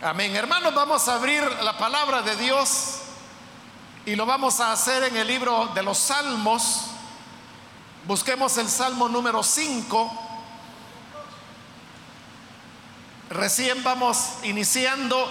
Amén. 0.00 0.36
Hermanos, 0.36 0.72
vamos 0.76 1.08
a 1.08 1.14
abrir 1.14 1.42
la 1.64 1.76
palabra 1.76 2.22
de 2.22 2.36
Dios 2.36 3.00
y 4.06 4.14
lo 4.14 4.26
vamos 4.26 4.60
a 4.60 4.70
hacer 4.70 5.02
en 5.02 5.16
el 5.16 5.26
libro 5.26 5.72
de 5.74 5.82
los 5.82 5.98
Salmos. 5.98 6.82
Busquemos 8.04 8.56
el 8.58 8.68
Salmo 8.68 9.08
número 9.08 9.42
5. 9.42 10.12
Recién 13.30 13.82
vamos 13.82 14.34
iniciando 14.44 15.28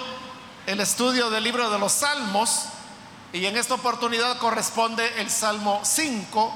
el 0.66 0.82
estudio 0.82 1.30
del 1.30 1.46
libro 1.46 1.70
de 1.70 1.80
los 1.80 1.94
Salmos 1.94 2.64
y 3.32 3.46
en 3.46 3.56
esta 3.56 3.76
oportunidad 3.76 4.38
corresponde 4.38 5.22
el 5.22 5.30
Salmo 5.30 5.80
5, 5.86 6.54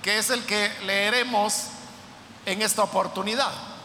que 0.00 0.18
es 0.18 0.30
el 0.30 0.46
que 0.46 0.70
leeremos 0.84 1.64
en 2.44 2.62
esta 2.62 2.84
oportunidad. 2.84 3.75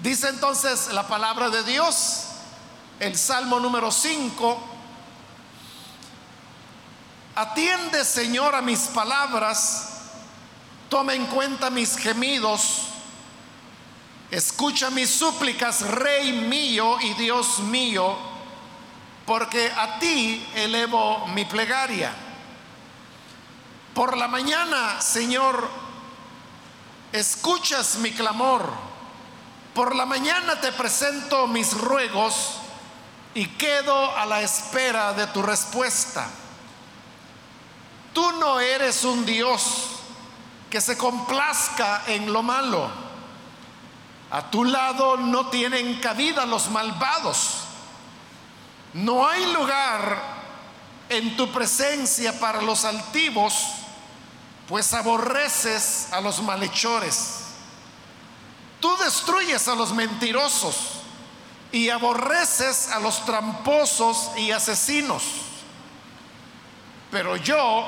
Dice 0.00 0.28
entonces 0.28 0.92
la 0.92 1.08
palabra 1.08 1.50
de 1.50 1.64
Dios, 1.64 2.26
el 3.00 3.18
Salmo 3.18 3.58
número 3.58 3.90
5, 3.90 4.62
atiende 7.34 8.04
Señor 8.04 8.54
a 8.54 8.62
mis 8.62 8.78
palabras, 8.78 9.88
toma 10.88 11.14
en 11.14 11.26
cuenta 11.26 11.68
mis 11.70 11.96
gemidos, 11.96 12.82
escucha 14.30 14.88
mis 14.90 15.10
súplicas, 15.10 15.80
Rey 15.80 16.30
mío 16.32 17.00
y 17.00 17.14
Dios 17.14 17.58
mío, 17.58 18.16
porque 19.26 19.68
a 19.76 19.98
ti 19.98 20.46
elevo 20.54 21.26
mi 21.34 21.44
plegaria. 21.44 22.14
Por 23.94 24.16
la 24.16 24.28
mañana, 24.28 25.00
Señor, 25.00 25.68
escuchas 27.12 27.96
mi 27.96 28.12
clamor 28.12 28.87
por 29.74 29.94
la 29.94 30.06
mañana 30.06 30.60
te 30.60 30.72
presento 30.72 31.46
mis 31.46 31.72
ruegos 31.72 32.58
y 33.34 33.46
quedo 33.46 34.16
a 34.16 34.26
la 34.26 34.40
espera 34.40 35.12
de 35.12 35.26
tu 35.28 35.42
respuesta. 35.42 36.28
Tú 38.12 38.32
no 38.32 38.58
eres 38.58 39.04
un 39.04 39.24
Dios 39.24 39.62
que 40.68 40.80
se 40.80 40.98
complazca 40.98 42.02
en 42.06 42.32
lo 42.32 42.42
malo. 42.42 42.90
A 44.30 44.50
tu 44.50 44.64
lado 44.64 45.16
no 45.16 45.48
tienen 45.48 46.00
cabida 46.00 46.44
los 46.44 46.68
malvados. 46.70 47.64
No 48.94 49.26
hay 49.26 49.52
lugar 49.52 50.20
en 51.08 51.36
tu 51.36 51.50
presencia 51.52 52.38
para 52.38 52.60
los 52.60 52.84
altivos, 52.84 53.54
pues 54.66 54.92
aborreces 54.92 56.08
a 56.12 56.20
los 56.20 56.42
malhechores. 56.42 57.47
Tú 58.80 58.96
destruyes 58.98 59.66
a 59.68 59.74
los 59.74 59.92
mentirosos 59.92 60.76
y 61.72 61.90
aborreces 61.90 62.88
a 62.88 63.00
los 63.00 63.24
tramposos 63.24 64.30
y 64.36 64.50
asesinos. 64.52 65.22
Pero 67.10 67.36
yo, 67.36 67.86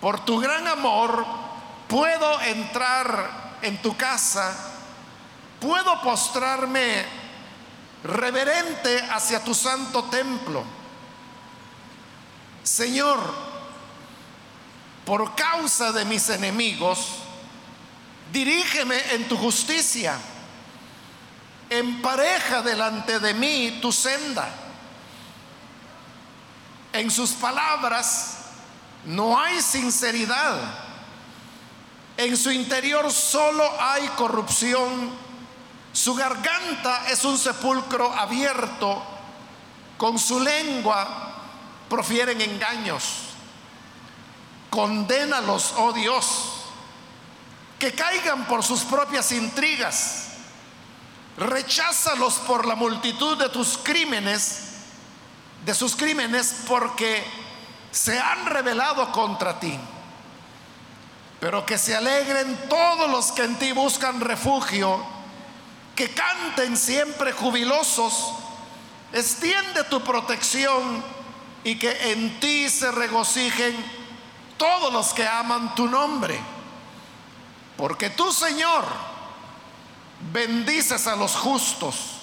por 0.00 0.24
tu 0.24 0.38
gran 0.38 0.66
amor, 0.68 1.26
puedo 1.88 2.40
entrar 2.42 3.58
en 3.62 3.80
tu 3.82 3.96
casa, 3.96 4.54
puedo 5.60 6.00
postrarme 6.02 7.04
reverente 8.04 9.00
hacia 9.10 9.42
tu 9.42 9.54
santo 9.54 10.04
templo. 10.04 10.62
Señor, 12.62 13.18
por 15.04 15.34
causa 15.34 15.92
de 15.92 16.04
mis 16.04 16.28
enemigos, 16.28 17.25
Dirígeme 18.32 19.14
en 19.14 19.28
tu 19.28 19.36
justicia. 19.36 20.18
Empareja 21.70 22.62
delante 22.62 23.18
de 23.18 23.34
mí 23.34 23.78
tu 23.80 23.92
senda. 23.92 24.48
En 26.92 27.10
sus 27.10 27.32
palabras 27.32 28.38
no 29.04 29.38
hay 29.38 29.60
sinceridad. 29.60 30.56
En 32.16 32.36
su 32.36 32.50
interior 32.50 33.10
solo 33.12 33.64
hay 33.80 34.06
corrupción. 34.16 35.10
Su 35.92 36.14
garganta 36.14 37.08
es 37.10 37.24
un 37.24 37.38
sepulcro 37.38 38.12
abierto. 38.12 39.02
Con 39.98 40.18
su 40.18 40.40
lengua 40.40 41.34
profieren 41.88 42.40
engaños. 42.40 43.04
Condénalos, 44.70 45.74
oh 45.78 45.92
Dios 45.92 46.55
que 47.78 47.92
caigan 47.92 48.46
por 48.46 48.62
sus 48.62 48.82
propias 48.82 49.32
intrigas. 49.32 50.28
Recházalos 51.36 52.34
por 52.46 52.66
la 52.66 52.74
multitud 52.74 53.36
de 53.36 53.50
tus 53.50 53.76
crímenes, 53.76 54.60
de 55.64 55.74
sus 55.74 55.94
crímenes, 55.94 56.62
porque 56.66 57.22
se 57.90 58.18
han 58.18 58.46
rebelado 58.46 59.12
contra 59.12 59.60
ti. 59.60 59.78
Pero 61.38 61.66
que 61.66 61.76
se 61.76 61.94
alegren 61.94 62.68
todos 62.70 63.10
los 63.10 63.32
que 63.32 63.44
en 63.44 63.56
ti 63.56 63.72
buscan 63.72 64.20
refugio, 64.20 65.04
que 65.94 66.10
canten 66.10 66.76
siempre 66.78 67.32
jubilosos. 67.32 68.32
Extiende 69.12 69.84
tu 69.84 70.02
protección 70.02 71.04
y 71.62 71.78
que 71.78 72.12
en 72.12 72.40
ti 72.40 72.70
se 72.70 72.90
regocijen 72.90 73.76
todos 74.56 74.90
los 74.90 75.12
que 75.12 75.26
aman 75.26 75.74
tu 75.74 75.86
nombre 75.86 76.55
porque 77.76 78.10
tú, 78.10 78.32
Señor, 78.32 78.84
bendices 80.32 81.06
a 81.06 81.16
los 81.16 81.36
justos, 81.36 82.20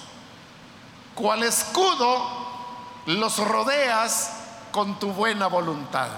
cual 1.16 1.44
escudo 1.44 2.44
los 3.06 3.38
rodeas 3.38 4.32
con 4.72 5.00
tu 5.00 5.12
buena 5.12 5.48
voluntad. 5.48 6.10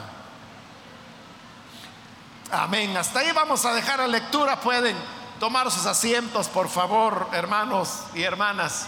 Amén. 2.51 2.96
Hasta 2.96 3.19
ahí 3.19 3.31
vamos 3.31 3.66
a 3.66 3.73
dejar 3.73 4.00
la 4.00 4.07
lectura. 4.07 4.62
Pueden 4.62 4.96
tomar 5.40 5.69
sus 5.72 5.85
asientos, 5.85 6.47
por 6.47 6.69
favor, 6.69 7.28
hermanos 7.34 8.03
y 8.13 8.23
hermanas. 8.23 8.88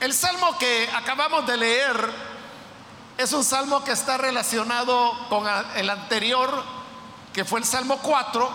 El 0.00 0.14
salmo 0.14 0.56
que 0.58 0.88
acabamos 0.94 1.46
de 1.46 1.56
leer 1.56 2.37
es 3.18 3.32
un 3.32 3.42
salmo 3.42 3.82
que 3.82 3.90
está 3.90 4.16
relacionado 4.16 5.12
con 5.28 5.44
el 5.74 5.90
anterior, 5.90 6.62
que 7.32 7.44
fue 7.44 7.58
el 7.58 7.66
Salmo 7.66 7.98
4. 7.98 8.48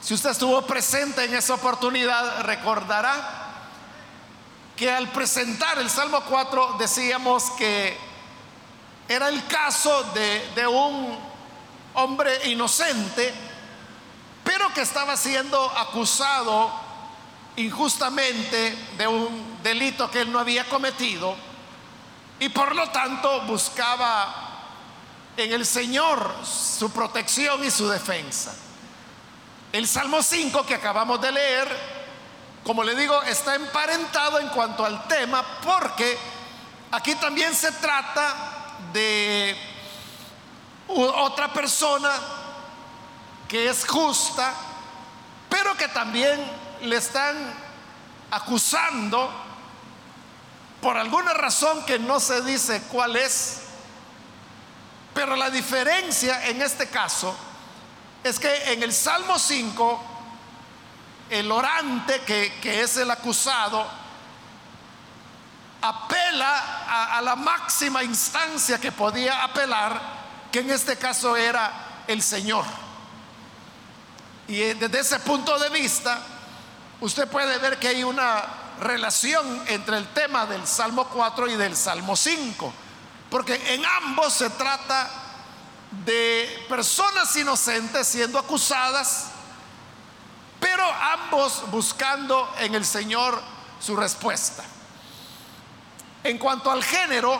Si 0.00 0.12
usted 0.12 0.30
estuvo 0.30 0.60
presente 0.62 1.22
en 1.24 1.34
esa 1.34 1.54
oportunidad, 1.54 2.42
recordará 2.42 3.52
que 4.74 4.90
al 4.90 5.08
presentar 5.12 5.78
el 5.78 5.88
Salmo 5.88 6.20
4 6.28 6.74
decíamos 6.80 7.44
que 7.52 7.96
era 9.06 9.28
el 9.28 9.46
caso 9.46 10.02
de, 10.14 10.50
de 10.56 10.66
un 10.66 11.16
hombre 11.94 12.48
inocente, 12.48 13.32
pero 14.42 14.74
que 14.74 14.80
estaba 14.80 15.16
siendo 15.16 15.62
acusado 15.78 16.72
injustamente 17.54 18.76
de 18.98 19.06
un 19.06 19.62
delito 19.62 20.10
que 20.10 20.22
él 20.22 20.32
no 20.32 20.40
había 20.40 20.68
cometido 20.68 21.53
y 22.44 22.50
por 22.50 22.76
lo 22.76 22.90
tanto 22.90 23.40
buscaba 23.46 24.34
en 25.34 25.50
el 25.50 25.64
Señor 25.64 26.34
su 26.44 26.90
protección 26.90 27.64
y 27.64 27.70
su 27.70 27.88
defensa. 27.88 28.54
El 29.72 29.88
Salmo 29.88 30.22
5 30.22 30.66
que 30.66 30.74
acabamos 30.74 31.22
de 31.22 31.32
leer, 31.32 31.66
como 32.62 32.84
le 32.84 32.94
digo, 32.94 33.22
está 33.22 33.54
emparentado 33.54 34.40
en 34.40 34.48
cuanto 34.48 34.84
al 34.84 35.08
tema 35.08 35.42
porque 35.64 36.18
aquí 36.90 37.14
también 37.14 37.54
se 37.54 37.72
trata 37.72 38.76
de 38.92 39.56
otra 40.88 41.50
persona 41.50 42.10
que 43.48 43.70
es 43.70 43.86
justa, 43.86 44.52
pero 45.48 45.74
que 45.78 45.88
también 45.88 46.44
le 46.82 46.96
están 46.96 47.36
acusando 48.30 49.32
por 50.84 50.98
alguna 50.98 51.32
razón 51.32 51.82
que 51.86 51.98
no 51.98 52.20
se 52.20 52.42
dice 52.42 52.82
cuál 52.92 53.16
es, 53.16 53.60
pero 55.14 55.34
la 55.34 55.48
diferencia 55.48 56.44
en 56.46 56.60
este 56.60 56.88
caso 56.88 57.34
es 58.22 58.38
que 58.38 58.54
en 58.70 58.82
el 58.82 58.92
Salmo 58.92 59.38
5, 59.38 60.04
el 61.30 61.50
orante, 61.50 62.20
que, 62.26 62.82
es 62.82 62.98
el 62.98 63.10
acusado, 63.10 63.86
apela 65.80 66.58
a, 66.86 67.16
a 67.16 67.22
la 67.22 67.34
máxima 67.34 68.04
instancia 68.04 68.78
que 68.78 68.92
podía 68.92 69.42
apelar, 69.42 69.98
que 70.52 70.58
en 70.58 70.70
este 70.70 70.98
caso 70.98 71.34
era 71.34 72.04
el 72.06 72.22
Señor. 72.22 72.66
Y 74.48 74.58
desde 74.74 75.00
ese 75.00 75.18
punto 75.20 75.58
de 75.58 75.70
vista, 75.70 76.20
usted 77.00 77.26
puede 77.26 77.56
ver 77.56 77.78
que 77.78 77.88
hay 77.88 78.04
una 78.04 78.63
relación 78.80 79.64
entre 79.68 79.98
el 79.98 80.08
tema 80.08 80.46
del 80.46 80.66
Salmo 80.66 81.06
4 81.08 81.48
y 81.48 81.56
del 81.56 81.76
Salmo 81.76 82.16
5, 82.16 82.72
porque 83.30 83.74
en 83.74 83.84
ambos 83.84 84.32
se 84.32 84.50
trata 84.50 85.10
de 86.04 86.66
personas 86.68 87.34
inocentes 87.36 88.06
siendo 88.06 88.38
acusadas, 88.38 89.26
pero 90.60 90.84
ambos 90.84 91.62
buscando 91.70 92.52
en 92.58 92.74
el 92.74 92.84
Señor 92.84 93.40
su 93.80 93.96
respuesta. 93.96 94.64
En 96.22 96.38
cuanto 96.38 96.70
al 96.70 96.82
género, 96.82 97.38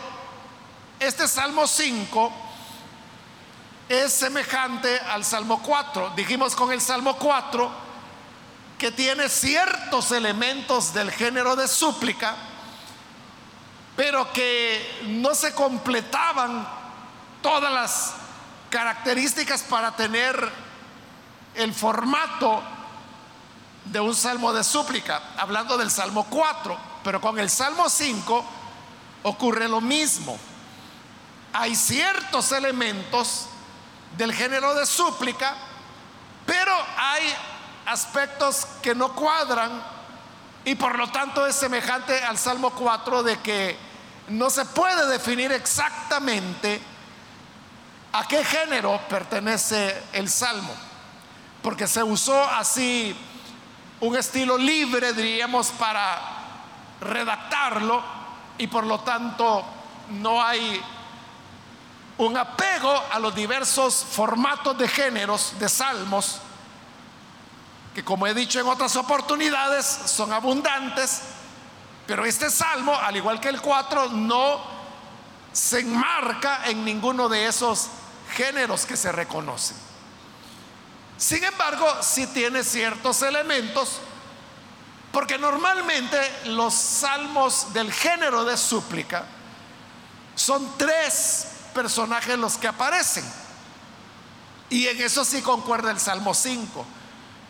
este 0.99 1.27
Salmo 1.27 1.67
5 1.67 2.31
es 3.89 4.13
semejante 4.13 4.99
al 4.99 5.25
Salmo 5.25 5.61
4. 5.61 6.11
Dijimos 6.15 6.55
con 6.55 6.71
el 6.71 6.81
Salmo 6.81 7.17
4 7.17 7.84
que 8.77 8.91
tiene 8.91 9.29
ciertos 9.29 10.11
elementos 10.11 10.93
del 10.93 11.11
género 11.11 11.55
de 11.55 11.67
súplica, 11.67 12.35
pero 13.95 14.31
que 14.33 15.01
no 15.07 15.33
se 15.33 15.53
completaban 15.53 16.67
todas 17.41 17.71
las 17.71 18.13
características 18.69 19.63
para 19.63 19.95
tener 19.95 20.51
el 21.55 21.73
formato 21.73 22.61
de 23.85 23.99
un 23.99 24.15
salmo 24.15 24.51
de 24.51 24.63
súplica, 24.63 25.21
hablando 25.37 25.77
del 25.77 25.91
Salmo 25.91 26.25
4, 26.29 26.77
pero 27.03 27.21
con 27.21 27.39
el 27.39 27.49
Salmo 27.49 27.89
5 27.89 28.45
ocurre 29.23 29.69
lo 29.69 29.79
mismo. 29.79 30.37
Hay 31.53 31.75
ciertos 31.75 32.51
elementos 32.51 33.47
del 34.17 34.33
género 34.33 34.73
de 34.73 34.85
súplica, 34.85 35.55
pero 36.45 36.75
hay 36.97 37.33
aspectos 37.85 38.65
que 38.81 38.95
no 38.95 39.13
cuadran 39.13 39.83
y 40.63 40.75
por 40.75 40.97
lo 40.97 41.07
tanto 41.11 41.45
es 41.45 41.55
semejante 41.55 42.23
al 42.23 42.37
Salmo 42.37 42.71
4 42.71 43.23
de 43.23 43.39
que 43.39 43.77
no 44.29 44.49
se 44.49 44.65
puede 44.65 45.07
definir 45.07 45.51
exactamente 45.51 46.81
a 48.11 48.27
qué 48.27 48.43
género 48.43 48.99
pertenece 49.09 50.03
el 50.13 50.29
Salmo, 50.29 50.73
porque 51.61 51.87
se 51.87 52.01
usó 52.01 52.41
así 52.49 53.15
un 53.99 54.15
estilo 54.15 54.57
libre, 54.57 55.13
diríamos, 55.13 55.67
para 55.71 56.19
redactarlo 57.01 58.01
y 58.57 58.67
por 58.67 58.85
lo 58.85 59.01
tanto 59.01 59.63
no 60.11 60.41
hay 60.41 60.81
un 62.17 62.37
apego 62.37 63.03
a 63.11 63.19
los 63.19 63.35
diversos 63.35 64.05
formatos 64.09 64.77
de 64.77 64.87
géneros 64.87 65.53
de 65.59 65.67
salmos, 65.67 66.39
que 67.95 68.03
como 68.03 68.27
he 68.27 68.33
dicho 68.33 68.59
en 68.59 68.67
otras 68.67 68.93
oportunidades, 68.97 69.85
son 69.85 70.33
abundantes, 70.33 71.21
pero 72.05 72.25
este 72.25 72.49
salmo, 72.49 72.93
al 72.93 73.15
igual 73.15 73.39
que 73.39 73.47
el 73.47 73.61
4, 73.61 74.09
no 74.09 74.61
se 75.53 75.79
enmarca 75.79 76.65
en 76.65 76.83
ninguno 76.83 77.29
de 77.29 77.47
esos 77.47 77.87
géneros 78.35 78.85
que 78.85 78.97
se 78.97 79.13
reconocen. 79.13 79.77
Sin 81.17 81.41
embargo, 81.45 81.87
sí 82.01 82.27
tiene 82.27 82.65
ciertos 82.65 83.21
elementos, 83.21 84.01
porque 85.13 85.37
normalmente 85.37 86.19
los 86.47 86.73
salmos 86.73 87.71
del 87.71 87.93
género 87.93 88.43
de 88.43 88.57
súplica 88.57 89.23
son 90.35 90.77
tres 90.77 91.47
personajes 91.73 92.37
los 92.37 92.57
que 92.57 92.67
aparecen. 92.67 93.23
Y 94.69 94.85
en 94.87 95.01
eso 95.01 95.23
sí 95.23 95.41
concuerda 95.41 95.91
el 95.91 95.99
Salmo 96.01 96.33
5. 96.33 96.85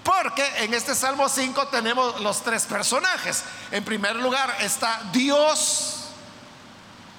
Porque 0.06 0.46
en 0.64 0.76
este 0.76 0.94
Salmo 0.94 1.28
5 1.28 1.68
tenemos 1.70 2.22
los 2.22 2.44
tres 2.44 2.68
personajes. 2.68 3.44
En 3.72 3.84
primer 3.84 4.16
lugar 4.16 4.56
está 4.60 5.02
Dios, 5.12 6.06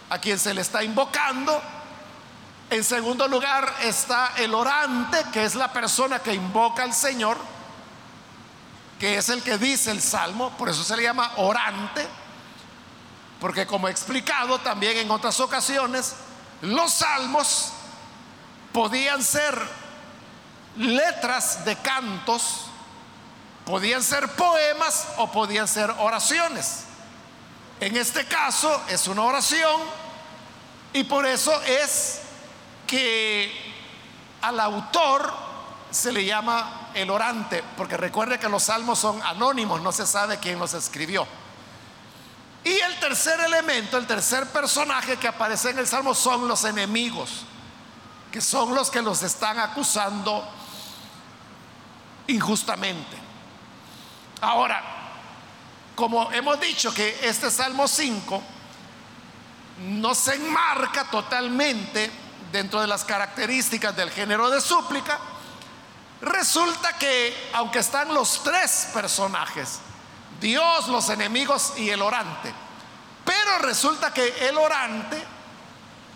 a 0.08 0.20
quien 0.20 0.38
se 0.38 0.54
le 0.54 0.60
está 0.60 0.84
invocando. 0.84 1.60
En 2.70 2.84
segundo 2.84 3.26
lugar 3.26 3.74
está 3.82 4.34
el 4.36 4.54
orante, 4.54 5.18
que 5.32 5.44
es 5.44 5.56
la 5.56 5.72
persona 5.72 6.20
que 6.20 6.32
invoca 6.32 6.84
al 6.84 6.94
Señor, 6.94 7.38
que 9.00 9.18
es 9.18 9.28
el 9.30 9.42
que 9.42 9.58
dice 9.58 9.90
el 9.90 10.00
salmo, 10.00 10.56
por 10.56 10.68
eso 10.68 10.84
se 10.84 10.96
le 10.96 11.02
llama 11.02 11.32
orante, 11.38 12.06
porque 13.40 13.66
como 13.66 13.88
he 13.88 13.90
explicado 13.90 14.60
también 14.60 14.96
en 14.96 15.10
otras 15.10 15.40
ocasiones, 15.40 16.14
los 16.60 16.92
salmos 16.92 17.72
podían 18.72 19.24
ser 19.24 19.60
letras 20.76 21.64
de 21.64 21.76
cantos, 21.76 22.66
podían 23.66 24.02
ser 24.02 24.28
poemas 24.28 25.08
o 25.18 25.30
podían 25.30 25.66
ser 25.66 25.90
oraciones. 25.98 26.84
En 27.80 27.96
este 27.96 28.24
caso 28.24 28.80
es 28.88 29.06
una 29.08 29.24
oración 29.24 29.82
y 30.92 31.04
por 31.04 31.26
eso 31.26 31.52
es 31.62 32.20
que 32.86 33.52
al 34.40 34.58
autor 34.60 35.34
se 35.90 36.12
le 36.12 36.24
llama 36.24 36.90
el 36.94 37.10
orante, 37.10 37.62
porque 37.76 37.96
recuerde 37.96 38.38
que 38.38 38.48
los 38.48 38.62
salmos 38.62 39.00
son 39.00 39.20
anónimos, 39.22 39.82
no 39.82 39.90
se 39.90 40.06
sabe 40.06 40.38
quién 40.38 40.58
los 40.58 40.72
escribió. 40.72 41.26
Y 42.62 42.70
el 42.70 43.00
tercer 43.00 43.40
elemento, 43.40 43.96
el 43.96 44.06
tercer 44.06 44.46
personaje 44.46 45.16
que 45.16 45.28
aparece 45.28 45.70
en 45.70 45.80
el 45.80 45.88
salmo 45.88 46.14
son 46.14 46.46
los 46.46 46.64
enemigos, 46.64 47.44
que 48.30 48.40
son 48.40 48.74
los 48.74 48.90
que 48.90 49.02
los 49.02 49.22
están 49.22 49.58
acusando 49.58 50.46
injustamente. 52.28 53.25
Ahora, 54.40 54.82
como 55.94 56.30
hemos 56.32 56.60
dicho 56.60 56.92
que 56.92 57.18
este 57.22 57.50
Salmo 57.50 57.88
5 57.88 58.42
no 59.78 60.14
se 60.14 60.34
enmarca 60.34 61.04
totalmente 61.04 62.10
dentro 62.52 62.80
de 62.80 62.86
las 62.86 63.04
características 63.04 63.96
del 63.96 64.10
género 64.10 64.50
de 64.50 64.60
súplica, 64.60 65.18
resulta 66.20 66.96
que 66.98 67.50
aunque 67.54 67.78
están 67.78 68.12
los 68.12 68.42
tres 68.42 68.88
personajes, 68.92 69.80
Dios, 70.40 70.88
los 70.88 71.08
enemigos 71.08 71.72
y 71.78 71.88
el 71.90 72.02
orante, 72.02 72.52
pero 73.24 73.58
resulta 73.58 74.12
que 74.12 74.48
el 74.48 74.56
orante 74.58 75.22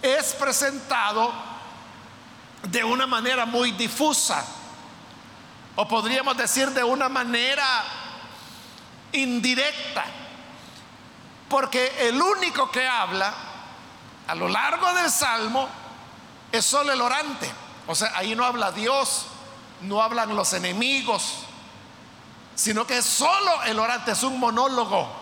es 0.03 0.35
presentado 0.35 1.33
de 2.63 2.85
una 2.85 3.07
manera 3.07 3.47
muy 3.47 3.73
difusa, 3.73 4.45
o 5.77 5.89
podríamos 5.89 6.37
decir 6.37 6.71
de 6.71 6.85
una 6.85 7.09
manera 7.09 8.00
indirecta, 9.13 10.05
porque 11.49 12.09
el 12.09 12.21
único 12.21 12.71
que 12.71 12.87
habla 12.87 13.33
a 14.27 14.35
lo 14.35 14.49
largo 14.49 14.93
del 14.95 15.11
salmo 15.11 15.69
es 16.53 16.65
solo 16.65 16.93
el 16.93 17.01
orante. 17.01 17.51
O 17.87 17.95
sea, 17.95 18.13
ahí 18.17 18.35
no 18.35 18.45
habla 18.45 18.71
Dios, 18.73 19.27
no 19.83 20.03
hablan 20.03 20.35
los 20.37 20.53
enemigos, 20.53 21.39
sino 22.55 22.87
que 22.87 22.99
es 22.99 23.05
solo 23.05 23.63
el 23.65 23.79
orante, 23.79 24.13
es 24.13 24.23
un 24.23 24.39
monólogo 24.39 25.21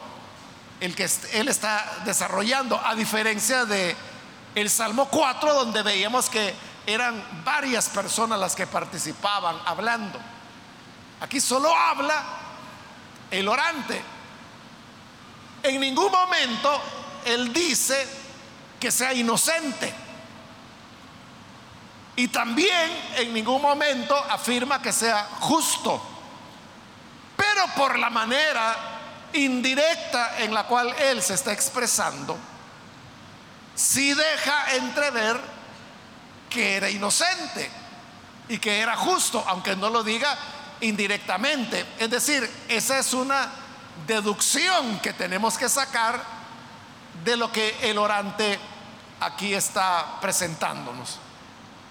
el 0.80 0.94
que 0.94 1.10
él 1.32 1.48
está 1.48 2.00
desarrollando, 2.04 2.80
a 2.84 2.94
diferencia 2.94 3.64
de 3.64 3.96
el 4.54 4.70
Salmo 4.70 5.08
4, 5.08 5.54
donde 5.54 5.82
veíamos 5.82 6.28
que 6.28 6.54
eran 6.86 7.22
varias 7.44 7.88
personas 7.88 8.38
las 8.38 8.54
que 8.54 8.66
participaban 8.66 9.56
hablando. 9.66 10.18
Aquí 11.20 11.40
solo 11.40 11.74
habla 11.74 12.22
el 13.30 13.48
orante. 13.48 14.02
En 15.62 15.80
ningún 15.80 16.10
momento 16.10 16.80
él 17.24 17.52
dice 17.52 18.06
que 18.78 18.90
sea 18.90 19.12
inocente. 19.12 19.92
Y 22.16 22.28
también 22.28 22.90
en 23.16 23.32
ningún 23.32 23.62
momento 23.62 24.16
afirma 24.16 24.82
que 24.82 24.92
sea 24.92 25.28
justo. 25.40 26.02
Pero 27.36 27.66
por 27.76 27.98
la 27.98 28.10
manera 28.10 28.76
indirecta 29.32 30.38
en 30.38 30.52
la 30.52 30.64
cual 30.64 30.94
él 30.98 31.22
se 31.22 31.34
está 31.34 31.52
expresando, 31.52 32.36
sí 33.74 34.14
deja 34.14 34.74
entrever 34.74 35.40
que 36.50 36.76
era 36.76 36.90
inocente 36.90 37.70
y 38.48 38.58
que 38.58 38.80
era 38.80 38.96
justo, 38.96 39.44
aunque 39.46 39.76
no 39.76 39.90
lo 39.90 40.02
diga 40.02 40.36
indirectamente. 40.80 41.84
Es 41.98 42.10
decir, 42.10 42.48
esa 42.68 42.98
es 42.98 43.12
una 43.12 43.50
deducción 44.06 45.00
que 45.00 45.12
tenemos 45.12 45.58
que 45.58 45.68
sacar 45.68 46.22
de 47.24 47.36
lo 47.36 47.50
que 47.50 47.76
el 47.82 47.98
orante 47.98 48.58
aquí 49.20 49.54
está 49.54 50.20
presentándonos. 50.20 51.18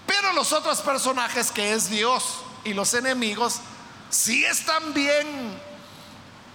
Pero 0.06 0.32
los 0.32 0.52
otros 0.52 0.80
personajes 0.80 1.50
que 1.50 1.74
es 1.74 1.90
Dios 1.90 2.40
y 2.64 2.72
los 2.72 2.94
enemigos 2.94 3.60
sí 4.08 4.44
están 4.44 4.94
bien 4.94 5.60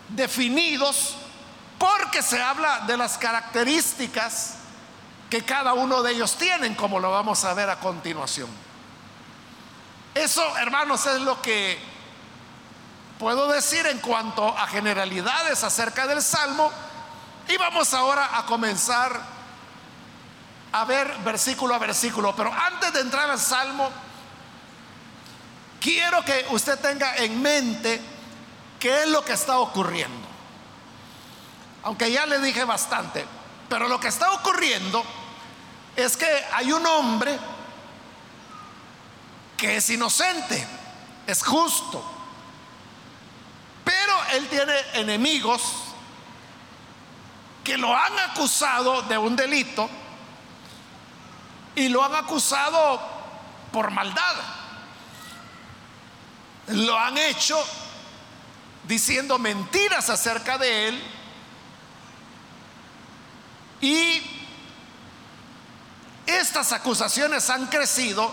definidos 0.09 1.15
porque 1.77 2.21
se 2.21 2.41
habla 2.41 2.79
de 2.87 2.97
las 2.97 3.17
características 3.17 4.55
que 5.29 5.43
cada 5.43 5.73
uno 5.73 6.01
de 6.01 6.13
ellos 6.13 6.35
tienen, 6.35 6.75
como 6.75 6.99
lo 6.99 7.11
vamos 7.11 7.43
a 7.43 7.53
ver 7.53 7.69
a 7.69 7.79
continuación. 7.79 8.49
Eso, 10.13 10.57
hermanos, 10.57 11.05
es 11.07 11.21
lo 11.21 11.41
que 11.41 11.92
puedo 13.23 13.47
decir 13.47 13.87
en 13.87 13.99
cuanto 13.99 14.45
a 14.45 14.67
generalidades 14.67 15.63
acerca 15.63 16.05
del 16.07 16.21
Salmo. 16.21 16.69
Y 17.47 17.55
vamos 17.55 17.93
ahora 17.93 18.37
a 18.37 18.45
comenzar 18.45 19.17
a 20.73 20.83
ver 20.83 21.07
versículo 21.23 21.73
a 21.73 21.77
versículo, 21.77 22.35
pero 22.35 22.51
antes 22.51 22.91
de 22.91 22.99
entrar 22.99 23.29
al 23.29 23.39
Salmo, 23.39 23.89
quiero 25.79 26.25
que 26.25 26.47
usted 26.49 26.77
tenga 26.79 27.15
en 27.15 27.41
mente 27.41 28.01
qué 28.77 29.03
es 29.03 29.07
lo 29.07 29.23
que 29.23 29.31
está 29.31 29.59
ocurriendo. 29.59 30.27
Aunque 31.83 32.11
ya 32.11 32.25
le 32.25 32.39
dije 32.39 32.65
bastante, 32.65 33.25
pero 33.69 33.87
lo 33.87 34.01
que 34.01 34.09
está 34.09 34.33
ocurriendo 34.33 35.01
es 35.95 36.17
que 36.17 36.45
hay 36.51 36.73
un 36.73 36.85
hombre 36.85 37.39
que 39.55 39.77
es 39.77 39.89
inocente, 39.91 40.67
es 41.25 41.41
justo, 41.41 42.12
pero 43.83 44.23
él 44.33 44.47
tiene 44.47 44.73
enemigos 44.93 45.61
que 47.63 47.77
lo 47.77 47.95
han 47.95 48.17
acusado 48.19 49.03
de 49.03 49.17
un 49.17 49.35
delito 49.35 49.89
y 51.75 51.87
lo 51.89 52.03
han 52.03 52.15
acusado 52.15 53.01
por 53.71 53.91
maldad. 53.91 54.35
Lo 56.67 56.97
han 56.97 57.17
hecho 57.17 57.57
diciendo 58.83 59.39
mentiras 59.39 60.09
acerca 60.09 60.57
de 60.57 60.89
él 60.89 61.03
y 63.81 64.21
estas 66.25 66.71
acusaciones 66.71 67.49
han 67.49 67.67
crecido 67.67 68.31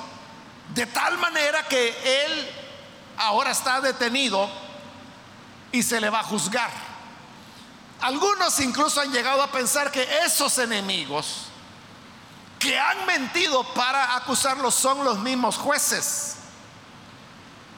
de 0.75 0.87
tal 0.87 1.19
manera 1.19 1.67
que 1.67 2.25
él 2.25 2.49
ahora 3.17 3.51
está 3.51 3.81
detenido 3.81 4.49
y 5.73 5.83
se 5.83 6.01
le 6.01 6.11
va 6.11 6.21
a 6.21 6.25
juzgar. 6.25 6.71
Algunos 8.01 8.59
incluso 8.61 9.01
han 9.01 9.13
llegado 9.13 9.43
a 9.43 9.51
pensar 9.51 9.91
que 9.91 10.07
esos 10.25 10.59
enemigos 10.59 11.51
que 12.59 12.79
han 12.79 13.07
mentido 13.07 13.65
para 13.75 14.17
acusarlo 14.17 14.71
son 14.71 15.05
los 15.05 15.19
mismos 15.19 15.57
jueces. 15.57 16.37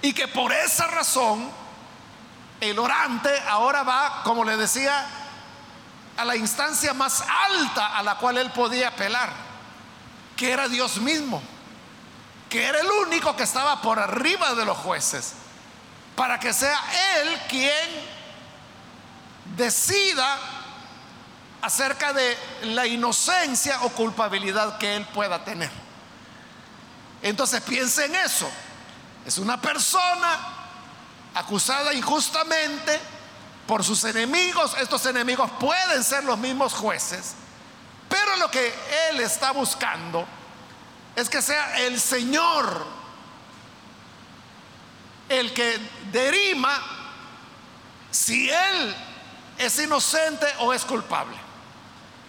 Y 0.02 0.12
que 0.12 0.26
por 0.28 0.52
esa 0.52 0.88
razón 0.88 1.50
el 2.60 2.78
orante 2.78 3.30
ahora 3.48 3.84
va, 3.84 4.22
como 4.24 4.44
le 4.44 4.56
decía, 4.56 5.06
a 6.16 6.24
la 6.24 6.36
instancia 6.36 6.92
más 6.94 7.24
alta 7.48 7.96
a 7.96 8.02
la 8.02 8.16
cual 8.18 8.38
él 8.38 8.50
podía 8.50 8.88
apelar, 8.88 9.30
que 10.36 10.50
era 10.50 10.68
Dios 10.68 10.98
mismo, 10.98 11.42
que 12.48 12.64
era 12.64 12.80
el 12.80 12.90
único 13.06 13.34
que 13.36 13.44
estaba 13.44 13.80
por 13.80 13.98
arriba 13.98 14.54
de 14.54 14.64
los 14.64 14.76
jueces, 14.78 15.34
para 16.16 16.38
que 16.38 16.52
sea 16.52 16.78
él 17.20 17.40
quien 17.48 18.12
decida 19.56 20.38
acerca 21.62 22.12
de 22.12 22.36
la 22.64 22.86
inocencia 22.86 23.82
o 23.82 23.90
culpabilidad 23.90 24.78
que 24.78 24.96
él 24.96 25.06
pueda 25.06 25.44
tener. 25.44 25.70
Entonces 27.22 27.60
piense 27.62 28.04
en 28.04 28.16
eso. 28.16 28.50
Es 29.24 29.38
una 29.38 29.60
persona 29.60 30.38
acusada 31.34 31.94
injustamente 31.94 33.00
por 33.66 33.84
sus 33.84 34.02
enemigos. 34.04 34.76
Estos 34.80 35.06
enemigos 35.06 35.50
pueden 35.60 36.02
ser 36.02 36.24
los 36.24 36.38
mismos 36.38 36.72
jueces. 36.72 37.34
Pero 38.08 38.36
lo 38.36 38.50
que 38.50 38.74
él 39.08 39.20
está 39.20 39.52
buscando 39.52 40.26
es 41.14 41.30
que 41.30 41.40
sea 41.40 41.78
el 41.78 42.00
Señor 42.00 43.01
el 45.40 45.52
que 45.52 45.78
derima 46.10 46.80
si 48.10 48.50
él 48.50 48.94
es 49.58 49.78
inocente 49.78 50.46
o 50.60 50.72
es 50.72 50.84
culpable. 50.84 51.36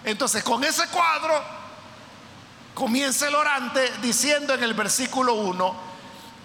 Entonces, 0.03 0.43
con 0.43 0.63
ese 0.63 0.87
cuadro 0.87 1.41
comienza 2.73 3.27
el 3.27 3.35
orante 3.35 3.91
diciendo 4.01 4.53
en 4.53 4.63
el 4.63 4.73
versículo 4.73 5.33
1, 5.33 5.75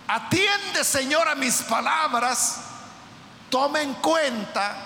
atiende 0.06 0.84
Señor 0.84 1.28
a 1.28 1.34
mis 1.34 1.62
palabras, 1.62 2.60
toma 3.50 3.80
en 3.82 3.94
cuenta 3.94 4.76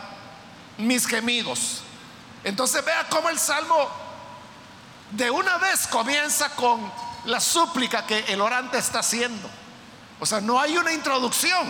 mis 0.79 1.07
gemidos. 1.07 1.83
Entonces 2.45 2.85
vea 2.85 3.07
cómo 3.09 3.29
el 3.29 3.39
salmo 3.39 3.89
de 5.11 5.31
una 5.31 5.59
vez 5.59 5.87
comienza 5.87 6.51
con 6.57 6.91
la 7.27 7.41
súplica 7.41 8.07
que 8.07 8.21
el 8.29 8.41
orante 8.41 8.79
está 8.79 9.01
haciendo. 9.01 9.49
O 10.23 10.27
sea, 10.27 10.41
no 10.41 10.61
hay 10.61 10.79
una 10.79 10.93
introducción, 10.93 11.69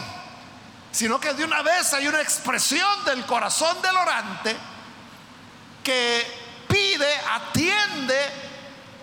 sino 0.91 1.19
que 1.19 1.33
de 1.33 1.43
una 1.43 1.63
vez 1.63 1.95
hay 1.95 2.07
una 2.07 2.21
expresión 2.21 3.03
del 3.07 3.25
corazón 3.25 3.81
del 3.81 3.97
orante 3.97 4.55
que 5.83 6.67
pide, 6.69 7.17
atiende, 7.31 8.31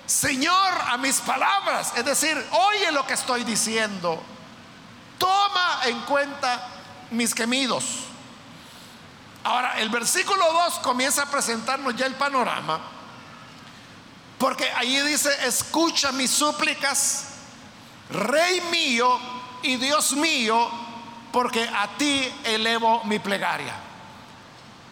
Señor, 0.06 0.74
a 0.86 0.98
mis 0.98 1.20
palabras. 1.22 1.94
Es 1.96 2.06
decir, 2.06 2.38
oye 2.52 2.92
lo 2.92 3.08
que 3.08 3.16
estoy 3.16 3.44
diciendo. 3.44 4.22
Toma 5.18 5.80
en 5.86 6.00
cuenta 6.02 6.68
mis 7.10 7.34
gemidos. 7.34 7.86
Ahora, 9.44 9.80
el 9.80 9.90
versículo 9.90 10.46
2 10.68 10.76
comienza 10.84 11.24
a 11.24 11.26
presentarnos 11.26 11.96
ya 11.96 12.06
el 12.06 12.14
panorama. 12.14 12.82
Porque 14.38 14.70
ahí 14.74 15.02
dice, 15.02 15.36
escucha 15.48 16.12
mis 16.12 16.30
súplicas, 16.30 17.26
Rey 18.12 18.62
mío 18.70 19.39
y 19.64 19.78
Dios 19.78 20.14
mío, 20.14 20.70
porque 21.32 21.64
a 21.64 21.88
ti 21.98 22.32
elevo 22.44 23.04
mi 23.06 23.20
plegaria. 23.20 23.74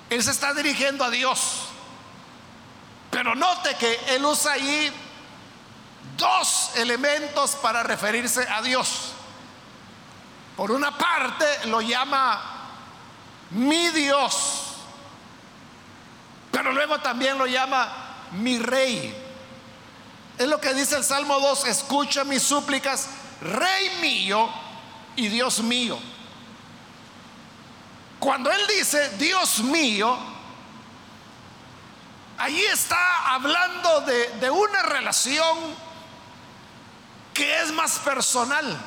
Él 0.10 0.24
se 0.24 0.32
está 0.32 0.54
dirigiendo 0.54 1.04
a 1.04 1.10
Dios. 1.10 1.64
Pero 3.10 3.36
note 3.36 3.76
que 3.76 4.00
él 4.10 4.26
usa 4.26 4.54
ahí 4.54 4.92
dos 6.18 6.72
elementos 6.76 7.56
para 7.56 7.84
referirse 7.84 8.48
a 8.50 8.62
Dios. 8.62 9.14
Por 10.56 10.72
una 10.72 10.98
parte 10.98 11.46
lo 11.66 11.82
llama 11.82 12.42
mi 13.52 13.90
Dios, 13.90 14.64
pero 16.52 16.74
luego 16.74 17.00
también 17.00 17.38
lo 17.38 17.46
llama 17.46 17.90
mi 18.32 18.58
rey. 18.58 19.16
Es 20.38 20.48
lo 20.48 20.60
que 20.60 20.74
dice 20.74 20.96
el 20.98 21.04
Salmo 21.04 21.40
2, 21.40 21.66
escucha 21.68 22.24
mis 22.24 22.44
súplicas, 22.44 23.08
rey 23.42 23.90
mío 24.02 24.50
y 25.16 25.28
Dios 25.28 25.60
mío. 25.60 25.98
Cuando 28.20 28.52
él 28.52 28.62
dice 28.68 29.10
Dios 29.18 29.60
mío, 29.60 30.18
Allí 32.38 32.64
está 32.66 33.34
hablando 33.34 34.02
de, 34.02 34.30
de 34.40 34.50
una 34.52 34.84
relación 34.84 35.58
que 37.34 37.62
es 37.62 37.72
más 37.72 37.98
personal. 38.00 38.78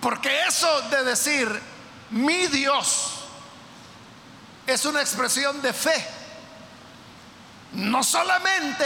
Porque 0.00 0.42
eso 0.46 0.82
de 0.90 1.04
decir 1.04 1.48
mi 2.10 2.48
Dios 2.48 3.12
es 4.66 4.84
una 4.84 5.00
expresión 5.00 5.62
de 5.62 5.72
fe. 5.72 6.06
No 7.72 8.04
solamente 8.04 8.84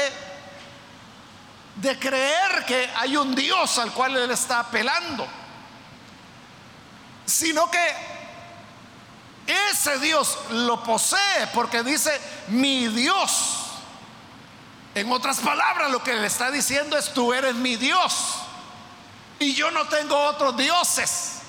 de 1.77 1.99
creer 1.99 2.65
que 2.67 2.91
hay 2.97 3.17
un 3.17 3.35
Dios 3.35 3.79
al 3.79 3.93
cual 3.93 4.17
él 4.17 4.31
está 4.31 4.61
apelando, 4.61 5.27
sino 7.25 7.71
que 7.71 8.17
ese 9.47 9.99
Dios 9.99 10.39
lo 10.51 10.83
posee 10.83 11.47
porque 11.55 11.83
dice 11.83 12.19
mi 12.49 12.89
Dios. 12.89 13.63
En 14.95 15.13
otras 15.13 15.39
palabras, 15.41 15.91
lo 15.91 16.03
que 16.03 16.15
le 16.15 16.27
está 16.27 16.51
diciendo 16.51 16.97
es 16.97 17.13
tú 17.13 17.35
eres 17.35 17.55
mi 17.55 17.77
Dios. 17.77 18.37
Y 19.39 19.53
yo 19.53 19.71
no 19.71 19.87
tengo 19.89 20.19
otros 20.19 20.57
dioses. 20.57 21.41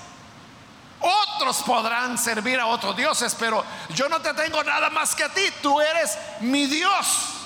Otros 0.99 1.63
podrán 1.63 2.17
servir 2.17 2.59
a 2.59 2.65
otros 2.65 2.97
dioses, 2.97 3.35
pero 3.39 3.63
yo 3.89 4.09
no 4.09 4.19
te 4.21 4.33
tengo 4.33 4.61
nada 4.63 4.89
más 4.89 5.15
que 5.15 5.23
a 5.23 5.29
ti. 5.29 5.43
Tú 5.61 5.79
eres 5.79 6.17
mi 6.41 6.65
Dios. 6.65 7.36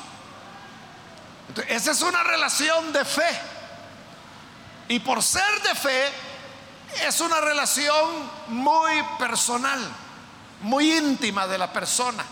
Esa 1.68 1.92
es 1.92 2.02
una 2.02 2.24
relación 2.24 2.94
de 2.94 3.06
fe. 3.06 3.40
Y 4.88 5.00
por 5.00 5.24
ser 5.24 5.62
de 5.64 5.76
fe, 5.76 6.12
es 7.08 7.22
una 7.22 7.40
relación 7.40 8.30
muy 8.48 8.92
personal 9.18 9.80
muy 10.62 10.96
íntima 10.96 11.48
de 11.48 11.58
la 11.58 11.72
persona. 11.72 12.24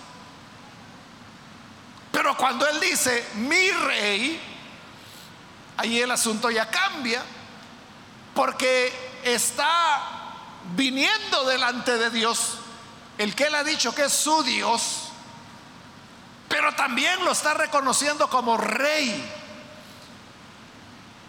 Pero 2.11 2.35
cuando 2.37 2.67
él 2.67 2.79
dice 2.79 3.27
mi 3.35 3.71
rey, 3.71 4.39
ahí 5.77 6.01
el 6.01 6.11
asunto 6.11 6.49
ya 6.49 6.69
cambia, 6.69 7.23
porque 8.33 9.19
está 9.23 10.01
viniendo 10.75 11.45
delante 11.45 11.97
de 11.97 12.09
Dios 12.09 12.57
el 13.17 13.35
que 13.35 13.45
él 13.45 13.55
ha 13.55 13.63
dicho 13.63 13.93
que 13.93 14.05
es 14.05 14.13
su 14.13 14.43
Dios, 14.43 15.08
pero 16.49 16.73
también 16.73 17.23
lo 17.23 17.31
está 17.31 17.53
reconociendo 17.53 18.27
como 18.27 18.57
rey. 18.57 19.31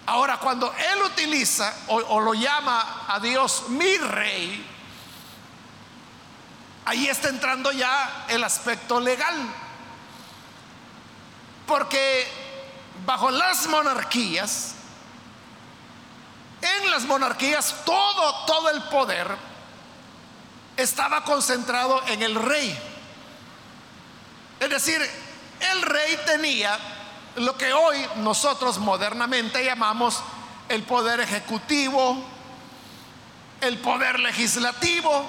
Ahora, 0.07 0.39
cuando 0.39 0.75
él 0.75 1.03
utiliza 1.05 1.73
o, 1.89 2.21
lo 2.21 2.35
llama 2.35 3.05
a 3.07 3.21
Dios 3.21 3.69
mi 3.69 3.97
rey, 3.99 4.67
ahí 6.87 7.07
está 7.07 7.29
entrando 7.29 7.71
ya 7.71 8.25
el 8.29 8.43
aspecto 8.43 8.99
legal. 8.99 9.37
Porque 11.67 12.27
bajo 13.05 13.31
las 13.31 13.67
monarquías, 13.67 14.75
en 16.63 16.91
las 16.91 17.05
monarquías 17.05 17.85
todo, 17.85 18.47
todo 18.47 18.71
el 18.71 18.83
poder 18.85 19.37
estaba 20.77 21.23
concentrado 21.25 22.03
en 22.09 22.23
el 22.23 22.35
rey. 22.35 22.90
Es 24.61 24.69
decir, 24.69 25.01
el 25.73 25.83
rey 25.83 26.19
tenía 26.27 26.79
lo 27.37 27.57
que 27.57 27.73
hoy 27.73 27.97
nosotros 28.17 28.79
modernamente 28.79 29.65
llamamos 29.65 30.23
el 30.69 30.83
poder 30.83 31.21
ejecutivo, 31.21 32.23
el 33.63 33.79
poder 33.79 34.21
legislativo 34.21 35.25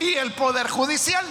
y 0.00 0.14
el 0.14 0.32
poder 0.32 0.68
judicial. 0.68 1.24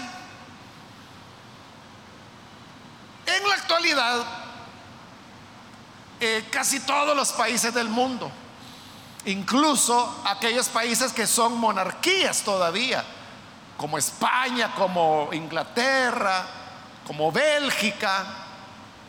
En 3.25 3.47
la 3.47 3.55
actualidad, 3.55 4.25
eh, 6.19 6.45
casi 6.51 6.79
todos 6.81 7.15
los 7.15 7.31
países 7.31 7.73
del 7.73 7.89
mundo, 7.89 8.31
incluso 9.25 10.21
aquellos 10.25 10.69
países 10.69 11.11
que 11.11 11.25
son 11.25 11.57
monarquías 11.57 12.43
todavía, 12.43 13.03
como 13.77 13.97
España, 13.97 14.73
como 14.75 15.29
Inglaterra, 15.33 16.45
como 17.05 17.31
Bélgica, 17.31 18.25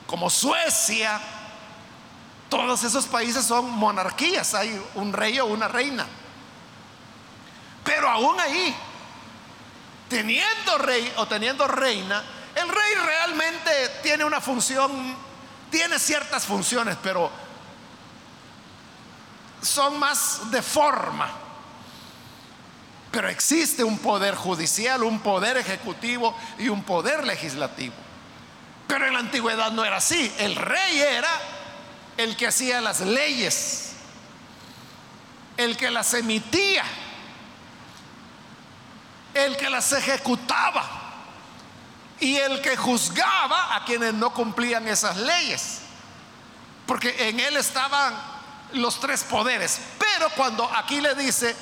como 0.06 0.28
Suecia, 0.30 1.20
todos 2.48 2.84
esos 2.84 3.06
países 3.06 3.44
son 3.44 3.70
monarquías, 3.70 4.54
hay 4.54 4.80
un 4.94 5.12
rey 5.12 5.38
o 5.40 5.46
una 5.46 5.68
reina. 5.68 6.06
Pero 7.84 8.08
aún 8.08 8.38
ahí, 8.40 8.74
teniendo 10.08 10.78
rey 10.78 11.12
o 11.16 11.26
teniendo 11.26 11.66
reina, 11.66 12.22
el 12.54 12.68
rey 12.68 12.94
realmente 13.04 13.70
tiene 14.02 14.24
una 14.24 14.40
función, 14.40 15.16
tiene 15.70 15.98
ciertas 15.98 16.44
funciones, 16.44 16.96
pero 17.02 17.30
son 19.60 19.98
más 19.98 20.50
de 20.50 20.62
forma. 20.62 21.45
Pero 23.16 23.30
existe 23.30 23.82
un 23.82 23.96
poder 23.96 24.34
judicial, 24.34 25.02
un 25.02 25.20
poder 25.20 25.56
ejecutivo 25.56 26.36
y 26.58 26.68
un 26.68 26.82
poder 26.82 27.24
legislativo. 27.24 27.94
Pero 28.86 29.06
en 29.06 29.14
la 29.14 29.20
antigüedad 29.20 29.72
no 29.72 29.86
era 29.86 29.96
así. 29.96 30.30
El 30.36 30.54
rey 30.54 31.00
era 31.00 31.30
el 32.18 32.36
que 32.36 32.46
hacía 32.46 32.82
las 32.82 33.00
leyes, 33.00 33.92
el 35.56 35.78
que 35.78 35.90
las 35.90 36.12
emitía, 36.12 36.84
el 39.32 39.56
que 39.56 39.70
las 39.70 39.90
ejecutaba 39.92 40.84
y 42.20 42.36
el 42.36 42.60
que 42.60 42.76
juzgaba 42.76 43.76
a 43.76 43.86
quienes 43.86 44.12
no 44.12 44.34
cumplían 44.34 44.86
esas 44.88 45.16
leyes. 45.16 45.78
Porque 46.86 47.30
en 47.30 47.40
él 47.40 47.56
estaban 47.56 48.14
los 48.74 49.00
tres 49.00 49.24
poderes. 49.24 49.80
Pero 49.98 50.28
cuando 50.36 50.70
aquí 50.76 51.00
le 51.00 51.14
dice, 51.14 51.56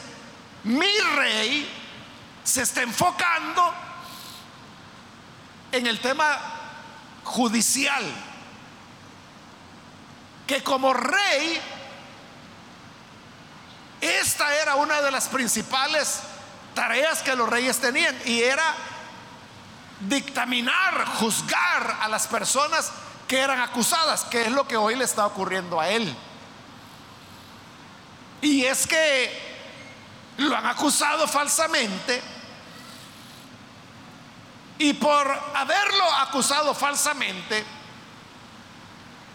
mi 0.64 0.98
rey, 1.16 1.70
se 2.42 2.62
está 2.62 2.82
enfocando 2.82 3.74
en 5.72 5.86
el 5.86 6.00
tema 6.00 6.38
judicial. 7.22 8.04
Que 10.46 10.62
como 10.62 10.92
rey, 10.92 11.60
esta 14.00 14.54
era 14.56 14.74
una 14.74 15.00
de 15.00 15.10
las 15.10 15.28
principales 15.28 16.20
tareas 16.74 17.22
que 17.22 17.36
los 17.36 17.48
reyes 17.48 17.78
tenían 17.78 18.16
y 18.26 18.42
era 18.42 18.74
dictaminar, 20.00 21.06
juzgar 21.18 21.98
a 22.00 22.08
las 22.08 22.26
personas 22.26 22.92
que 23.26 23.38
eran 23.38 23.60
acusadas, 23.60 24.24
que 24.24 24.42
es 24.42 24.52
lo 24.52 24.68
que 24.68 24.76
hoy 24.76 24.96
le 24.96 25.04
está 25.04 25.26
ocurriendo 25.26 25.80
a 25.80 25.88
él. 25.88 26.14
Y 28.42 28.64
es 28.64 28.86
que 28.86 29.43
lo 30.38 30.56
han 30.56 30.66
acusado 30.66 31.26
falsamente 31.28 32.22
y 34.78 34.92
por 34.94 35.28
haberlo 35.54 36.04
acusado 36.14 36.74
falsamente, 36.74 37.64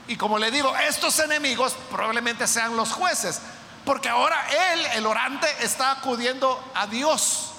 y 0.08 0.16
como 0.16 0.38
le 0.38 0.52
digo, 0.52 0.76
estos 0.76 1.18
enemigos 1.20 1.76
probablemente 1.90 2.48
sean 2.48 2.76
los 2.76 2.92
jueces, 2.92 3.42
porque 3.86 4.10
ahora 4.10 4.38
él, 4.74 4.86
el 4.96 5.06
orante, 5.06 5.48
está 5.62 5.92
acudiendo 5.92 6.72
a 6.76 6.88
Dios 6.88 7.50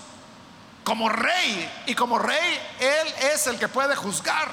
como 0.85 1.09
rey. 1.09 1.83
Y 1.87 1.95
como 1.95 2.19
rey, 2.19 2.61
Él 2.79 3.15
es 3.33 3.47
el 3.47 3.59
que 3.59 3.69
puede 3.69 3.95
juzgar. 3.97 4.51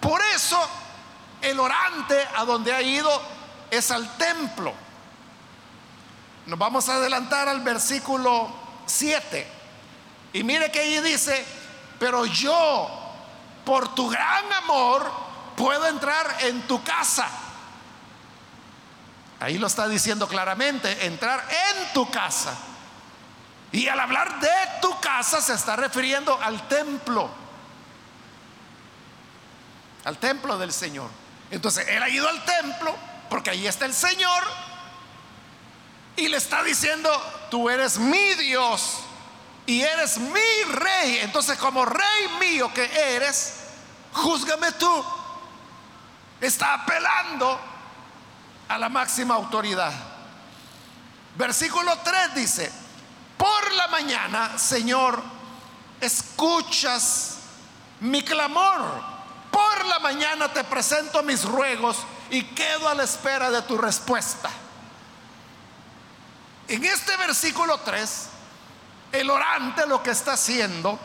Por 0.00 0.20
eso, 0.34 0.60
el 1.42 1.58
orante 1.58 2.28
a 2.36 2.44
donde 2.44 2.72
ha 2.72 2.82
ido 2.82 3.10
es 3.70 3.90
al 3.90 4.16
templo. 4.16 4.72
Nos 6.46 6.58
vamos 6.58 6.88
a 6.88 6.94
adelantar 6.94 7.48
al 7.48 7.60
versículo 7.60 8.48
7. 8.86 9.46
Y 10.32 10.44
mire 10.44 10.70
que 10.70 10.80
ahí 10.80 11.00
dice, 11.00 11.44
pero 11.98 12.24
yo, 12.24 12.88
por 13.64 13.94
tu 13.94 14.08
gran 14.08 14.52
amor, 14.52 15.10
puedo 15.56 15.86
entrar 15.86 16.36
en 16.40 16.62
tu 16.68 16.82
casa. 16.84 17.28
Ahí 19.40 19.58
lo 19.58 19.66
está 19.66 19.88
diciendo 19.88 20.28
claramente, 20.28 21.06
entrar 21.06 21.44
en 21.50 21.92
tu 21.92 22.10
casa. 22.10 22.56
Y 23.72 23.88
al 23.88 23.98
hablar 23.98 24.40
de 24.40 24.50
tu 24.80 24.98
casa 25.00 25.40
se 25.40 25.54
está 25.54 25.74
refiriendo 25.74 26.40
al 26.40 26.68
templo. 26.68 27.28
Al 30.04 30.18
templo 30.18 30.56
del 30.56 30.72
Señor. 30.72 31.10
Entonces 31.50 31.86
él 31.88 32.02
ha 32.02 32.08
ido 32.08 32.28
al 32.28 32.44
templo 32.44 32.94
porque 33.28 33.50
ahí 33.50 33.66
está 33.66 33.84
el 33.84 33.94
Señor 33.94 34.44
y 36.16 36.28
le 36.28 36.38
está 36.38 36.62
diciendo, 36.62 37.10
tú 37.50 37.68
eres 37.68 37.98
mi 37.98 38.34
Dios 38.34 38.98
y 39.66 39.82
eres 39.82 40.18
mi 40.18 40.62
rey. 40.72 41.18
Entonces 41.22 41.58
como 41.58 41.84
rey 41.84 42.28
mío 42.40 42.72
que 42.72 42.84
eres, 43.14 43.54
júzgame 44.12 44.72
tú. 44.72 45.04
Está 46.40 46.74
apelando 46.74 47.60
a 48.68 48.78
la 48.78 48.88
máxima 48.88 49.34
autoridad. 49.34 49.92
Versículo 51.36 51.98
3 51.98 52.34
dice, 52.34 52.72
por 53.36 53.72
la 53.72 53.88
mañana, 53.88 54.58
Señor, 54.58 55.22
escuchas 56.00 57.38
mi 58.00 58.22
clamor. 58.22 59.16
Por 59.50 59.84
la 59.86 59.98
mañana 59.98 60.52
te 60.52 60.64
presento 60.64 61.22
mis 61.22 61.44
ruegos 61.44 61.98
y 62.30 62.42
quedo 62.42 62.88
a 62.88 62.94
la 62.94 63.04
espera 63.04 63.50
de 63.50 63.62
tu 63.62 63.76
respuesta. 63.76 64.50
En 66.68 66.84
este 66.84 67.16
versículo 67.16 67.78
3, 67.78 68.28
el 69.12 69.30
orante 69.30 69.86
lo 69.86 70.02
que 70.02 70.10
está 70.10 70.32
haciendo 70.32 70.98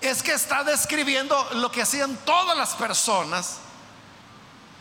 es 0.00 0.22
que 0.22 0.32
está 0.32 0.62
describiendo 0.64 1.48
lo 1.54 1.72
que 1.72 1.82
hacían 1.82 2.16
todas 2.24 2.56
las 2.56 2.74
personas 2.74 3.58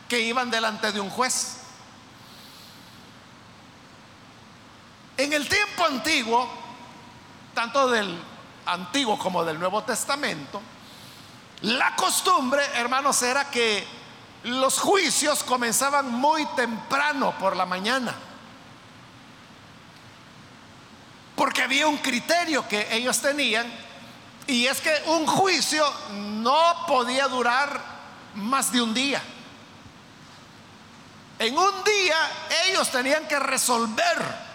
que 0.09 0.19
iban 0.19 0.51
delante 0.51 0.91
de 0.91 0.99
un 0.99 1.09
juez. 1.09 1.57
En 5.17 5.31
el 5.31 5.47
tiempo 5.47 5.85
antiguo, 5.85 6.49
tanto 7.53 7.87
del 7.87 8.21
Antiguo 8.65 9.17
como 9.17 9.45
del 9.45 9.59
Nuevo 9.59 9.83
Testamento, 9.83 10.61
la 11.61 11.95
costumbre, 11.95 12.63
hermanos, 12.75 13.21
era 13.21 13.49
que 13.49 13.87
los 14.43 14.77
juicios 14.79 15.43
comenzaban 15.43 16.11
muy 16.11 16.45
temprano 16.47 17.33
por 17.39 17.55
la 17.55 17.65
mañana. 17.65 18.13
Porque 21.35 21.61
había 21.61 21.87
un 21.87 21.97
criterio 21.97 22.67
que 22.67 22.95
ellos 22.95 23.19
tenían 23.19 23.65
y 24.47 24.67
es 24.67 24.79
que 24.79 25.03
un 25.07 25.25
juicio 25.25 25.85
no 26.11 26.85
podía 26.87 27.27
durar 27.27 27.79
más 28.35 28.71
de 28.71 28.81
un 28.81 28.93
día. 28.93 29.21
En 31.39 31.57
un 31.57 31.83
día 31.83 32.15
ellos 32.67 32.89
tenían 32.89 33.27
que 33.27 33.37
resolver 33.39 34.45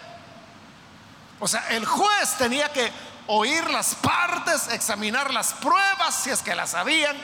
o 1.41 1.47
sea, 1.47 1.67
el 1.69 1.85
juez 1.85 2.37
tenía 2.37 2.71
que 2.71 2.91
oír 3.25 3.67
las 3.71 3.95
partes, 3.95 4.67
examinar 4.67 5.33
las 5.33 5.53
pruebas 5.53 6.13
si 6.13 6.29
es 6.29 6.43
que 6.43 6.53
las 6.53 6.69
sabían, 6.69 7.17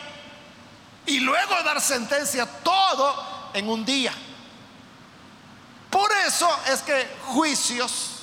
y 1.06 1.20
luego 1.20 1.54
dar 1.64 1.80
sentencia 1.80 2.48
todo 2.64 3.52
en 3.54 3.70
un 3.70 3.86
día. 3.86 4.12
Por 5.92 6.12
eso 6.26 6.50
es 6.68 6.82
que 6.82 7.08
juicios 7.28 8.17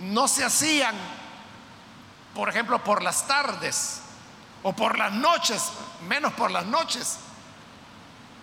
no 0.00 0.28
se 0.28 0.44
hacían, 0.44 0.94
por 2.34 2.48
ejemplo, 2.48 2.82
por 2.82 3.02
las 3.02 3.26
tardes 3.26 4.00
o 4.62 4.72
por 4.72 4.98
las 4.98 5.12
noches, 5.12 5.62
menos 6.08 6.32
por 6.34 6.50
las 6.50 6.66
noches, 6.66 7.18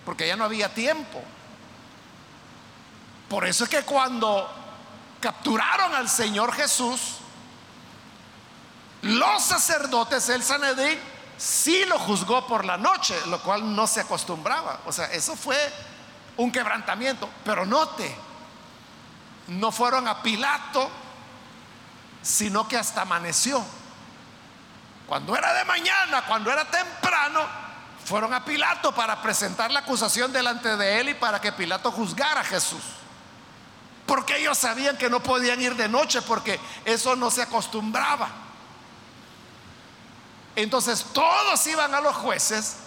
porque 0.06 0.28
ya 0.28 0.36
no 0.36 0.46
había 0.46 0.74
tiempo. 0.74 1.22
Por 3.30 3.46
eso 3.46 3.64
es 3.64 3.70
que 3.70 3.84
cuando 3.84 4.50
capturaron 5.20 5.96
al 5.96 6.10
Señor 6.10 6.54
Jesús, 6.54 7.18
los 9.02 9.44
sacerdotes, 9.44 10.30
el 10.30 10.44
Sanedrín, 10.44 11.00
sí 11.38 11.84
lo 11.86 12.00
juzgó 12.00 12.48
por 12.48 12.64
la 12.64 12.78
noche, 12.78 13.16
lo 13.28 13.40
cual 13.42 13.76
no 13.76 13.86
se 13.88 14.02
acostumbraba. 14.02 14.80
O 14.86 14.92
sea, 14.92 15.06
eso 15.08 15.36
fue 15.36 15.58
un 16.38 16.52
quebrantamiento. 16.52 17.30
Pero 17.44 17.66
note, 17.66 18.16
no 19.48 19.72
fueron 19.72 20.08
a 20.08 20.22
Pilato, 20.22 20.90
sino 22.24 22.68
que 22.68 22.78
hasta 22.78 23.02
amaneció. 23.02 23.64
Cuando 25.08 25.36
era 25.36 25.54
de 25.54 25.66
mañana, 25.66 26.26
cuando 26.26 26.52
era 26.52 26.66
temprano, 26.66 27.42
fueron 28.06 28.34
a 28.34 28.44
Pilato 28.44 28.94
para 28.96 29.22
presentar 29.22 29.70
la 29.70 29.82
acusación 29.82 30.34
delante 30.34 30.76
de 30.76 31.00
él 31.00 31.10
y 31.10 31.14
para 31.14 31.40
que 31.40 31.52
Pilato 31.52 31.92
juzgara 31.92 32.42
a 32.42 32.46
Jesús. 32.46 32.82
Porque 34.06 34.38
ellos 34.38 34.58
sabían 34.58 34.98
que 34.98 35.10
no 35.10 35.22
podían 35.22 35.62
ir 35.62 35.76
de 35.76 35.88
noche 35.88 36.22
porque 36.22 36.60
eso 36.86 37.16
no 37.16 37.30
se 37.30 37.42
acostumbraba. 37.42 38.30
Entonces 40.56 41.06
todos 41.14 41.66
iban 41.68 41.94
a 41.94 42.02
los 42.02 42.16
jueces 42.16 42.78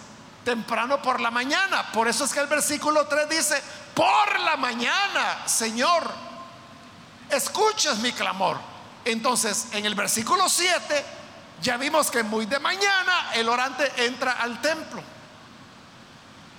temprano 0.43 1.01
por 1.01 1.19
la 1.19 1.31
mañana. 1.31 1.91
Por 1.91 2.07
eso 2.07 2.23
es 2.25 2.33
que 2.33 2.39
el 2.39 2.47
versículo 2.47 3.07
3 3.07 3.29
dice, 3.29 3.61
por 3.93 4.39
la 4.39 4.55
mañana, 4.55 5.47
Señor, 5.47 6.09
escuchas 7.29 7.97
mi 7.97 8.11
clamor. 8.13 8.76
Entonces, 9.07 9.67
en 9.71 9.85
el 9.85 9.95
versículo 9.95 10.49
7, 10.49 11.05
ya 11.61 11.77
vimos 11.77 12.11
que 12.11 12.23
muy 12.23 12.45
de 12.45 12.59
mañana 12.59 13.31
el 13.35 13.47
orante 13.47 13.89
entra 14.05 14.33
al 14.33 14.59
templo. 14.61 15.01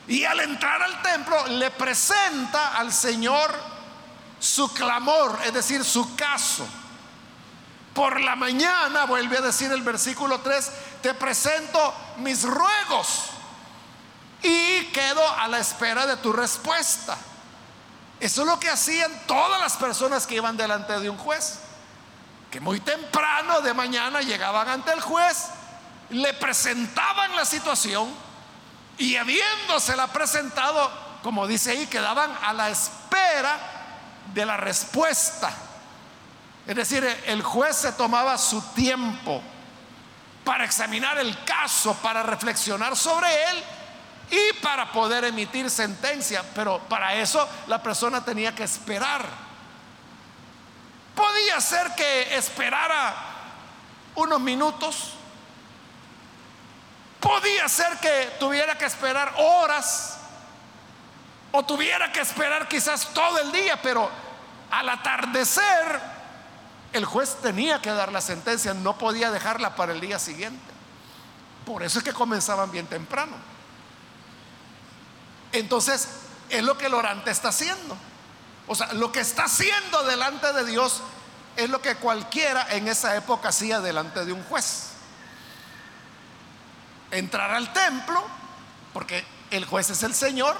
Y 0.06 0.24
al 0.24 0.40
entrar 0.40 0.82
al 0.82 1.02
templo 1.02 1.46
le 1.48 1.70
presenta 1.70 2.78
al 2.78 2.90
Señor 2.90 3.54
su 4.40 4.72
clamor, 4.72 5.38
es 5.44 5.52
decir, 5.52 5.84
su 5.84 6.16
caso. 6.16 6.66
Por 7.92 8.18
la 8.18 8.34
mañana, 8.34 9.04
vuelve 9.04 9.36
a 9.36 9.42
decir 9.42 9.70
el 9.70 9.82
versículo 9.82 10.40
3, 10.40 10.70
te 11.02 11.12
presento 11.12 11.94
mis 12.16 12.44
ruegos 12.44 13.24
y 14.42 14.86
quedo 14.86 15.28
a 15.38 15.48
la 15.48 15.58
espera 15.58 16.06
de 16.06 16.16
tu 16.16 16.32
respuesta. 16.32 17.18
Eso 18.20 18.40
es 18.40 18.48
lo 18.48 18.58
que 18.58 18.70
hacían 18.70 19.12
todas 19.26 19.60
las 19.60 19.76
personas 19.76 20.26
que 20.26 20.36
iban 20.36 20.56
delante 20.56 20.98
de 20.98 21.10
un 21.10 21.18
juez, 21.18 21.58
que 22.50 22.60
muy 22.60 22.80
temprano 22.80 23.60
de 23.60 23.74
mañana 23.74 24.20
llegaban 24.20 24.68
ante 24.68 24.92
el 24.92 25.00
juez, 25.00 25.48
le 26.10 26.32
presentaban 26.34 27.36
la 27.36 27.44
situación 27.44 28.08
y 28.96 29.16
habiéndosela 29.16 30.08
presentado, 30.08 30.90
como 31.22 31.46
dice 31.46 31.72
ahí, 31.72 31.86
quedaban 31.86 32.30
a 32.42 32.52
la 32.52 32.70
espera 32.70 33.58
de 34.34 34.44
la 34.46 34.56
respuesta. 34.56 35.52
Es 36.66 36.76
decir, 36.76 37.04
el 37.26 37.42
juez 37.42 37.76
se 37.76 37.92
tomaba 37.92 38.36
su 38.36 38.60
tiempo 38.74 39.42
para 40.44 40.64
examinar 40.64 41.18
el 41.18 41.44
caso, 41.44 41.94
para 41.94 42.22
reflexionar 42.22 42.96
sobre 42.96 43.28
él 43.50 43.64
y 44.30 44.52
para 44.60 44.90
poder 44.92 45.24
emitir 45.24 45.70
sentencia. 45.70 46.42
Pero 46.54 46.80
para 46.88 47.14
eso 47.14 47.48
la 47.66 47.82
persona 47.82 48.24
tenía 48.24 48.54
que 48.54 48.64
esperar. 48.64 49.47
Podía 51.18 51.60
ser 51.60 51.96
que 51.96 52.36
esperara 52.36 53.12
unos 54.14 54.40
minutos. 54.40 55.14
Podía 57.18 57.68
ser 57.68 57.98
que 57.98 58.36
tuviera 58.38 58.78
que 58.78 58.84
esperar 58.84 59.34
horas. 59.36 60.16
O 61.50 61.64
tuviera 61.64 62.12
que 62.12 62.20
esperar 62.20 62.68
quizás 62.68 63.08
todo 63.12 63.40
el 63.40 63.50
día, 63.50 63.82
pero 63.82 64.08
al 64.70 64.88
atardecer 64.88 66.00
el 66.92 67.04
juez 67.04 67.38
tenía 67.42 67.82
que 67.82 67.90
dar 67.90 68.12
la 68.12 68.20
sentencia, 68.20 68.72
no 68.72 68.96
podía 68.96 69.32
dejarla 69.32 69.74
para 69.74 69.94
el 69.94 70.00
día 70.00 70.20
siguiente. 70.20 70.72
Por 71.66 71.82
eso 71.82 71.98
es 71.98 72.04
que 72.04 72.12
comenzaban 72.12 72.70
bien 72.70 72.86
temprano. 72.86 73.34
Entonces, 75.50 76.10
es 76.48 76.62
lo 76.62 76.78
que 76.78 76.86
el 76.86 76.94
orante 76.94 77.32
está 77.32 77.48
haciendo. 77.48 77.96
O 78.68 78.74
sea, 78.74 78.92
lo 78.92 79.10
que 79.10 79.20
está 79.20 79.44
haciendo 79.44 80.04
delante 80.04 80.52
de 80.52 80.64
Dios 80.66 81.00
es 81.56 81.70
lo 81.70 81.80
que 81.80 81.96
cualquiera 81.96 82.74
en 82.74 82.86
esa 82.86 83.16
época 83.16 83.48
hacía 83.48 83.80
delante 83.80 84.24
de 84.24 84.32
un 84.32 84.44
juez. 84.44 84.90
Entrar 87.10 87.50
al 87.50 87.72
templo, 87.72 88.22
porque 88.92 89.24
el 89.50 89.64
juez 89.64 89.88
es 89.88 90.02
el 90.02 90.14
Señor. 90.14 90.56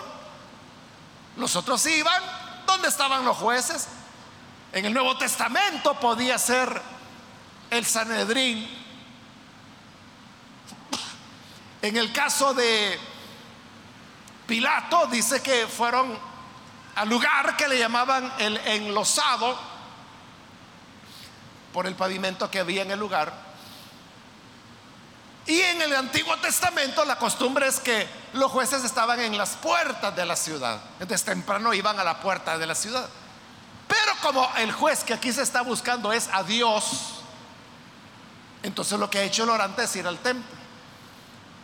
Los 1.36 1.54
otros 1.54 1.84
iban, 1.86 2.22
¿dónde 2.66 2.88
estaban 2.88 3.24
los 3.26 3.36
jueces? 3.36 3.86
En 4.72 4.86
el 4.86 4.94
Nuevo 4.94 5.16
Testamento 5.18 6.00
podía 6.00 6.38
ser 6.38 6.80
el 7.70 7.84
Sanedrín. 7.84 8.68
En 11.82 11.96
el 11.96 12.12
caso 12.12 12.54
de 12.54 12.98
Pilato 14.46 15.06
dice 15.06 15.42
que 15.42 15.66
fueron 15.66 16.18
al 16.98 17.08
lugar 17.08 17.56
que 17.56 17.68
le 17.68 17.78
llamaban 17.78 18.32
el 18.38 18.56
enlosado 18.56 19.56
por 21.72 21.86
el 21.86 21.94
pavimento 21.94 22.50
que 22.50 22.58
había 22.58 22.82
en 22.82 22.90
el 22.90 22.98
lugar. 22.98 23.32
Y 25.46 25.60
en 25.60 25.80
el 25.80 25.94
Antiguo 25.94 26.36
Testamento 26.38 27.04
la 27.04 27.16
costumbre 27.16 27.68
es 27.68 27.78
que 27.78 28.08
los 28.32 28.50
jueces 28.50 28.82
estaban 28.82 29.20
en 29.20 29.38
las 29.38 29.50
puertas 29.50 30.14
de 30.16 30.26
la 30.26 30.34
ciudad. 30.34 30.80
Entonces 30.98 31.24
temprano 31.24 31.72
iban 31.72 32.00
a 32.00 32.04
la 32.04 32.18
puerta 32.18 32.58
de 32.58 32.66
la 32.66 32.74
ciudad. 32.74 33.08
Pero 33.86 34.12
como 34.20 34.50
el 34.56 34.72
juez 34.72 35.04
que 35.04 35.14
aquí 35.14 35.32
se 35.32 35.42
está 35.42 35.62
buscando 35.62 36.12
es 36.12 36.28
a 36.32 36.42
Dios, 36.42 37.22
entonces 38.64 38.98
lo 38.98 39.08
que 39.08 39.18
ha 39.18 39.22
hecho 39.22 39.44
el 39.44 39.50
orante 39.50 39.84
es 39.84 39.94
ir 39.94 40.06
al 40.08 40.18
templo. 40.18 40.58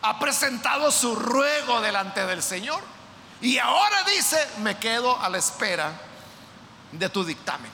Ha 0.03 0.17
presentado 0.21 0.93
su 0.93 1.17
ruego 1.17 1.81
delante 1.81 2.25
del 2.25 2.41
Señor. 2.41 2.95
Y 3.41 3.59
ahora 3.59 4.03
dice, 4.05 4.39
me 4.59 4.79
quedo 4.79 5.21
a 5.21 5.29
la 5.29 5.39
espera 5.39 5.93
de 6.93 7.09
tu 7.09 7.25
dictamen. 7.25 7.71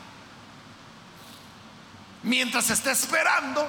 Mientras 2.22 2.70
está 2.70 2.90
esperando 2.90 3.68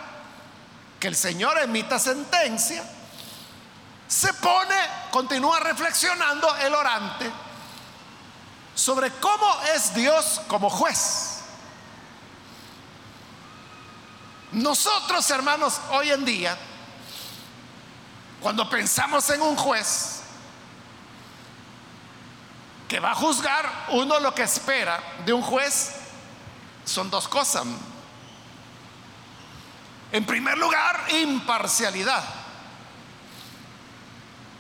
que 1.00 1.08
el 1.08 1.16
Señor 1.16 1.58
emita 1.60 2.00
sentencia, 2.00 2.84
se 4.08 4.34
pone, 4.34 4.76
continúa 5.10 5.60
reflexionando 5.60 6.54
el 6.58 6.74
orante 6.74 7.32
sobre 8.76 9.12
cómo 9.12 9.62
es 9.74 9.94
Dios 9.94 10.42
como 10.48 10.70
juez. 10.70 11.40
Nosotros, 14.52 15.30
hermanos, 15.30 15.80
hoy 15.92 16.12
en 16.12 16.26
día, 16.26 16.58
cuando 18.42 18.70
pensamos 18.70 19.30
en 19.30 19.42
un 19.42 19.56
juez 19.56 20.21
que 22.92 23.00
va 23.00 23.12
a 23.12 23.16
juzgar, 23.16 23.86
uno 23.92 24.20
lo 24.20 24.36
que 24.36 24.44
espera 24.44 25.02
de 25.24 25.32
un 25.32 25.42
juez 25.42 25.94
son 26.84 27.10
dos 27.10 27.26
cosas. 27.26 27.64
En 30.12 30.26
primer 30.26 30.58
lugar, 30.58 31.06
imparcialidad. 31.14 32.22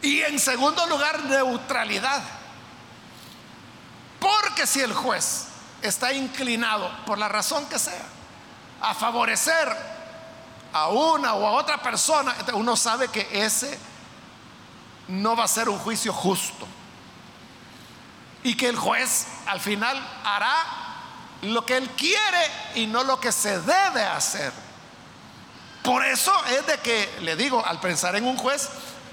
Y 0.01 0.21
en 0.21 0.39
segundo 0.39 0.87
lugar, 0.87 1.25
neutralidad. 1.25 2.23
Porque 4.17 4.65
si 4.65 4.79
el 4.79 4.93
juez 4.93 5.47
está 5.81 6.13
inclinado, 6.13 6.89
por 7.05 7.17
la 7.17 7.27
razón 7.27 7.65
que 7.65 7.77
sea, 7.77 8.05
a 8.79 8.93
favorecer 8.93 9.67
a 10.71 10.87
una 10.87 11.33
o 11.33 11.45
a 11.45 11.51
otra 11.51 11.81
persona, 11.81 12.33
uno 12.53 12.77
sabe 12.77 13.09
que 13.09 13.27
ese 13.33 13.77
no 15.09 15.35
va 15.35 15.43
a 15.43 15.49
ser 15.49 15.67
un 15.67 15.79
juicio 15.79 16.13
justo. 16.13 16.65
Y 18.43 18.55
que 18.55 18.69
el 18.69 18.75
juez 18.75 19.27
al 19.45 19.59
final 19.59 19.97
hará 20.23 20.55
lo 21.43 21.65
que 21.65 21.77
él 21.77 21.89
quiere 21.91 22.51
y 22.75 22.87
no 22.87 23.03
lo 23.03 23.19
que 23.19 23.31
se 23.31 23.59
debe 23.61 24.03
hacer. 24.03 24.51
Por 25.83 26.05
eso 26.05 26.33
es 26.45 26.65
de 26.67 26.77
que, 26.79 27.17
le 27.21 27.35
digo, 27.35 27.65
al 27.65 27.79
pensar 27.79 28.15
en 28.15 28.25
un 28.25 28.37
juez, 28.37 28.69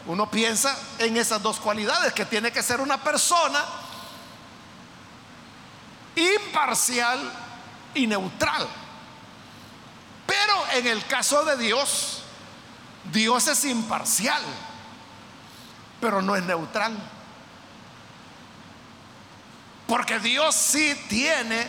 uno 0.06 0.30
piensa 0.30 0.76
en 0.98 1.16
esas 1.16 1.42
dos 1.42 1.58
cualidades, 1.58 2.12
que 2.12 2.26
tiene 2.26 2.52
que 2.52 2.62
ser 2.62 2.80
una 2.80 3.02
persona 3.02 3.64
imparcial 6.16 7.32
y 7.94 8.06
neutral. 8.06 8.68
Pero 10.26 10.54
en 10.74 10.86
el 10.86 11.06
caso 11.06 11.44
de 11.44 11.56
Dios, 11.56 12.22
Dios 13.12 13.48
es 13.48 13.64
imparcial, 13.64 14.42
pero 16.00 16.20
no 16.20 16.36
es 16.36 16.42
neutral. 16.42 16.96
Porque 19.88 20.18
Dios 20.18 20.54
sí 20.54 20.94
tiene 21.08 21.66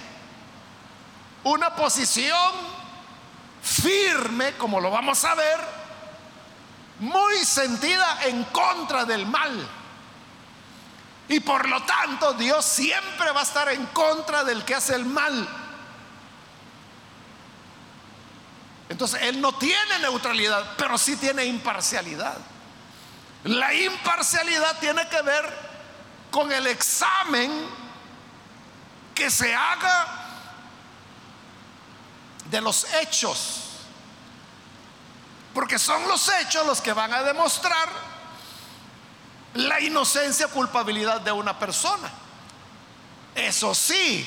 una 1.46 1.74
posición 1.74 2.52
firme, 3.64 4.56
como 4.58 4.82
lo 4.82 4.92
vamos 4.92 5.24
a 5.24 5.36
ver, 5.36 5.58
muy 7.00 7.46
sentida 7.46 8.20
en 8.26 8.44
contra 8.44 9.06
del 9.06 9.26
mal. 9.26 9.66
Y 11.30 11.40
por 11.40 11.70
lo 11.70 11.82
tanto 11.84 12.34
Dios 12.34 12.66
siempre 12.66 13.32
va 13.32 13.40
a 13.40 13.44
estar 13.44 13.70
en 13.70 13.86
contra 13.88 14.44
del 14.44 14.66
que 14.66 14.76
hace 14.76 14.96
el 14.96 15.06
mal. 15.06 15.48
Entonces 18.90 19.22
Él 19.22 19.40
no 19.40 19.54
tiene 19.54 20.00
neutralidad, 20.02 20.74
pero 20.78 20.98
sí 20.98 21.16
tiene 21.16 21.46
imparcialidad. 21.46 22.38
La 23.46 23.74
imparcialidad 23.74 24.78
tiene 24.80 25.08
que 25.08 25.22
ver 25.22 25.70
con 26.32 26.52
el 26.52 26.68
examen 26.68 27.88
que 29.20 29.30
se 29.30 29.54
haga 29.54 30.08
de 32.50 32.62
los 32.62 32.86
hechos. 32.96 33.64
Porque 35.54 35.78
son 35.78 36.08
los 36.08 36.30
hechos 36.30 36.66
los 36.66 36.80
que 36.80 36.94
van 36.94 37.14
a 37.14 37.22
demostrar 37.22 37.90
la 39.56 39.82
inocencia 39.82 40.46
o 40.46 40.50
culpabilidad 40.52 41.20
de 41.20 41.34
una 41.34 41.60
persona. 41.60 42.10
Eso 43.36 43.76
sí, 43.76 44.26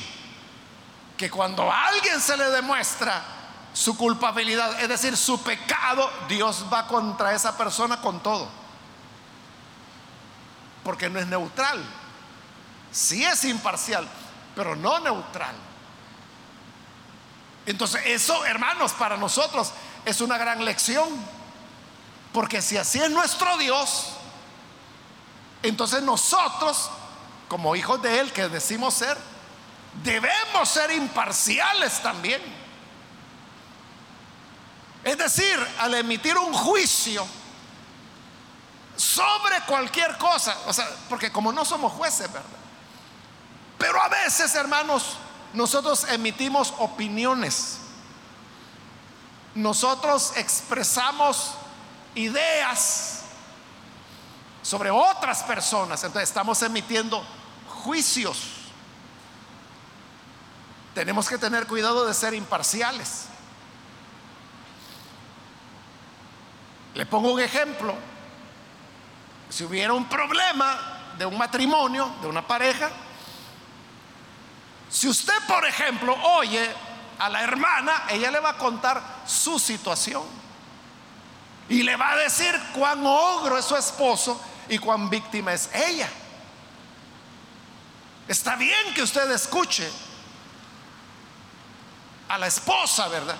que 1.17 1.31
cuando 1.31 1.71
a 1.71 1.87
alguien 1.87 2.21
se 2.21 2.37
le 2.37 2.51
demuestra 2.51 3.23
su 3.73 3.97
culpabilidad, 3.97 4.79
es 4.79 4.89
decir, 4.89 5.17
su 5.17 5.41
pecado, 5.41 6.07
Dios 6.29 6.65
va 6.71 6.85
contra 6.85 7.33
esa 7.33 7.57
persona 7.57 7.99
con 7.99 8.21
todo. 8.21 8.47
Porque 10.83 11.09
no 11.09 11.17
es 11.17 11.25
neutral. 11.25 11.83
Sí 12.91 13.25
es 13.25 13.43
imparcial, 13.45 14.07
pero 14.55 14.75
no 14.75 14.99
neutral. 14.99 15.55
Entonces, 17.65 18.01
eso, 18.05 18.45
hermanos, 18.45 18.93
para 18.93 19.17
nosotros 19.17 19.71
es 20.05 20.21
una 20.21 20.37
gran 20.37 20.63
lección. 20.65 21.09
Porque 22.33 22.61
si 22.61 22.77
así 22.77 22.99
es 22.99 23.11
nuestro 23.11 23.57
Dios, 23.57 24.09
entonces 25.61 26.01
nosotros, 26.01 26.89
como 27.47 27.75
hijos 27.75 28.01
de 28.01 28.19
Él 28.19 28.33
que 28.33 28.49
decimos 28.49 28.95
ser, 28.95 29.17
debemos 30.03 30.67
ser 30.67 30.91
imparciales 30.91 32.01
también. 32.01 32.41
Es 35.03 35.17
decir, 35.17 35.67
al 35.79 35.93
emitir 35.93 36.37
un 36.37 36.53
juicio 36.53 37.25
sobre 38.95 39.61
cualquier 39.67 40.17
cosa, 40.17 40.57
o 40.65 40.73
sea, 40.73 40.87
porque 41.09 41.31
como 41.31 41.51
no 41.51 41.63
somos 41.65 41.93
jueces, 41.93 42.31
¿verdad? 42.31 42.62
Pero 43.83 44.01
a 44.01 44.07
veces, 44.07 44.55
hermanos, 44.55 45.17
nosotros 45.51 46.05
emitimos 46.05 46.73
opiniones. 46.77 47.79
Nosotros 49.55 50.31
expresamos 50.37 51.51
ideas 52.15 53.23
sobre 54.61 54.89
otras 54.89 55.43
personas. 55.43 56.01
Entonces 56.01 56.29
estamos 56.29 56.61
emitiendo 56.61 57.21
juicios. 57.67 58.37
Tenemos 60.95 61.27
que 61.27 61.37
tener 61.37 61.67
cuidado 61.67 62.05
de 62.05 62.13
ser 62.13 62.33
imparciales. 62.33 63.25
Le 66.93 67.05
pongo 67.05 67.33
un 67.33 67.41
ejemplo. 67.41 67.95
Si 69.49 69.65
hubiera 69.65 69.91
un 69.91 70.07
problema 70.07 71.11
de 71.17 71.25
un 71.25 71.37
matrimonio, 71.37 72.09
de 72.21 72.27
una 72.27 72.47
pareja, 72.47 72.89
si 74.93 75.07
usted, 75.07 75.33
por 75.47 75.65
ejemplo, 75.65 76.15
oye 76.35 76.69
a 77.17 77.27
la 77.27 77.41
hermana, 77.41 78.03
ella 78.09 78.29
le 78.29 78.39
va 78.39 78.51
a 78.51 78.57
contar 78.59 79.01
su 79.25 79.57
situación. 79.57 80.21
Y 81.67 81.81
le 81.81 81.95
va 81.95 82.11
a 82.11 82.17
decir 82.17 82.53
cuán 82.75 83.03
ogro 83.03 83.57
es 83.57 83.65
su 83.65 83.75
esposo 83.75 84.39
y 84.69 84.77
cuán 84.77 85.09
víctima 85.09 85.51
es 85.51 85.67
ella. 85.73 86.07
Está 88.27 88.55
bien 88.55 88.93
que 88.93 89.01
usted 89.01 89.31
escuche 89.31 89.91
a 92.29 92.37
la 92.37 92.45
esposa, 92.45 93.07
¿verdad? 93.07 93.37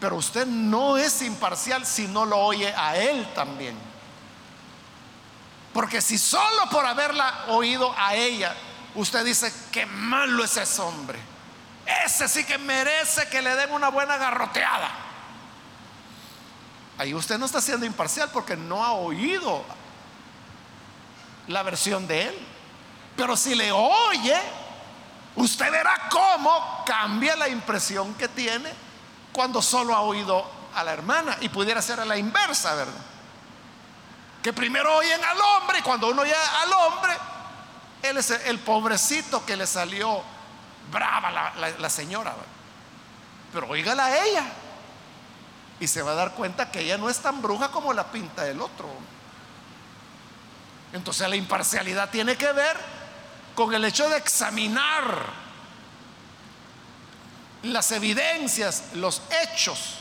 Pero 0.00 0.16
usted 0.16 0.46
no 0.46 0.96
es 0.96 1.20
imparcial 1.20 1.84
si 1.84 2.06
no 2.06 2.24
lo 2.24 2.38
oye 2.38 2.72
a 2.74 2.96
él 2.96 3.30
también. 3.34 3.76
Porque 5.74 6.00
si 6.00 6.16
solo 6.16 6.70
por 6.70 6.86
haberla 6.86 7.44
oído 7.48 7.94
a 7.98 8.14
ella, 8.14 8.56
usted 8.98 9.24
dice, 9.24 9.52
qué 9.70 9.86
malo 9.86 10.44
es 10.44 10.56
ese 10.56 10.82
hombre. 10.82 11.18
Ese 12.04 12.28
sí 12.28 12.44
que 12.44 12.58
merece 12.58 13.28
que 13.28 13.40
le 13.40 13.54
den 13.54 13.72
una 13.72 13.88
buena 13.88 14.16
garroteada. 14.16 14.90
Ahí 16.98 17.14
usted 17.14 17.38
no 17.38 17.46
está 17.46 17.60
siendo 17.60 17.86
imparcial 17.86 18.28
porque 18.32 18.56
no 18.56 18.84
ha 18.84 18.92
oído 18.92 19.64
la 21.46 21.62
versión 21.62 22.06
de 22.06 22.24
él. 22.24 22.38
Pero 23.16 23.36
si 23.36 23.54
le 23.54 23.70
oye, 23.70 24.36
usted 25.36 25.70
verá 25.70 26.08
cómo 26.10 26.82
cambia 26.84 27.36
la 27.36 27.48
impresión 27.48 28.14
que 28.14 28.28
tiene 28.28 28.70
cuando 29.32 29.62
solo 29.62 29.94
ha 29.94 30.00
oído 30.00 30.44
a 30.74 30.82
la 30.82 30.92
hermana. 30.92 31.36
Y 31.40 31.48
pudiera 31.48 31.80
ser 31.80 32.00
a 32.00 32.04
la 32.04 32.16
inversa, 32.16 32.74
¿verdad? 32.74 33.00
Que 34.42 34.52
primero 34.52 34.96
oyen 34.96 35.24
al 35.24 35.38
hombre 35.40 35.78
y 35.78 35.82
cuando 35.82 36.08
uno 36.08 36.22
oye 36.22 36.34
al 36.34 36.72
hombre, 36.72 37.12
él 38.02 38.16
es 38.16 38.30
el 38.30 38.58
pobrecito 38.60 39.44
que 39.44 39.56
le 39.56 39.66
salió 39.66 40.22
brava 40.90 41.52
la, 41.78 41.90
señora. 41.90 42.34
Pero 43.52 43.68
oígala 43.68 44.06
a 44.06 44.24
ella. 44.24 44.44
Y 45.80 45.86
se 45.86 46.02
va 46.02 46.12
a 46.12 46.14
dar 46.14 46.34
cuenta 46.34 46.70
que 46.70 46.80
ella 46.80 46.98
no 46.98 47.08
es 47.08 47.18
tan 47.18 47.40
bruja 47.40 47.70
como 47.70 47.92
la 47.92 48.10
pinta 48.10 48.44
del 48.44 48.60
otro. 48.60 48.88
Entonces 50.92 51.28
la 51.28 51.36
imparcialidad 51.36 52.10
tiene 52.10 52.36
que 52.36 52.52
ver 52.52 52.76
con 53.54 53.74
el 53.74 53.84
hecho 53.84 54.08
de 54.08 54.16
examinar 54.16 55.26
las 57.62 57.92
evidencias, 57.92 58.84
los 58.94 59.22
hechos. 59.42 59.98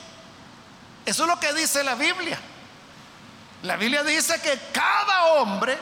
Eso 1.06 1.24
es 1.24 1.30
lo 1.30 1.40
que 1.40 1.54
dice 1.54 1.84
la 1.84 1.96
Biblia. 1.96 2.40
La 3.64 3.76
Biblia 3.76 4.04
dice 4.04 4.40
que 4.42 4.60
cada 4.72 5.34
hombre 5.34 5.78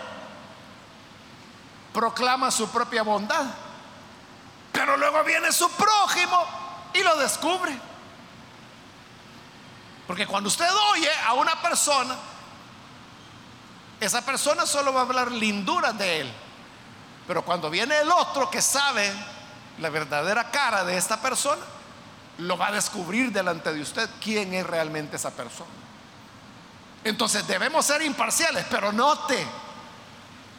proclama 1.96 2.52
su 2.52 2.68
propia 2.68 3.04
bondad, 3.04 3.46
pero 4.74 4.98
luego 4.98 5.24
viene 5.24 5.50
su 5.54 5.72
prójimo 5.72 6.46
y 6.94 7.02
lo 7.02 7.16
descubre. 7.16 7.80
Porque 10.06 10.28
cuando 10.28 10.50
usted 10.50 10.68
oye 10.92 11.10
a 11.26 11.34
una 11.36 11.62
persona, 11.62 12.18
esa 14.02 14.26
persona 14.26 14.66
solo 14.66 14.92
va 14.92 15.00
a 15.00 15.04
hablar 15.04 15.32
linduras 15.32 15.98
de 15.98 16.20
él. 16.20 16.34
Pero 17.26 17.46
cuando 17.46 17.70
viene 17.70 17.98
el 18.00 18.12
otro 18.12 18.52
que 18.52 18.62
sabe 18.62 19.10
la 19.80 19.90
verdadera 19.90 20.52
cara 20.52 20.84
de 20.84 20.98
esta 20.98 21.22
persona, 21.22 21.62
lo 22.40 22.58
va 22.58 22.68
a 22.68 22.72
descubrir 22.74 23.32
delante 23.32 23.74
de 23.74 23.82
usted 23.82 24.10
quién 24.22 24.54
es 24.54 24.68
realmente 24.68 25.16
esa 25.16 25.32
persona. 25.32 25.72
Entonces 27.06 27.48
debemos 27.48 27.86
ser 27.86 28.02
imparciales, 28.02 28.66
pero 28.70 28.92
note, 28.92 29.48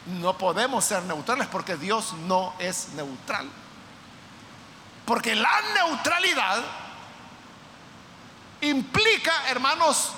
no 0.07 0.39
podemos 0.39 0.85
ser 0.85 1.03
neutrales 1.03 1.49
porque 1.49 1.77
Dios 1.77 2.13
no 2.27 2.55
es 2.59 2.91
neutral. 2.91 3.49
Porque 5.05 5.35
la 5.35 5.61
neutralidad 5.75 6.63
implica, 8.61 9.49
hermanos, 9.49 10.13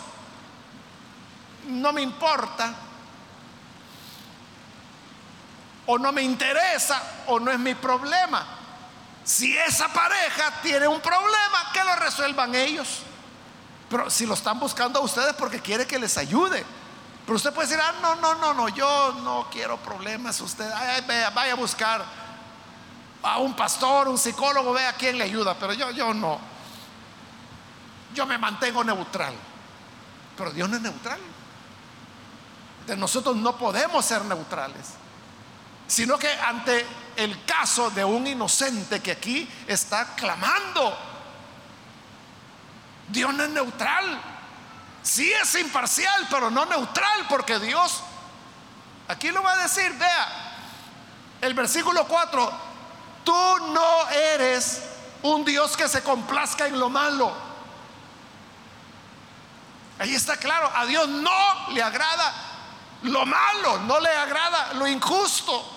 no 1.66 1.92
me 1.92 2.02
importa, 2.02 2.74
o 5.86 5.98
no 5.98 6.12
me 6.12 6.22
interesa, 6.22 7.02
o 7.26 7.40
no 7.40 7.50
es 7.50 7.58
mi 7.58 7.74
problema. 7.74 8.46
Si 9.24 9.56
esa 9.56 9.88
pareja 9.88 10.52
tiene 10.62 10.88
un 10.88 11.00
problema, 11.00 11.70
que 11.72 11.84
lo 11.84 11.96
resuelvan 11.96 12.54
ellos. 12.54 13.00
Pero 13.90 14.10
si 14.10 14.26
lo 14.26 14.34
están 14.34 14.58
buscando 14.58 14.98
a 14.98 15.02
ustedes 15.02 15.34
porque 15.34 15.60
quiere 15.60 15.86
que 15.86 15.98
les 15.98 16.16
ayude. 16.18 16.64
Pero 17.28 17.36
usted 17.36 17.52
puede 17.52 17.68
decir, 17.68 17.82
ah, 17.86 17.92
no, 18.00 18.14
no, 18.14 18.36
no, 18.36 18.54
no, 18.54 18.68
yo 18.70 19.12
no 19.22 19.48
quiero 19.52 19.76
problemas. 19.76 20.40
Usted 20.40 20.66
vaya 21.34 21.52
a 21.52 21.56
buscar 21.56 22.02
a 23.22 23.36
un 23.36 23.54
pastor, 23.54 24.08
un 24.08 24.16
psicólogo, 24.16 24.72
vea 24.72 24.94
quién 24.94 25.18
le 25.18 25.24
ayuda. 25.24 25.54
Pero 25.58 25.74
yo, 25.74 25.90
yo 25.90 26.14
no. 26.14 26.38
Yo 28.14 28.24
me 28.24 28.38
mantengo 28.38 28.82
neutral. 28.82 29.34
Pero 30.38 30.52
Dios 30.52 30.70
no 30.70 30.76
es 30.76 30.82
neutral. 30.82 31.20
De 32.86 32.96
nosotros 32.96 33.36
no 33.36 33.58
podemos 33.58 34.06
ser 34.06 34.24
neutrales. 34.24 34.94
Sino 35.86 36.18
que 36.18 36.32
ante 36.32 36.86
el 37.14 37.44
caso 37.44 37.90
de 37.90 38.06
un 38.06 38.26
inocente 38.26 39.00
que 39.02 39.10
aquí 39.10 39.46
está 39.66 40.14
clamando, 40.14 40.96
Dios 43.06 43.34
no 43.34 43.44
es 43.44 43.50
neutral. 43.50 44.37
Sí 45.02 45.32
es 45.32 45.54
imparcial, 45.54 46.26
pero 46.30 46.50
no 46.50 46.66
neutral, 46.66 47.26
porque 47.28 47.58
Dios, 47.58 48.02
aquí 49.08 49.30
lo 49.30 49.42
va 49.42 49.52
a 49.52 49.62
decir, 49.62 49.92
vea, 49.94 50.28
el 51.40 51.54
versículo 51.54 52.06
4, 52.06 52.52
tú 53.24 53.58
no 53.72 54.08
eres 54.10 54.82
un 55.22 55.44
Dios 55.44 55.76
que 55.76 55.88
se 55.88 56.02
complazca 56.02 56.66
en 56.66 56.78
lo 56.78 56.88
malo. 56.88 57.32
Ahí 59.98 60.14
está 60.14 60.36
claro, 60.36 60.70
a 60.74 60.84
Dios 60.86 61.08
no 61.08 61.70
le 61.70 61.82
agrada 61.82 62.32
lo 63.02 63.26
malo, 63.26 63.78
no 63.80 63.98
le 64.00 64.10
agrada 64.10 64.74
lo 64.74 64.86
injusto. 64.86 65.74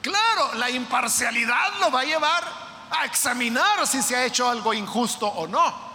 Claro, 0.00 0.54
la 0.54 0.70
imparcialidad 0.70 1.74
lo 1.80 1.90
va 1.90 2.00
a 2.00 2.04
llevar 2.04 2.44
a 2.90 3.04
examinar 3.04 3.86
si 3.86 4.02
se 4.02 4.16
ha 4.16 4.24
hecho 4.24 4.48
algo 4.48 4.74
injusto 4.74 5.26
o 5.26 5.46
no. 5.46 5.91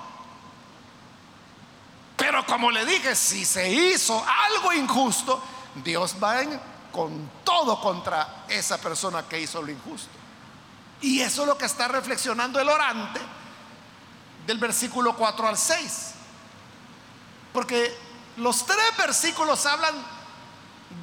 Pero 2.17 2.43
como 2.47 2.71
le 2.71 2.83
dije, 2.83 3.15
si 3.15 3.45
se 3.45 3.71
hizo 3.71 4.25
algo 4.25 4.73
injusto, 4.73 5.41
Dios 5.75 6.15
va 6.21 6.39
con 6.91 7.29
todo 7.43 7.79
contra 7.79 8.45
esa 8.49 8.79
persona 8.79 9.23
que 9.29 9.39
hizo 9.39 9.61
lo 9.61 9.71
injusto. 9.71 10.09
Y 10.99 11.21
eso 11.21 11.43
es 11.43 11.47
lo 11.47 11.57
que 11.57 11.67
está 11.67 11.87
reflexionando 11.87 12.59
el 12.59 12.67
orante 12.67 13.21
del 14.47 14.57
versículo 14.57 15.15
4 15.15 15.47
al 15.47 15.57
6. 15.57 16.11
Porque 17.53 17.95
los 18.37 18.65
tres 18.65 18.97
versículos 18.97 19.63
hablan 19.67 19.93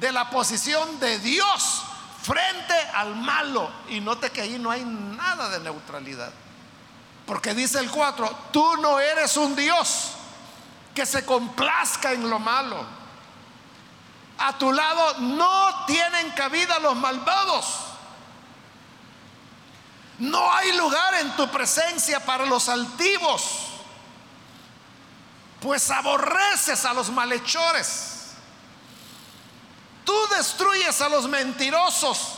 de 0.01 0.11
la 0.11 0.29
posición 0.29 0.99
de 0.99 1.17
Dios 1.19 1.83
frente 2.21 2.73
al 2.93 3.15
malo. 3.15 3.71
Y 3.87 4.01
note 4.01 4.31
que 4.31 4.41
ahí 4.41 4.59
no 4.59 4.69
hay 4.69 4.83
nada 4.83 5.47
de 5.47 5.61
neutralidad. 5.61 6.33
Porque 7.25 7.53
dice 7.53 7.79
el 7.79 7.89
4, 7.89 8.37
tú 8.51 8.75
no 8.77 8.99
eres 8.99 9.37
un 9.37 9.55
Dios 9.55 10.14
que 10.95 11.05
se 11.05 11.25
complazca 11.25 12.13
en 12.13 12.27
lo 12.29 12.39
malo. 12.39 12.83
A 14.37 14.57
tu 14.57 14.71
lado 14.71 15.19
no 15.19 15.85
tienen 15.85 16.31
cabida 16.31 16.79
los 16.79 16.95
malvados. 16.95 17.65
No 20.17 20.51
hay 20.53 20.71
lugar 20.77 21.15
en 21.15 21.35
tu 21.35 21.49
presencia 21.51 22.25
para 22.25 22.45
los 22.45 22.69
altivos, 22.69 23.43
pues 25.59 25.91
aborreces 25.91 26.85
a 26.85 26.93
los 26.93 27.09
malhechores. 27.09 28.31
Tú 30.05 30.15
destruyes 30.37 31.01
a 31.01 31.09
los 31.09 31.27
mentirosos 31.27 32.35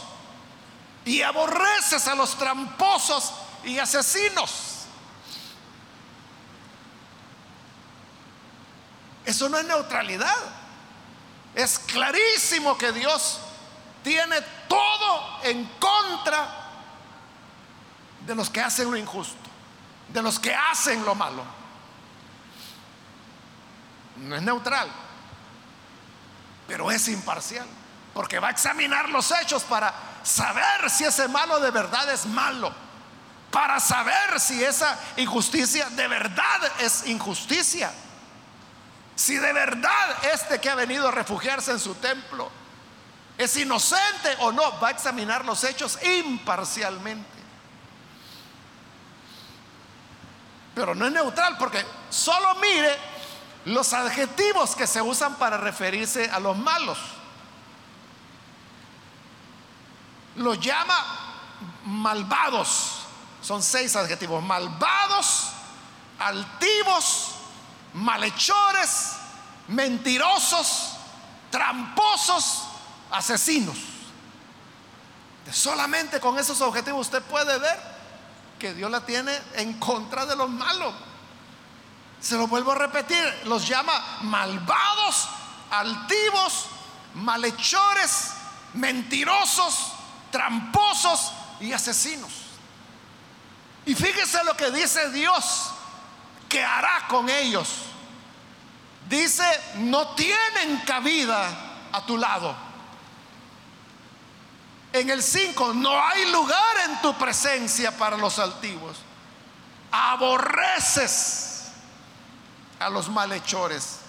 y 1.05 1.21
aborreces 1.21 2.07
a 2.07 2.15
los 2.15 2.35
tramposos 2.35 3.31
y 3.63 3.77
asesinos. 3.77 4.76
Eso 9.27 9.49
no 9.49 9.57
es 9.57 9.65
neutralidad. 9.65 10.37
Es 11.53 11.79
clarísimo 11.79 12.77
que 12.77 12.93
Dios 12.93 13.39
tiene 14.01 14.41
todo 14.69 15.43
en 15.43 15.65
contra 15.79 16.47
de 18.25 18.33
los 18.33 18.49
que 18.49 18.61
hacen 18.61 18.89
lo 18.89 18.95
injusto, 18.95 19.35
de 20.13 20.21
los 20.21 20.39
que 20.39 20.55
hacen 20.55 21.03
lo 21.03 21.13
malo. 21.13 21.43
No 24.15 24.37
es 24.37 24.41
neutral, 24.41 24.89
pero 26.65 26.89
es 26.89 27.09
imparcial, 27.09 27.67
porque 28.13 28.39
va 28.39 28.47
a 28.47 28.51
examinar 28.51 29.09
los 29.09 29.29
hechos 29.31 29.63
para 29.63 29.93
saber 30.23 30.89
si 30.89 31.03
ese 31.03 31.27
malo 31.27 31.59
de 31.59 31.71
verdad 31.71 32.09
es 32.13 32.25
malo, 32.27 32.71
para 33.51 33.81
saber 33.81 34.39
si 34.39 34.63
esa 34.63 34.97
injusticia 35.17 35.89
de 35.89 36.07
verdad 36.07 36.71
es 36.79 37.05
injusticia. 37.07 37.91
Si 39.17 39.35
de 39.35 39.51
verdad 39.51 40.25
este 40.31 40.61
que 40.61 40.69
ha 40.69 40.75
venido 40.75 41.07
a 41.07 41.11
refugiarse 41.11 41.71
en 41.71 41.79
su 41.79 41.95
templo 41.95 42.51
es 43.35 43.57
inocente 43.57 44.35
o 44.41 44.51
no, 44.51 44.79
va 44.79 44.89
a 44.89 44.91
examinar 44.91 45.43
los 45.43 45.63
hechos 45.63 45.97
imparcialmente. 46.03 47.27
Pero 50.75 50.93
no 50.93 51.07
es 51.07 51.11
neutral 51.11 51.57
porque 51.57 51.83
solo 52.11 52.55
mire 52.61 52.95
los 53.65 53.91
adjetivos 53.93 54.75
que 54.75 54.85
se 54.85 55.01
usan 55.01 55.33
para 55.37 55.57
referirse 55.57 56.29
a 56.29 56.39
los 56.39 56.55
malos. 56.55 56.99
Los 60.35 60.59
llama 60.59 60.95
malvados. 61.85 62.99
Son 63.41 63.63
seis 63.63 63.95
adjetivos. 63.95 64.43
Malvados, 64.43 65.49
altivos, 66.19 67.36
malhechores, 67.97 69.13
mentirosos, 69.67 70.91
tramposos, 71.49 72.63
asesinos. 73.11 73.77
Solamente 75.51 76.19
con 76.19 76.37
esos 76.37 76.61
objetivos 76.61 77.07
usted 77.07 77.23
puede 77.23 77.57
ver 77.57 77.97
que 78.59 78.73
Dios 78.73 78.91
la 78.91 79.05
tiene 79.05 79.37
en 79.53 79.79
contra 79.79 80.25
de 80.25 80.35
los 80.35 80.49
malos. 80.49 80.93
Se 82.19 82.35
lo 82.35 82.47
vuelvo 82.47 82.71
a 82.71 82.75
repetir, 82.75 83.41
los 83.45 83.67
llama 83.67 83.93
malvados, 84.21 85.29
altivos, 85.71 86.65
malhechores, 87.15 88.31
mentirosos, 88.73 89.93
tramposos 90.31 91.31
y 91.59 91.71
asesinos. 91.71 92.31
Y 93.85 93.95
fíjese 93.95 94.43
lo 94.43 94.55
que 94.57 94.69
dice 94.71 95.09
Dios 95.11 95.71
que 96.49 96.63
hará 96.63 97.07
con 97.07 97.29
ellos. 97.29 97.86
Dice, 99.09 99.45
no 99.75 100.09
tienen 100.15 100.81
cabida 100.85 101.47
a 101.91 102.05
tu 102.05 102.17
lado. 102.17 102.55
En 104.91 105.09
el 105.09 105.21
5, 105.21 105.73
no 105.73 106.01
hay 106.01 106.31
lugar 106.31 106.77
en 106.85 107.01
tu 107.01 107.13
presencia 107.17 107.95
para 107.97 108.17
los 108.17 108.39
altivos. 108.39 108.97
Aborreces 109.91 111.67
a 112.79 112.89
los 112.89 113.09
malhechores. 113.09 113.99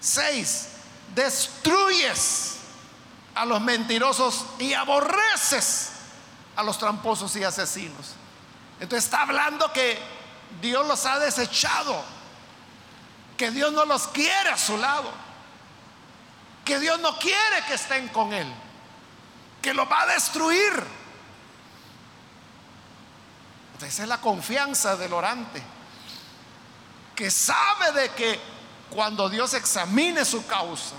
6, 0.00 0.68
destruyes 1.14 2.56
a 3.34 3.44
los 3.44 3.60
mentirosos 3.60 4.44
y 4.58 4.72
aborreces 4.72 5.90
a 6.56 6.62
los 6.62 6.78
tramposos 6.78 7.34
y 7.36 7.44
asesinos. 7.44 8.14
Entonces 8.80 9.04
está 9.04 9.22
hablando 9.22 9.72
que 9.72 9.98
Dios 10.60 10.86
los 10.86 11.04
ha 11.06 11.18
desechado, 11.18 12.02
que 13.36 13.50
Dios 13.50 13.72
no 13.72 13.84
los 13.84 14.08
quiere 14.08 14.50
a 14.50 14.56
su 14.56 14.76
lado, 14.78 15.10
que 16.64 16.78
Dios 16.78 16.98
no 17.00 17.18
quiere 17.18 17.64
que 17.66 17.74
estén 17.74 18.08
con 18.08 18.32
Él, 18.32 18.50
que 19.62 19.74
los 19.74 19.90
va 19.90 20.02
a 20.02 20.06
destruir. 20.06 20.84
Esa 23.80 24.02
es 24.02 24.08
la 24.08 24.20
confianza 24.20 24.96
del 24.96 25.12
orante, 25.12 25.62
que 27.14 27.30
sabe 27.30 27.92
de 27.92 28.08
que 28.10 28.40
cuando 28.90 29.28
Dios 29.28 29.52
examine 29.54 30.24
su 30.24 30.46
causa 30.46 30.94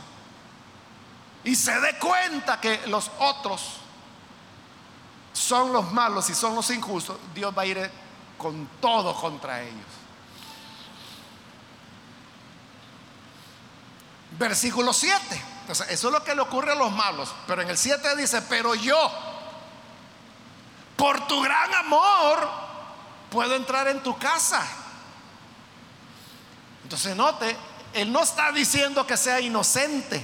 y 1.44 1.56
se 1.56 1.80
dé 1.80 1.98
cuenta 1.98 2.62
que 2.62 2.86
los 2.88 3.10
otros 3.20 3.78
son 5.34 5.72
los 5.72 5.92
malos 5.92 6.30
y 6.30 6.36
son 6.36 6.56
los 6.56 6.70
injustos, 6.70 7.18
Dios 7.34 7.54
va 7.58 7.64
a 7.64 7.66
ir 7.66 7.92
con 8.38 8.68
todo 8.80 9.16
contra 9.16 9.64
ellos. 9.64 9.97
Versículo 14.38 14.94
7. 14.94 15.44
Entonces, 15.62 15.88
eso 15.90 16.08
es 16.08 16.14
lo 16.14 16.24
que 16.24 16.36
le 16.36 16.42
ocurre 16.42 16.72
a 16.72 16.76
los 16.76 16.92
malos. 16.92 17.34
Pero 17.46 17.62
en 17.62 17.70
el 17.70 17.78
7 17.78 18.16
dice, 18.16 18.42
pero 18.44 18.76
yo, 18.76 19.12
por 20.96 21.28
tu 21.28 21.42
gran 21.42 21.74
amor, 21.76 22.50
puedo 23.30 23.56
entrar 23.56 23.88
en 23.88 24.02
tu 24.02 24.18
casa. 24.18 24.66
Entonces, 26.84 27.16
note, 27.16 27.56
Él 27.94 28.12
no 28.12 28.24
está 28.24 28.52
diciendo 28.52 29.06
que 29.06 29.18
sea 29.18 29.40
inocente. 29.42 30.24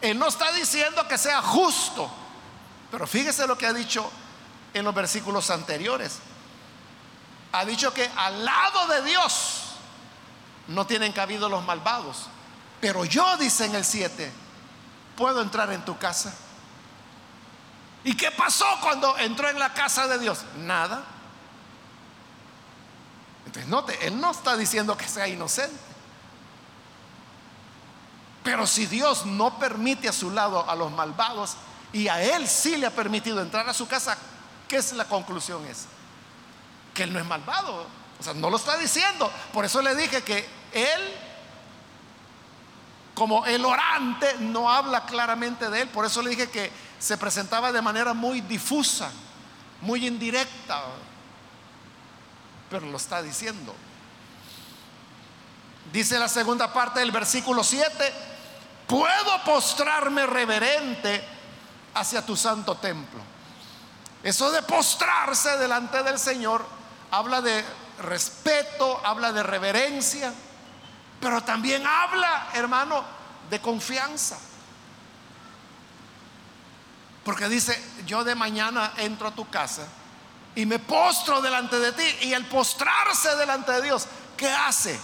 Él 0.00 0.18
no 0.18 0.28
está 0.28 0.52
diciendo 0.52 1.06
que 1.06 1.18
sea 1.18 1.42
justo. 1.42 2.10
Pero 2.90 3.06
fíjese 3.06 3.46
lo 3.46 3.58
que 3.58 3.66
ha 3.66 3.72
dicho 3.72 4.10
en 4.72 4.84
los 4.84 4.94
versículos 4.94 5.50
anteriores 5.50 6.20
ha 7.52 7.64
dicho 7.64 7.92
que 7.92 8.08
al 8.16 8.44
lado 8.44 8.86
de 8.88 9.02
Dios 9.02 9.62
no 10.68 10.86
tienen 10.86 11.12
cabido 11.12 11.48
los 11.48 11.64
malvados. 11.64 12.26
Pero 12.80 13.04
yo, 13.04 13.36
dice 13.36 13.66
en 13.66 13.74
el 13.74 13.84
7, 13.84 14.32
puedo 15.16 15.42
entrar 15.42 15.70
en 15.72 15.84
tu 15.84 15.98
casa. 15.98 16.34
¿Y 18.04 18.16
qué 18.16 18.30
pasó 18.30 18.64
cuando 18.80 19.16
entró 19.18 19.48
en 19.48 19.58
la 19.58 19.74
casa 19.74 20.06
de 20.06 20.18
Dios? 20.18 20.44
Nada. 20.56 21.04
Entonces, 23.44 23.68
note, 23.68 24.06
él 24.06 24.18
no 24.18 24.30
está 24.30 24.56
diciendo 24.56 24.96
que 24.96 25.06
sea 25.06 25.28
inocente. 25.28 25.76
Pero 28.42 28.66
si 28.66 28.86
Dios 28.86 29.26
no 29.26 29.58
permite 29.58 30.08
a 30.08 30.12
su 30.12 30.30
lado 30.30 30.68
a 30.68 30.74
los 30.74 30.90
malvados 30.92 31.56
y 31.92 32.08
a 32.08 32.22
él 32.22 32.48
sí 32.48 32.76
le 32.76 32.86
ha 32.86 32.90
permitido 32.90 33.42
entrar 33.42 33.68
a 33.68 33.74
su 33.74 33.86
casa, 33.86 34.16
¿qué 34.66 34.76
es 34.76 34.92
la 34.94 35.04
conclusión 35.04 35.66
esa? 35.66 35.88
que 36.94 37.04
él 37.04 37.12
no 37.12 37.18
es 37.18 37.26
malvado. 37.26 37.86
O 38.18 38.22
sea, 38.22 38.34
no 38.34 38.50
lo 38.50 38.56
está 38.56 38.76
diciendo. 38.76 39.30
Por 39.52 39.64
eso 39.64 39.80
le 39.80 39.94
dije 39.94 40.22
que 40.22 40.46
él, 40.72 41.14
como 43.20 43.44
el 43.44 43.62
orante, 43.66 44.36
no 44.38 44.70
habla 44.70 45.04
claramente 45.04 45.68
de 45.68 45.82
él. 45.82 45.88
Por 45.90 46.06
eso 46.06 46.22
le 46.22 46.30
dije 46.30 46.48
que 46.48 46.72
se 46.98 47.18
presentaba 47.18 47.70
de 47.70 47.82
manera 47.82 48.14
muy 48.14 48.40
difusa, 48.40 49.10
muy 49.82 50.06
indirecta. 50.06 50.84
Pero 52.70 52.86
lo 52.86 52.96
está 52.96 53.20
diciendo. 53.22 53.74
Dice 55.92 56.18
la 56.18 56.28
segunda 56.28 56.72
parte 56.72 57.00
del 57.00 57.10
versículo 57.10 57.62
7, 57.62 57.90
puedo 58.86 59.44
postrarme 59.44 60.24
reverente 60.24 61.22
hacia 61.92 62.24
tu 62.24 62.38
santo 62.38 62.76
templo. 62.76 63.20
Eso 64.22 64.50
de 64.50 64.62
postrarse 64.62 65.58
delante 65.58 66.02
del 66.02 66.18
Señor 66.18 66.64
habla 67.10 67.42
de 67.42 67.62
respeto, 67.98 68.98
habla 69.04 69.30
de 69.30 69.42
reverencia, 69.42 70.32
Pero 71.20 71.42
también 71.42 71.86
habla, 71.86 72.48
hermano, 72.54 73.04
de 73.50 73.60
confianza. 73.60 74.38
Porque 77.24 77.48
dice, 77.48 77.80
yo 78.06 78.24
de 78.24 78.34
mañana 78.34 78.92
entro 78.96 79.28
a 79.28 79.34
tu 79.34 79.48
casa 79.50 79.86
y 80.54 80.64
me 80.64 80.78
postro 80.78 81.40
delante 81.42 81.78
de 81.78 81.92
ti. 81.92 82.16
Y 82.22 82.32
el 82.32 82.46
postrarse 82.46 83.36
delante 83.36 83.72
de 83.72 83.82
Dios, 83.82 84.06
¿qué 84.36 84.50
hace? 84.50 84.98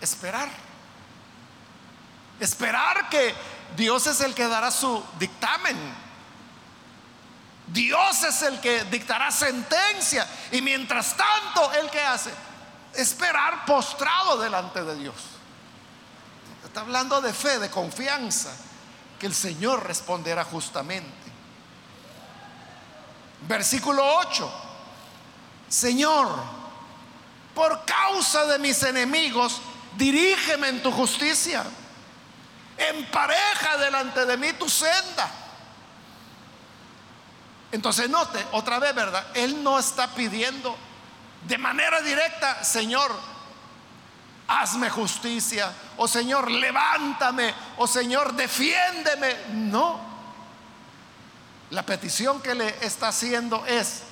Esperar. 0.00 0.48
Esperar 2.38 3.08
que 3.08 3.34
Dios 3.76 4.06
es 4.06 4.20
el 4.20 4.34
que 4.34 4.46
dará 4.46 4.70
su 4.70 5.02
dictamen. 5.18 5.76
Dios 7.68 8.22
es 8.24 8.42
el 8.42 8.60
que 8.60 8.84
dictará 8.84 9.30
sentencia. 9.30 10.26
Y 10.50 10.60
mientras 10.60 11.16
tanto, 11.16 11.72
¿el 11.72 11.88
que 11.88 12.02
hace? 12.02 12.30
Esperar 12.94 13.64
postrado 13.64 14.38
delante 14.38 14.82
de 14.82 14.96
Dios. 14.96 15.14
Está 16.64 16.80
hablando 16.80 17.20
de 17.20 17.32
fe, 17.32 17.58
de 17.58 17.70
confianza, 17.70 18.50
que 19.18 19.26
el 19.26 19.34
Señor 19.34 19.86
responderá 19.86 20.44
justamente. 20.44 21.10
Versículo 23.48 24.02
8. 24.18 24.52
Señor, 25.68 26.28
por 27.54 27.84
causa 27.84 28.46
de 28.46 28.58
mis 28.58 28.82
enemigos, 28.82 29.60
dirígeme 29.96 30.68
en 30.68 30.82
tu 30.82 30.92
justicia. 30.92 31.64
Empareja 32.76 33.76
delante 33.78 34.26
de 34.26 34.36
mí 34.36 34.52
tu 34.54 34.68
senda. 34.68 35.30
Entonces 37.70 38.08
note, 38.08 38.44
otra 38.52 38.78
vez, 38.78 38.94
¿verdad? 38.94 39.26
Él 39.34 39.62
no 39.62 39.78
está 39.78 40.08
pidiendo 40.08 40.76
de 41.46 41.58
manera 41.58 42.00
directa, 42.00 42.62
Señor, 42.62 43.12
hazme 44.46 44.90
justicia, 44.90 45.72
o 45.96 46.06
Señor, 46.06 46.50
levántame, 46.50 47.54
o 47.78 47.86
Señor, 47.86 48.34
defiéndeme. 48.34 49.36
No. 49.52 50.00
La 51.70 51.84
petición 51.84 52.40
que 52.42 52.54
le 52.54 52.68
está 52.84 53.08
haciendo 53.08 53.64
es, 53.66 54.02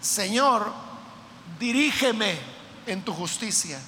Señor, 0.00 0.72
dirígeme 1.58 2.38
en 2.86 3.02
tu 3.04 3.14
justicia. 3.14 3.80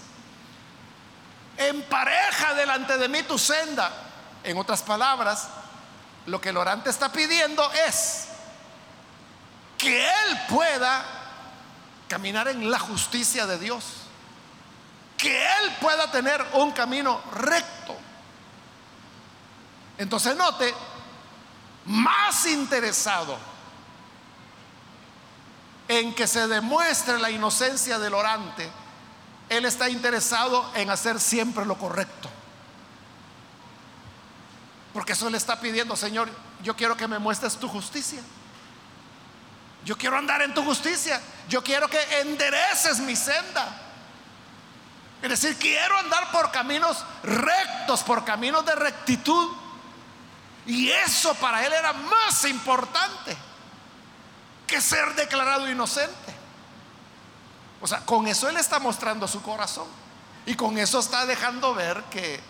Empareja 1.56 2.54
delante 2.54 2.96
de 2.96 3.08
mí 3.08 3.22
tu 3.24 3.38
senda. 3.38 3.90
En 4.44 4.56
otras 4.56 4.82
palabras, 4.82 5.48
lo 6.26 6.40
que 6.40 6.48
el 6.48 6.56
orante 6.56 6.90
está 6.90 7.12
pidiendo 7.12 7.70
es 7.86 8.28
que 9.78 10.04
él 10.04 10.40
pueda 10.48 11.21
caminar 12.12 12.46
en 12.48 12.70
la 12.70 12.78
justicia 12.78 13.46
de 13.46 13.58
Dios 13.58 13.84
que 15.16 15.34
él 15.34 15.76
pueda 15.80 16.10
tener 16.10 16.44
un 16.52 16.70
camino 16.72 17.22
recto. 17.32 17.96
Entonces 19.96 20.36
note, 20.36 20.74
más 21.86 22.44
interesado 22.44 23.38
en 25.88 26.14
que 26.14 26.26
se 26.26 26.46
demuestre 26.48 27.18
la 27.18 27.30
inocencia 27.30 27.98
del 27.98 28.12
orante, 28.12 28.70
él 29.48 29.64
está 29.64 29.88
interesado 29.88 30.70
en 30.74 30.90
hacer 30.90 31.18
siempre 31.18 31.64
lo 31.64 31.78
correcto. 31.78 32.28
Porque 34.92 35.14
eso 35.14 35.30
le 35.30 35.38
está 35.38 35.58
pidiendo, 35.58 35.96
Señor, 35.96 36.28
yo 36.62 36.76
quiero 36.76 36.94
que 36.94 37.08
me 37.08 37.18
muestres 37.18 37.56
tu 37.56 37.68
justicia. 37.68 38.20
Yo 39.84 39.96
quiero 39.96 40.16
andar 40.16 40.42
en 40.42 40.54
tu 40.54 40.64
justicia. 40.64 41.20
Yo 41.48 41.62
quiero 41.62 41.88
que 41.88 42.00
endereces 42.20 43.00
mi 43.00 43.16
senda. 43.16 43.80
Es 45.20 45.28
decir, 45.28 45.56
quiero 45.56 45.96
andar 45.98 46.30
por 46.30 46.50
caminos 46.50 47.04
rectos, 47.22 48.02
por 48.02 48.24
caminos 48.24 48.64
de 48.64 48.74
rectitud. 48.74 49.50
Y 50.66 50.90
eso 50.90 51.34
para 51.34 51.64
él 51.66 51.72
era 51.72 51.92
más 51.92 52.44
importante 52.44 53.36
que 54.66 54.80
ser 54.80 55.14
declarado 55.14 55.68
inocente. 55.70 56.34
O 57.80 57.86
sea, 57.86 58.00
con 58.06 58.28
eso 58.28 58.48
él 58.48 58.56
está 58.56 58.78
mostrando 58.78 59.26
su 59.26 59.42
corazón. 59.42 59.88
Y 60.46 60.54
con 60.54 60.78
eso 60.78 60.98
está 60.98 61.26
dejando 61.26 61.74
ver 61.74 62.02
que 62.04 62.40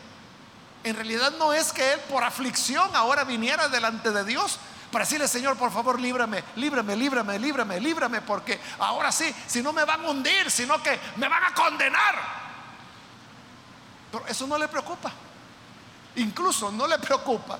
en 0.84 0.96
realidad 0.96 1.32
no 1.38 1.52
es 1.52 1.72
que 1.72 1.92
él 1.92 2.00
por 2.00 2.24
aflicción 2.24 2.94
ahora 2.94 3.24
viniera 3.24 3.68
delante 3.68 4.10
de 4.10 4.24
Dios 4.24 4.58
para 4.92 5.06
decirle, 5.06 5.26
Señor, 5.26 5.56
por 5.56 5.72
favor, 5.72 5.98
líbrame, 5.98 6.44
líbrame, 6.56 6.94
líbrame, 6.94 7.38
líbrame, 7.38 7.80
líbrame, 7.80 8.20
porque 8.20 8.60
ahora 8.78 9.10
sí, 9.10 9.34
si 9.46 9.62
no 9.62 9.72
me 9.72 9.84
van 9.86 10.04
a 10.04 10.10
hundir, 10.10 10.50
sino 10.50 10.80
que 10.82 11.00
me 11.16 11.28
van 11.28 11.42
a 11.44 11.54
condenar. 11.54 12.14
Pero 14.12 14.26
eso 14.28 14.46
no 14.46 14.58
le 14.58 14.68
preocupa. 14.68 15.10
Incluso 16.16 16.70
no 16.70 16.86
le 16.86 16.98
preocupa 16.98 17.58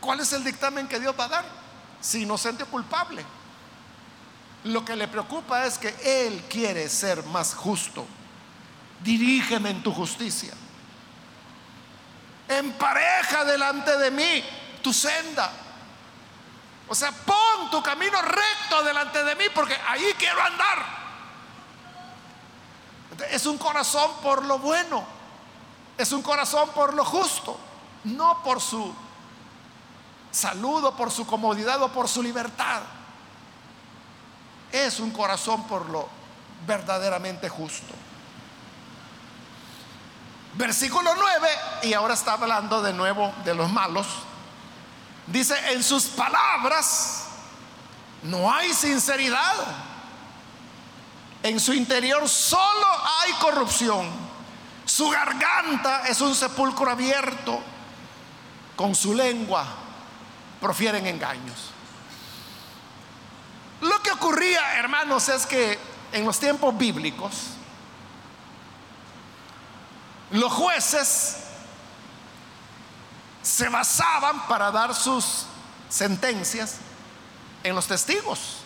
cuál 0.00 0.20
es 0.20 0.32
el 0.32 0.44
dictamen 0.44 0.86
que 0.86 1.00
Dios 1.00 1.12
va 1.18 1.24
a 1.24 1.28
dar, 1.28 1.44
si 2.00 2.22
inocente 2.22 2.62
o 2.62 2.66
culpable. 2.66 3.26
Lo 4.64 4.84
que 4.84 4.94
le 4.94 5.08
preocupa 5.08 5.66
es 5.66 5.76
que 5.76 5.92
Él 6.04 6.44
quiere 6.48 6.88
ser 6.88 7.24
más 7.24 7.52
justo. 7.52 8.06
Dirígeme 9.02 9.70
en 9.70 9.82
tu 9.82 9.92
justicia. 9.92 10.54
Empareja 12.46 13.44
delante 13.44 13.98
de 13.98 14.10
mí 14.12 14.44
tu 14.82 14.92
senda. 14.92 15.50
O 16.88 16.94
sea, 16.94 17.12
pon 17.12 17.70
tu 17.70 17.82
camino 17.82 18.20
recto 18.20 18.82
delante 18.82 19.22
de 19.24 19.34
mí 19.36 19.44
porque 19.54 19.76
ahí 19.88 20.14
quiero 20.18 20.42
andar. 20.42 21.02
Es 23.30 23.46
un 23.46 23.58
corazón 23.58 24.10
por 24.22 24.44
lo 24.44 24.58
bueno. 24.58 25.04
Es 25.96 26.12
un 26.12 26.22
corazón 26.22 26.70
por 26.70 26.94
lo 26.94 27.04
justo, 27.04 27.56
no 28.04 28.42
por 28.42 28.60
su 28.60 28.92
salud 30.30 30.84
o 30.84 30.96
por 30.96 31.10
su 31.10 31.26
comodidad 31.26 31.82
o 31.82 31.88
por 31.88 32.08
su 32.08 32.22
libertad. 32.22 32.80
Es 34.72 34.98
un 35.00 35.10
corazón 35.10 35.66
por 35.68 35.88
lo 35.90 36.08
verdaderamente 36.66 37.48
justo. 37.48 37.94
Versículo 40.54 41.10
9, 41.14 41.48
y 41.84 41.94
ahora 41.94 42.14
está 42.14 42.32
hablando 42.32 42.82
de 42.82 42.92
nuevo 42.92 43.32
de 43.44 43.54
los 43.54 43.70
malos. 43.70 44.06
Dice, 45.26 45.54
en 45.72 45.82
sus 45.82 46.04
palabras 46.04 47.24
no 48.22 48.52
hay 48.52 48.72
sinceridad. 48.72 49.54
En 51.42 51.58
su 51.58 51.72
interior 51.72 52.28
solo 52.28 52.86
hay 53.20 53.32
corrupción. 53.34 54.08
Su 54.84 55.08
garganta 55.10 56.06
es 56.08 56.20
un 56.20 56.34
sepulcro 56.34 56.90
abierto. 56.90 57.60
Con 58.76 58.94
su 58.94 59.14
lengua 59.14 59.66
profieren 60.60 61.06
engaños. 61.06 61.70
Lo 63.80 64.00
que 64.02 64.12
ocurría, 64.12 64.78
hermanos, 64.78 65.28
es 65.28 65.44
que 65.46 65.78
en 66.12 66.24
los 66.24 66.38
tiempos 66.38 66.76
bíblicos, 66.76 67.32
los 70.30 70.52
jueces 70.52 71.41
se 73.42 73.68
basaban 73.68 74.46
para 74.46 74.70
dar 74.70 74.94
sus 74.94 75.46
sentencias 75.88 76.76
en 77.62 77.74
los 77.74 77.86
testigos. 77.86 78.58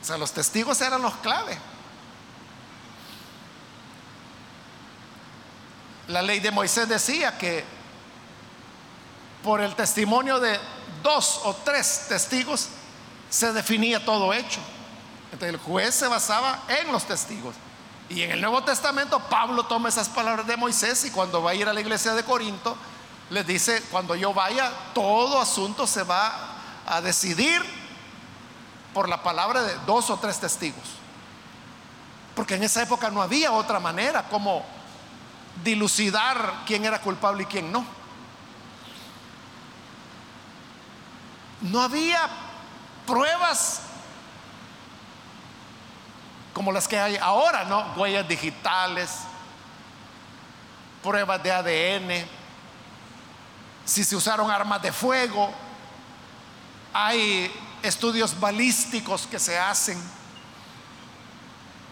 O 0.00 0.04
sea, 0.04 0.16
los 0.16 0.32
testigos 0.32 0.80
eran 0.80 1.02
los 1.02 1.14
clave. 1.16 1.58
La 6.08 6.22
ley 6.22 6.40
de 6.40 6.50
Moisés 6.50 6.88
decía 6.88 7.38
que 7.38 7.64
por 9.44 9.60
el 9.60 9.74
testimonio 9.74 10.40
de 10.40 10.58
dos 11.02 11.40
o 11.44 11.54
tres 11.54 12.06
testigos 12.08 12.68
se 13.28 13.52
definía 13.52 14.04
todo 14.04 14.32
hecho. 14.32 14.60
Entonces 15.26 15.50
el 15.50 15.58
juez 15.58 15.94
se 15.94 16.08
basaba 16.08 16.64
en 16.68 16.90
los 16.90 17.04
testigos. 17.04 17.54
Y 18.08 18.22
en 18.22 18.32
el 18.32 18.40
Nuevo 18.40 18.64
Testamento 18.64 19.20
Pablo 19.20 19.64
toma 19.66 19.88
esas 19.88 20.08
palabras 20.08 20.46
de 20.46 20.56
Moisés 20.56 21.04
y 21.04 21.10
cuando 21.10 21.42
va 21.42 21.52
a 21.52 21.54
ir 21.54 21.68
a 21.68 21.72
la 21.72 21.80
iglesia 21.80 22.12
de 22.14 22.24
Corinto, 22.24 22.76
les 23.30 23.46
dice, 23.46 23.82
cuando 23.90 24.16
yo 24.16 24.34
vaya, 24.34 24.72
todo 24.92 25.40
asunto 25.40 25.86
se 25.86 26.02
va 26.02 26.32
a 26.86 27.00
decidir 27.00 27.62
por 28.92 29.08
la 29.08 29.22
palabra 29.22 29.62
de 29.62 29.74
dos 29.86 30.10
o 30.10 30.18
tres 30.18 30.40
testigos. 30.40 30.82
Porque 32.34 32.56
en 32.56 32.64
esa 32.64 32.82
época 32.82 33.10
no 33.10 33.22
había 33.22 33.52
otra 33.52 33.78
manera 33.78 34.24
como 34.24 34.64
dilucidar 35.62 36.62
quién 36.66 36.84
era 36.84 37.00
culpable 37.00 37.44
y 37.44 37.46
quién 37.46 37.70
no. 37.70 37.84
No 41.60 41.82
había 41.82 42.28
pruebas 43.06 43.82
como 46.52 46.72
las 46.72 46.88
que 46.88 46.98
hay 46.98 47.16
ahora, 47.16 47.64
¿no? 47.64 47.92
Huellas 47.94 48.26
digitales, 48.26 49.10
pruebas 51.02 51.42
de 51.42 51.52
ADN, 51.52 52.39
si 53.84 54.04
se 54.04 54.16
usaron 54.16 54.50
armas 54.50 54.82
de 54.82 54.92
fuego, 54.92 55.50
hay 56.92 57.52
estudios 57.82 58.38
balísticos 58.38 59.26
que 59.26 59.38
se 59.38 59.58
hacen. 59.58 60.00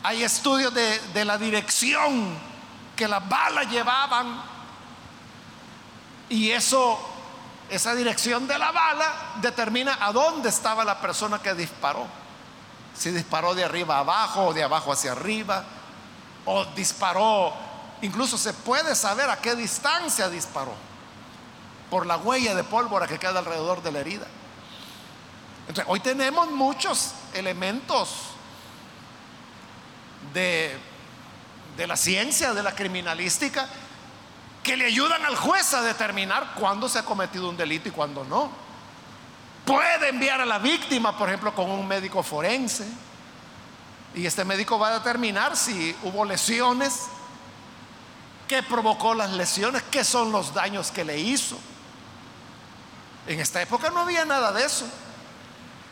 Hay 0.02 0.22
estudios 0.22 0.72
de, 0.72 0.98
de 1.14 1.24
la 1.24 1.38
dirección 1.38 2.38
que 2.94 3.08
las 3.08 3.26
balas 3.28 3.68
llevaban 3.70 4.42
y 6.28 6.50
eso, 6.50 6.98
esa 7.70 7.94
dirección 7.94 8.46
de 8.46 8.58
la 8.58 8.70
bala 8.70 9.12
determina 9.40 9.98
a 10.00 10.12
dónde 10.12 10.48
estaba 10.50 10.84
la 10.84 11.00
persona 11.00 11.38
que 11.40 11.54
disparó. 11.54 12.06
Si 12.96 13.10
disparó 13.10 13.54
de 13.54 13.64
arriba 13.64 13.98
abajo 13.98 14.48
o 14.48 14.54
de 14.54 14.62
abajo 14.62 14.92
hacia 14.92 15.12
arriba, 15.12 15.64
o 16.44 16.64
disparó, 16.66 17.54
incluso 18.02 18.36
se 18.36 18.52
puede 18.52 18.94
saber 18.94 19.30
a 19.30 19.36
qué 19.36 19.54
distancia 19.54 20.28
disparó, 20.28 20.74
por 21.90 22.06
la 22.06 22.16
huella 22.16 22.54
de 22.54 22.64
pólvora 22.64 23.06
que 23.06 23.18
queda 23.18 23.38
alrededor 23.38 23.82
de 23.82 23.92
la 23.92 24.00
herida. 24.00 24.26
Entonces, 25.68 25.84
hoy 25.88 26.00
tenemos 26.00 26.50
muchos 26.50 27.12
elementos 27.34 28.08
de, 30.32 30.76
de 31.76 31.86
la 31.86 31.96
ciencia, 31.96 32.54
de 32.54 32.62
la 32.62 32.74
criminalística, 32.74 33.68
que 34.62 34.76
le 34.76 34.86
ayudan 34.86 35.24
al 35.24 35.36
juez 35.36 35.72
a 35.74 35.82
determinar 35.82 36.54
cuándo 36.54 36.88
se 36.88 36.98
ha 36.98 37.04
cometido 37.04 37.48
un 37.48 37.56
delito 37.56 37.88
y 37.88 37.92
cuándo 37.92 38.24
no. 38.24 38.50
Puede 39.64 40.08
enviar 40.08 40.40
a 40.40 40.46
la 40.46 40.58
víctima, 40.58 41.16
por 41.16 41.28
ejemplo, 41.28 41.54
con 41.54 41.70
un 41.70 41.86
médico 41.86 42.22
forense. 42.22 42.86
Y 44.14 44.24
este 44.24 44.44
médico 44.44 44.78
va 44.78 44.88
a 44.88 44.98
determinar 44.98 45.56
si 45.56 45.94
hubo 46.02 46.24
lesiones, 46.24 47.02
qué 48.46 48.62
provocó 48.62 49.14
las 49.14 49.30
lesiones, 49.30 49.82
qué 49.90 50.02
son 50.02 50.32
los 50.32 50.54
daños 50.54 50.90
que 50.90 51.04
le 51.04 51.18
hizo. 51.18 51.58
En 53.28 53.38
esta 53.40 53.60
época 53.60 53.90
no 53.90 54.00
había 54.00 54.24
nada 54.24 54.52
de 54.52 54.64
eso. 54.64 54.86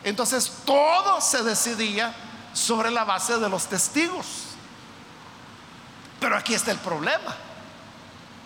Entonces 0.03 0.51
todo 0.65 1.21
se 1.21 1.43
decidía 1.43 2.11
sobre 2.51 2.89
la 2.89 3.03
base 3.03 3.37
de 3.37 3.47
los 3.47 3.67
testigos. 3.67 4.25
Pero 6.19 6.35
aquí 6.35 6.55
está 6.55 6.71
el 6.71 6.79
problema. 6.79 7.35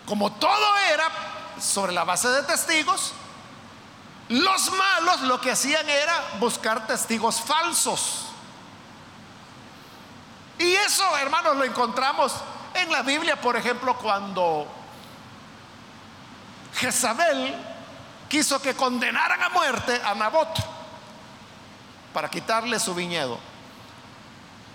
Como 0.04 0.30
todo 0.32 0.76
era 0.92 1.08
sobre 1.58 1.92
la 1.92 2.04
base 2.04 2.28
de 2.28 2.42
testigos, 2.42 3.14
los 4.28 4.70
malos 4.72 5.22
lo 5.22 5.40
que 5.40 5.52
hacían 5.52 5.88
era 5.88 6.14
buscar 6.38 6.86
testigos 6.86 7.40
falsos. 7.40 8.26
Y 10.58 10.70
eso, 10.70 11.16
hermanos, 11.16 11.56
lo 11.56 11.64
encontramos 11.64 12.34
en 12.74 12.92
la 12.92 13.00
Biblia, 13.00 13.40
por 13.40 13.56
ejemplo, 13.56 13.96
cuando 13.96 14.66
Jezabel 16.74 17.71
quiso 18.32 18.62
que 18.62 18.74
condenaran 18.74 19.42
a 19.42 19.50
muerte 19.50 20.00
a 20.02 20.14
Nabot 20.14 20.48
para 22.14 22.30
quitarle 22.30 22.80
su 22.80 22.94
viñedo. 22.94 23.38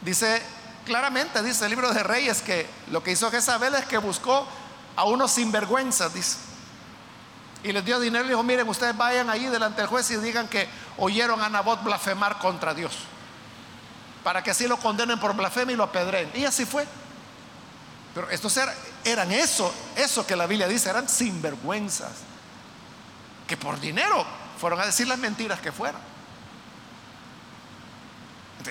Dice 0.03 0.43
claramente, 0.85 1.41
dice 1.41 1.65
el 1.65 1.71
libro 1.71 1.91
de 1.91 2.03
Reyes, 2.03 2.43
que 2.43 2.69
lo 2.91 3.01
que 3.01 3.13
hizo 3.13 3.31
Jezabel 3.31 3.73
es 3.73 3.85
que 3.85 3.97
buscó 3.97 4.47
a 4.95 5.05
unos 5.05 5.31
sinvergüenzas, 5.31 6.13
dice. 6.13 6.37
Y 7.63 7.71
les 7.71 7.83
dio 7.83 7.99
dinero 7.99 8.25
y 8.25 8.27
dijo, 8.27 8.43
miren, 8.43 8.69
ustedes 8.69 8.95
vayan 8.95 9.27
ahí 9.27 9.47
delante 9.47 9.81
del 9.81 9.89
juez 9.89 10.11
y 10.11 10.17
digan 10.17 10.47
que 10.47 10.69
oyeron 10.97 11.41
a 11.41 11.49
Nabot 11.49 11.83
blasfemar 11.83 12.37
contra 12.37 12.75
Dios. 12.75 12.93
Para 14.23 14.43
que 14.43 14.51
así 14.51 14.67
lo 14.67 14.77
condenen 14.77 15.19
por 15.19 15.35
blasfemia 15.35 15.73
y 15.73 15.77
lo 15.77 15.85
apedreen. 15.85 16.29
Y 16.35 16.45
así 16.45 16.63
fue. 16.63 16.85
Pero 18.13 18.29
estos 18.29 18.55
eran, 18.55 18.75
eran 19.03 19.31
eso, 19.31 19.73
eso 19.95 20.27
que 20.27 20.35
la 20.35 20.45
Biblia 20.45 20.67
dice, 20.67 20.91
eran 20.91 21.09
sinvergüenzas. 21.09 22.26
Que 23.47 23.57
por 23.57 23.79
dinero 23.79 24.25
fueron 24.59 24.79
a 24.81 24.85
decir 24.85 25.07
las 25.07 25.17
mentiras 25.17 25.59
que 25.59 25.71
fueron. 25.71 26.01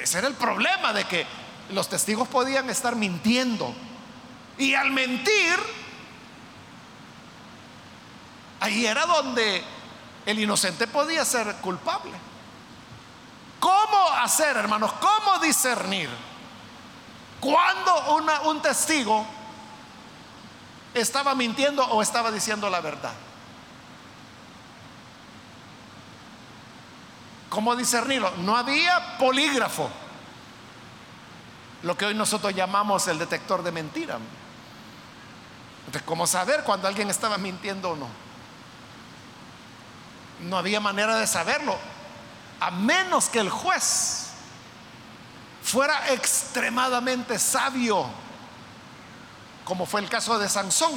Ese 0.01 0.19
era 0.19 0.29
el 0.29 0.35
problema 0.35 0.93
de 0.93 1.05
que 1.05 1.27
los 1.71 1.89
testigos 1.89 2.29
podían 2.29 2.69
estar 2.69 2.95
mintiendo. 2.95 3.75
Y 4.59 4.75
al 4.75 4.91
mentir, 4.91 5.59
Ahí 8.61 8.87
era 8.87 9.07
donde 9.07 9.63
el 10.25 10.39
inocente 10.39 10.87
podía 10.87 11.25
ser 11.25 11.55
culpable. 11.57 12.13
¿Cómo 13.61 14.09
hacer, 14.21 14.57
hermanos? 14.57 14.93
¿Cómo 14.95 15.39
discernir? 15.39 16.09
Cuando 17.41 18.17
un 18.45 18.63
testigo 18.63 19.27
estaba 20.95 21.35
mintiendo 21.35 21.85
o 21.85 22.03
estaba 22.03 22.31
diciendo 22.31 22.71
la 22.71 22.81
verdad. 22.81 23.13
¿Cómo 27.57 27.75
discernirlo? 27.75 28.31
No 28.37 28.55
había 28.55 29.17
polígrafo, 29.17 29.89
lo 31.85 31.97
que 31.97 32.05
hoy 32.05 32.13
nosotros 32.13 32.55
llamamos 32.55 33.09
el 33.09 33.19
detector 33.19 33.63
de 33.63 33.73
mentira. 33.73 34.19
Entonces, 35.87 36.03
¿cómo 36.03 36.27
saber 36.27 36.65
cuando 36.65 36.87
alguien 36.87 37.09
estaba 37.09 37.39
mintiendo 37.39 37.93
o 37.93 37.97
no? 37.97 38.09
No 40.43 40.59
había 40.59 40.81
manera 40.81 41.17
de 41.17 41.27
saberlo, 41.27 41.79
a 42.61 42.71
menos 42.71 43.31
que 43.31 43.39
el 43.39 43.49
juez 43.49 44.27
fuera 45.63 46.13
extremadamente 46.13 47.39
sabio, 47.39 48.05
como 49.65 49.87
fue 49.87 50.03
el 50.03 50.11
caso 50.11 50.39
de 50.39 50.47
Sansón. 50.51 50.93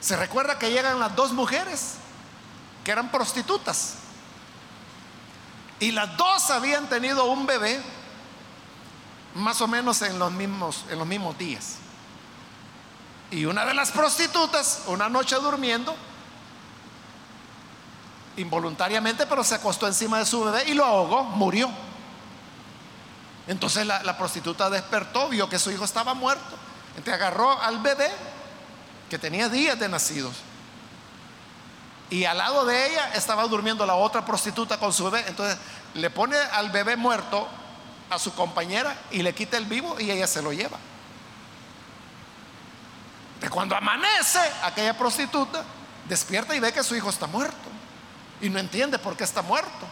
Se 0.00 0.16
recuerda 0.16 0.60
que 0.60 0.70
llegan 0.70 1.00
las 1.00 1.16
dos 1.16 1.32
mujeres 1.32 1.94
que 2.84 2.92
eran 2.92 3.10
prostitutas 3.10 3.96
y 5.82 5.90
las 5.90 6.16
dos 6.16 6.48
habían 6.50 6.88
tenido 6.88 7.24
un 7.24 7.44
bebé 7.44 7.82
más 9.34 9.60
o 9.60 9.66
menos 9.66 10.00
en 10.02 10.16
los 10.16 10.30
mismos, 10.30 10.84
en 10.88 10.96
los 10.96 11.08
mismos 11.08 11.36
días. 11.36 11.78
Y 13.32 13.46
una 13.46 13.64
de 13.64 13.74
las 13.74 13.90
prostitutas, 13.90 14.82
una 14.86 15.08
noche 15.08 15.34
durmiendo, 15.34 15.96
involuntariamente, 18.36 19.26
pero 19.26 19.42
se 19.42 19.56
acostó 19.56 19.88
encima 19.88 20.20
de 20.20 20.26
su 20.26 20.44
bebé 20.44 20.62
y 20.68 20.74
lo 20.74 20.84
ahogó, 20.84 21.24
murió. 21.24 21.68
Entonces 23.48 23.84
la, 23.84 24.16
prostituta 24.16 24.70
despertó, 24.70 25.30
vio 25.30 25.48
que 25.48 25.58
su 25.58 25.72
hijo 25.72 25.84
estaba 25.84 26.14
muerto. 26.14 26.56
Entonces 26.90 27.14
agarró 27.14 27.60
al 27.60 27.80
bebé, 27.80 28.08
que 29.10 29.18
tenía 29.18 29.48
días 29.48 29.76
de 29.80 29.88
nacidos, 29.88 30.36
y 32.12 32.26
al 32.26 32.36
lado 32.36 32.66
de 32.66 32.90
ella 32.90 33.10
estaba 33.14 33.42
durmiendo 33.44 33.86
la 33.86 33.94
otra 33.94 34.22
prostituta 34.22 34.78
con 34.78 34.92
su 34.92 35.02
bebé. 35.10 35.24
Entonces 35.26 35.56
le 35.94 36.10
pone 36.10 36.36
al 36.36 36.68
bebé 36.68 36.94
muerto 36.94 37.48
a 38.10 38.18
su 38.18 38.34
compañera 38.34 38.94
y 39.10 39.22
le 39.22 39.34
quita 39.34 39.56
el 39.56 39.64
vivo 39.64 39.98
y 39.98 40.10
ella 40.10 40.26
se 40.26 40.42
lo 40.42 40.52
lleva. 40.52 40.76
De 43.40 43.48
cuando 43.48 43.74
amanece, 43.74 44.40
aquella 44.62 44.96
prostituta 44.98 45.64
despierta 46.06 46.54
y 46.54 46.60
ve 46.60 46.70
que 46.70 46.84
su 46.84 46.94
hijo 46.94 47.08
está 47.08 47.26
muerto 47.26 47.56
y 48.42 48.50
no 48.50 48.58
entiende 48.58 48.98
por 48.98 49.16
qué 49.16 49.24
está 49.24 49.40
muerto. 49.40 49.86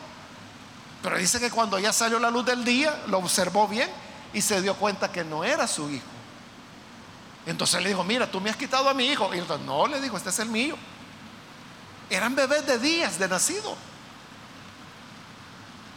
Pero 1.02 1.16
dice 1.16 1.40
que 1.40 1.50
cuando 1.50 1.78
ya 1.78 1.90
salió 1.90 2.18
la 2.18 2.30
luz 2.30 2.44
del 2.44 2.66
día, 2.66 3.00
lo 3.06 3.16
observó 3.16 3.66
bien 3.66 3.88
y 4.34 4.42
se 4.42 4.60
dio 4.60 4.74
cuenta 4.74 5.10
que 5.10 5.24
no 5.24 5.42
era 5.42 5.66
su 5.66 5.88
hijo. 5.88 6.04
Entonces 7.46 7.82
le 7.82 7.88
dijo, 7.88 8.04
mira, 8.04 8.30
tú 8.30 8.42
me 8.42 8.50
has 8.50 8.56
quitado 8.56 8.90
a 8.90 8.92
mi 8.92 9.06
hijo. 9.06 9.32
Y 9.32 9.40
dijo, 9.40 9.56
no, 9.56 9.86
le 9.86 10.02
dijo, 10.02 10.18
este 10.18 10.28
es 10.28 10.38
el 10.40 10.50
mío. 10.50 10.76
Eran 12.10 12.34
bebés 12.34 12.66
de 12.66 12.78
días 12.78 13.18
de 13.18 13.28
nacido. 13.28 13.76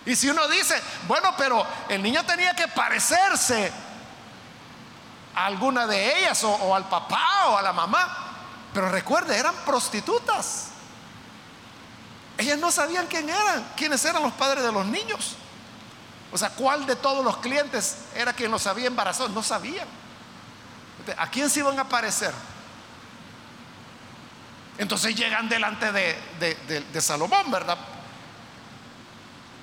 Y 0.05 0.15
si 0.15 0.29
uno 0.29 0.47
dice, 0.47 0.81
bueno, 1.07 1.33
pero 1.37 1.65
el 1.89 2.03
niño 2.03 2.23
tenía 2.25 2.53
que 2.55 2.67
parecerse 2.67 3.71
a 5.35 5.45
alguna 5.45 5.87
de 5.87 6.19
ellas 6.19 6.43
o, 6.43 6.75
al 6.75 6.87
papá 6.87 7.47
o 7.47 7.57
a 7.57 7.61
la 7.61 7.73
mamá. 7.73 8.17
Pero 8.73 8.89
recuerde, 8.89 9.37
eran 9.37 9.55
prostitutas. 9.65 10.67
Ellas 12.37 12.57
no 12.57 12.71
sabían 12.71 13.07
quién 13.07 13.29
eran, 13.29 13.71
quiénes 13.75 14.03
eran 14.05 14.21
los 14.23 14.33
padres 14.33 14.63
de 14.63 14.71
los 14.71 14.85
niños. 14.85 15.35
O 16.31 16.37
sea, 16.37 16.49
cuál 16.49 16.85
de 16.85 16.95
todos 16.95 17.23
los 17.23 17.37
clientes 17.37 17.97
era 18.15 18.33
quien 18.33 18.51
los 18.51 18.67
había 18.67 18.87
embarazado. 18.87 19.29
No 19.29 19.41
sabían. 19.41 19.87
¿A 21.17 21.29
quién 21.29 21.49
se 21.49 21.59
iban 21.59 21.79
a 21.79 21.87
parecer? 21.87 22.33
Entonces 24.77 25.15
llegan 25.15 25.47
delante 25.49 25.91
de, 25.91 27.01
Salomón, 27.01 27.51
¿verdad? 27.51 27.77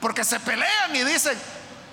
Porque 0.00 0.24
se 0.24 0.40
pelean 0.40 0.94
y 0.94 1.04
dicen, 1.04 1.38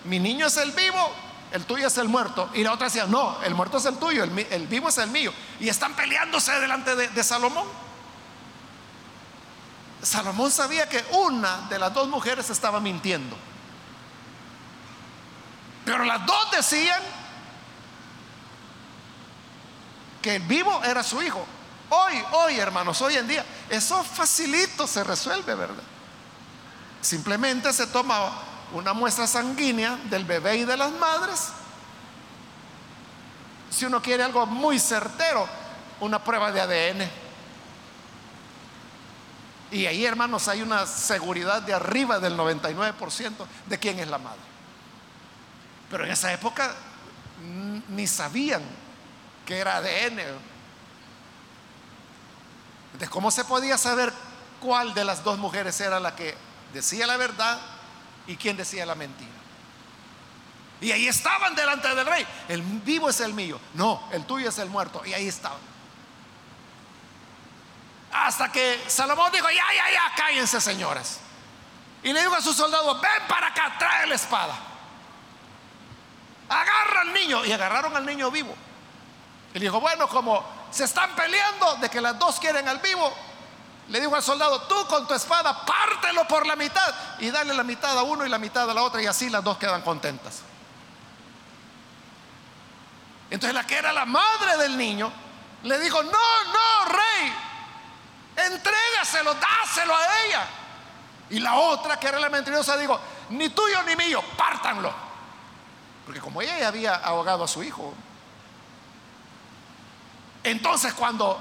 mi 0.06 0.20
niño 0.20 0.48
es 0.48 0.58
el 0.58 0.72
vivo, 0.72 1.12
el 1.52 1.66
tuyo 1.66 1.88
es 1.88 1.98
el 1.98 2.08
muerto. 2.08 2.50
Y 2.54 2.64
la 2.64 2.74
otra 2.74 2.88
decía, 2.88 3.06
no, 3.06 3.42
el 3.44 3.56
muerto 3.56 3.78
es 3.78 3.86
el 3.86 3.98
tuyo, 3.98 4.24
el 4.24 4.68
vivo 4.68 4.90
es 4.90 4.98
el 5.00 5.10
mío. 5.10 5.34
Y 5.60 5.68
están 5.68 5.96
peleándose 5.96 6.52
delante 6.60 6.96
de 6.96 7.24
Salomón. 7.24 7.68
Salomón 10.02 10.52
sabía 10.52 10.88
que 10.88 11.04
una 11.12 11.68
de 11.70 11.80
las 11.80 11.94
dos 11.94 12.08
mujeres 12.08 12.50
estaba 12.50 12.80
mintiendo. 12.80 13.36
Pero 15.86 16.04
las 16.04 16.26
dos 16.26 16.52
decían 16.52 17.02
que 20.22 20.36
el 20.36 20.44
vivo 20.44 20.84
era 20.84 21.02
su 21.02 21.22
hijo. 21.22 21.46
Hoy, 21.90 22.24
hoy, 22.34 22.60
hermanos, 22.60 23.02
hoy 23.02 23.16
en 23.16 23.28
día, 23.28 23.46
eso 23.70 24.04
facilito 24.04 24.88
se 24.88 25.04
resuelve, 25.04 25.56
¿verdad? 25.56 25.84
Simplemente 27.02 27.72
se 27.72 27.88
toma 27.88 28.32
una 28.74 28.94
muestra 28.94 29.28
sanguínea 29.28 29.98
del 30.10 30.26
bebé 30.26 30.58
y 30.58 30.66
de 30.66 30.76
las 30.76 30.92
madres 30.92 31.52
si 33.70 33.86
uno 33.86 34.02
quiere 34.02 34.24
algo 34.24 34.46
muy 34.46 34.80
certero, 34.80 35.48
una 36.00 36.24
prueba 36.24 36.52
de 36.52 36.62
ADN. 36.62 37.10
Y 39.70 39.86
ahí, 39.86 40.06
hermanos, 40.06 40.48
hay 40.48 40.62
una 40.62 40.86
seguridad 40.86 41.62
de 41.62 41.74
arriba 41.74 42.20
del 42.20 42.38
99% 42.38 43.34
de 43.66 43.78
quién 43.78 44.00
es 44.00 44.08
la 44.08 44.18
madre. 44.18 44.40
Pero 45.92 46.06
en 46.06 46.12
esa 46.12 46.32
época 46.34 46.74
ni 47.90 48.08
sabían 48.08 48.62
que 49.46 49.58
era 49.58 49.78
ADN. 49.78 50.22
De 53.00 53.08
cómo 53.08 53.32
se 53.32 53.46
podía 53.46 53.78
saber 53.78 54.12
cuál 54.60 54.94
de 54.94 55.06
las 55.06 55.24
dos 55.24 55.38
mujeres 55.38 55.80
era 55.82 56.00
la 56.00 56.16
que 56.16 56.36
decía 56.74 57.08
la 57.08 57.18
verdad 57.18 57.60
y 58.26 58.36
quién 58.36 58.58
decía 58.58 58.86
la 58.86 58.96
mentira. 58.96 59.32
Y 60.80 60.92
ahí 60.92 61.08
estaban 61.08 61.56
delante 61.56 61.94
del 61.94 62.06
rey. 62.06 62.26
El 62.48 62.62
vivo 62.62 63.10
es 63.10 63.20
el 63.22 63.34
mío. 63.34 63.60
No, 63.74 64.08
el 64.12 64.26
tuyo 64.26 64.50
es 64.50 64.60
el 64.60 64.70
muerto. 64.70 65.04
Y 65.06 65.14
ahí 65.14 65.28
estaban. 65.28 65.58
Hasta 68.12 68.52
que 68.52 68.84
Salomón 68.88 69.32
dijo, 69.32 69.48
ya, 69.50 69.66
ya, 69.76 69.92
ya, 69.92 70.16
cállense 70.16 70.62
señoras. 70.62 71.20
Y 72.04 72.14
le 72.14 72.22
dijo 72.22 72.36
a 72.36 72.42
sus 72.42 72.56
soldados, 72.56 73.02
ven 73.02 73.28
para 73.28 73.48
acá, 73.48 73.76
trae 73.80 74.06
la 74.06 74.16
espada. 74.16 74.56
Agarra 76.48 77.02
al 77.02 77.14
niño. 77.14 77.44
Y 77.44 77.52
agarraron 77.52 77.96
al 77.96 78.06
niño 78.06 78.30
vivo. 78.30 78.54
Y 79.54 79.60
le 79.60 79.66
dijo, 79.66 79.80
bueno, 79.80 80.08
como 80.08 80.44
se 80.72 80.84
están 80.84 81.16
peleando 81.16 81.76
de 81.76 81.90
que 81.90 82.02
las 82.02 82.18
dos 82.18 82.40
quieren 82.40 82.68
al 82.68 82.80
vivo, 82.80 83.14
le 83.90 84.00
dijo 84.00 84.16
al 84.16 84.24
soldado, 84.24 84.62
tú 84.64 84.76
con 84.88 85.08
tu 85.08 85.14
espada 85.14 85.66
pártelo 85.66 86.28
por 86.28 86.46
la 86.46 86.56
mitad 86.56 86.94
y 87.20 87.30
dale 87.30 87.54
la 87.54 87.64
mitad 87.64 87.98
a 87.98 88.04
uno 88.04 88.26
y 88.26 88.30
la 88.30 88.38
mitad 88.38 88.70
a 88.70 88.74
la 88.74 88.84
otra 88.84 89.02
y 89.02 89.06
así 89.06 89.30
las 89.30 89.44
dos 89.44 89.58
quedan 89.58 89.82
contentas. 89.82 90.42
Entonces 93.30 93.54
la 93.54 93.66
que 93.66 93.76
era 93.76 93.94
la 93.94 94.06
madre 94.06 94.58
del 94.58 94.78
niño 94.78 95.12
le 95.64 95.80
dijo, 95.80 96.02
no, 96.04 96.12
no, 96.12 96.86
rey, 96.86 97.34
entrégaselo, 98.36 99.34
dáselo 99.36 99.96
a 99.96 100.26
ella. 100.26 100.48
Y 101.30 101.40
la 101.40 101.56
otra, 101.56 102.00
que 102.00 102.08
era 102.08 102.20
la 102.20 102.30
mentirosa, 102.30 102.78
dijo, 102.78 103.00
ni 103.30 103.50
tuyo 103.50 103.84
ni 103.84 103.96
mío, 103.96 104.24
pártanlo. 104.38 104.94
Porque 106.06 106.22
como 106.22 106.42
ella 106.42 106.60
ya 106.60 106.68
había 106.70 106.96
ahogado 106.96 107.44
a 107.44 107.48
su 107.48 107.64
hijo. 107.64 107.94
Entonces 110.52 110.94
cuando, 110.94 111.38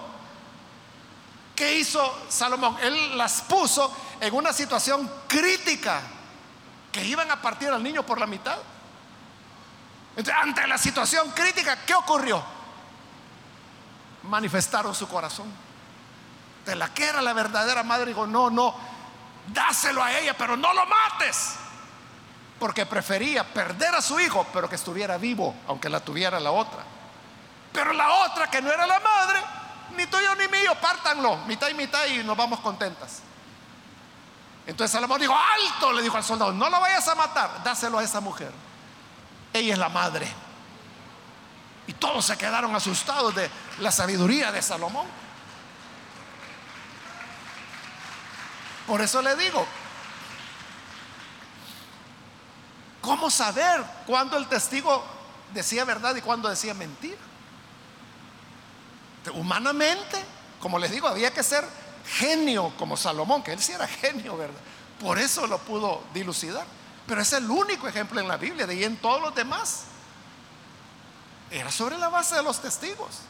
¿qué 1.54 1.78
hizo 1.78 2.26
Salomón? 2.28 2.76
Él 2.82 3.16
las 3.16 3.42
puso 3.42 3.94
en 4.20 4.34
una 4.34 4.52
situación 4.52 5.08
crítica, 5.28 6.00
que 6.90 7.04
iban 7.04 7.30
a 7.30 7.40
partir 7.40 7.68
al 7.68 7.82
niño 7.82 8.04
por 8.04 8.18
la 8.18 8.26
mitad. 8.26 8.56
Entonces, 10.16 10.34
ante 10.42 10.66
la 10.66 10.78
situación 10.78 11.30
crítica, 11.30 11.84
¿qué 11.86 11.94
ocurrió? 11.94 12.42
Manifestaron 14.24 14.94
su 14.94 15.06
corazón. 15.06 15.52
De 16.64 16.74
la 16.74 16.92
que 16.92 17.04
era 17.04 17.22
la 17.22 17.32
verdadera 17.32 17.84
madre, 17.84 18.06
dijo, 18.06 18.26
no, 18.26 18.50
no, 18.50 18.74
dáselo 19.46 20.02
a 20.02 20.18
ella, 20.18 20.34
pero 20.36 20.56
no 20.56 20.72
lo 20.72 20.84
mates. 20.86 21.56
Porque 22.58 22.86
prefería 22.86 23.44
perder 23.44 23.94
a 23.94 24.02
su 24.02 24.18
hijo, 24.18 24.46
pero 24.52 24.68
que 24.68 24.74
estuviera 24.74 25.16
vivo, 25.18 25.54
aunque 25.68 25.90
la 25.90 26.00
tuviera 26.00 26.40
la 26.40 26.50
otra. 26.50 26.95
Pero 27.76 27.92
la 27.92 28.10
otra, 28.24 28.50
que 28.50 28.62
no 28.62 28.72
era 28.72 28.86
la 28.86 28.98
madre, 28.98 29.38
ni 29.98 30.06
tuyo 30.06 30.34
ni 30.36 30.48
mío, 30.48 30.74
pártanlo, 30.80 31.36
mitad 31.46 31.68
y 31.68 31.74
mitad 31.74 32.06
y 32.06 32.24
nos 32.24 32.34
vamos 32.34 32.60
contentas. 32.60 33.20
Entonces 34.66 34.92
Salomón 34.92 35.20
dijo, 35.20 35.36
alto, 35.36 35.92
le 35.92 36.00
dijo 36.00 36.16
al 36.16 36.24
soldado, 36.24 36.54
no 36.54 36.70
lo 36.70 36.80
vayas 36.80 37.06
a 37.06 37.14
matar, 37.14 37.62
dáselo 37.62 37.98
a 37.98 38.02
esa 38.02 38.22
mujer. 38.22 38.50
Ella 39.52 39.74
es 39.74 39.78
la 39.78 39.90
madre. 39.90 40.26
Y 41.86 41.92
todos 41.92 42.24
se 42.24 42.38
quedaron 42.38 42.74
asustados 42.74 43.34
de 43.34 43.50
la 43.80 43.92
sabiduría 43.92 44.50
de 44.50 44.62
Salomón. 44.62 45.06
Por 48.86 49.02
eso 49.02 49.20
le 49.20 49.36
digo, 49.36 49.66
¿cómo 53.02 53.30
saber 53.30 53.84
cuándo 54.06 54.38
el 54.38 54.46
testigo 54.48 55.04
decía 55.52 55.84
verdad 55.84 56.16
y 56.16 56.22
cuándo 56.22 56.48
decía 56.48 56.72
mentira? 56.72 57.18
Humanamente, 59.34 60.22
como 60.60 60.78
les 60.78 60.90
digo, 60.90 61.08
había 61.08 61.32
que 61.32 61.42
ser 61.42 61.64
genio 62.06 62.72
como 62.78 62.96
Salomón, 62.96 63.42
que 63.42 63.52
él 63.52 63.60
sí 63.60 63.72
era 63.72 63.86
genio, 63.86 64.36
¿verdad? 64.36 64.60
Por 65.00 65.18
eso 65.18 65.46
lo 65.46 65.58
pudo 65.58 66.02
dilucidar. 66.14 66.66
Pero 67.06 67.20
es 67.20 67.32
el 67.32 67.48
único 67.50 67.86
ejemplo 67.86 68.20
en 68.20 68.28
la 68.28 68.36
Biblia, 68.36 68.66
de 68.66 68.74
ahí 68.74 68.84
en 68.84 68.96
todos 68.96 69.20
los 69.20 69.34
demás. 69.34 69.84
Era 71.50 71.70
sobre 71.70 71.98
la 71.98 72.08
base 72.08 72.34
de 72.34 72.42
los 72.42 72.60
testigos. 72.60 73.20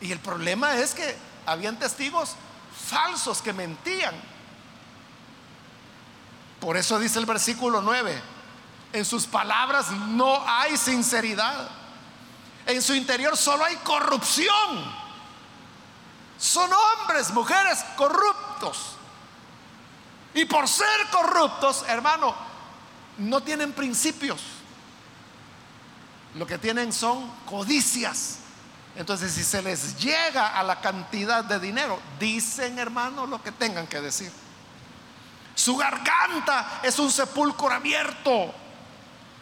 Y 0.00 0.12
el 0.12 0.20
problema 0.20 0.76
es 0.76 0.94
que 0.94 1.16
habían 1.46 1.78
testigos 1.78 2.36
falsos 2.88 3.42
que 3.42 3.52
mentían. 3.52 4.14
Por 6.60 6.76
eso 6.76 6.98
dice 6.98 7.18
el 7.18 7.26
versículo 7.26 7.82
9, 7.82 8.20
en 8.92 9.04
sus 9.04 9.26
palabras 9.26 9.90
no 9.90 10.42
hay 10.46 10.76
sinceridad. 10.76 11.68
En 12.66 12.82
su 12.82 12.94
interior 12.94 13.36
solo 13.36 13.64
hay 13.64 13.76
corrupción. 13.76 15.06
Son 16.38 16.68
hombres, 16.72 17.30
mujeres 17.30 17.78
corruptos. 17.96 18.96
Y 20.34 20.44
por 20.44 20.68
ser 20.68 21.08
corruptos, 21.10 21.84
hermano, 21.88 22.34
no 23.18 23.40
tienen 23.42 23.72
principios. 23.72 24.40
Lo 26.34 26.46
que 26.46 26.58
tienen 26.58 26.92
son 26.92 27.30
codicias. 27.46 28.40
Entonces, 28.96 29.32
si 29.32 29.44
se 29.44 29.62
les 29.62 29.98
llega 29.98 30.58
a 30.58 30.62
la 30.62 30.80
cantidad 30.80 31.44
de 31.44 31.60
dinero, 31.60 32.00
dicen, 32.18 32.78
hermano, 32.78 33.26
lo 33.26 33.42
que 33.42 33.52
tengan 33.52 33.86
que 33.86 34.00
decir. 34.00 34.32
Su 35.54 35.76
garganta 35.76 36.80
es 36.82 36.98
un 36.98 37.10
sepulcro 37.10 37.70
abierto. 37.70 38.52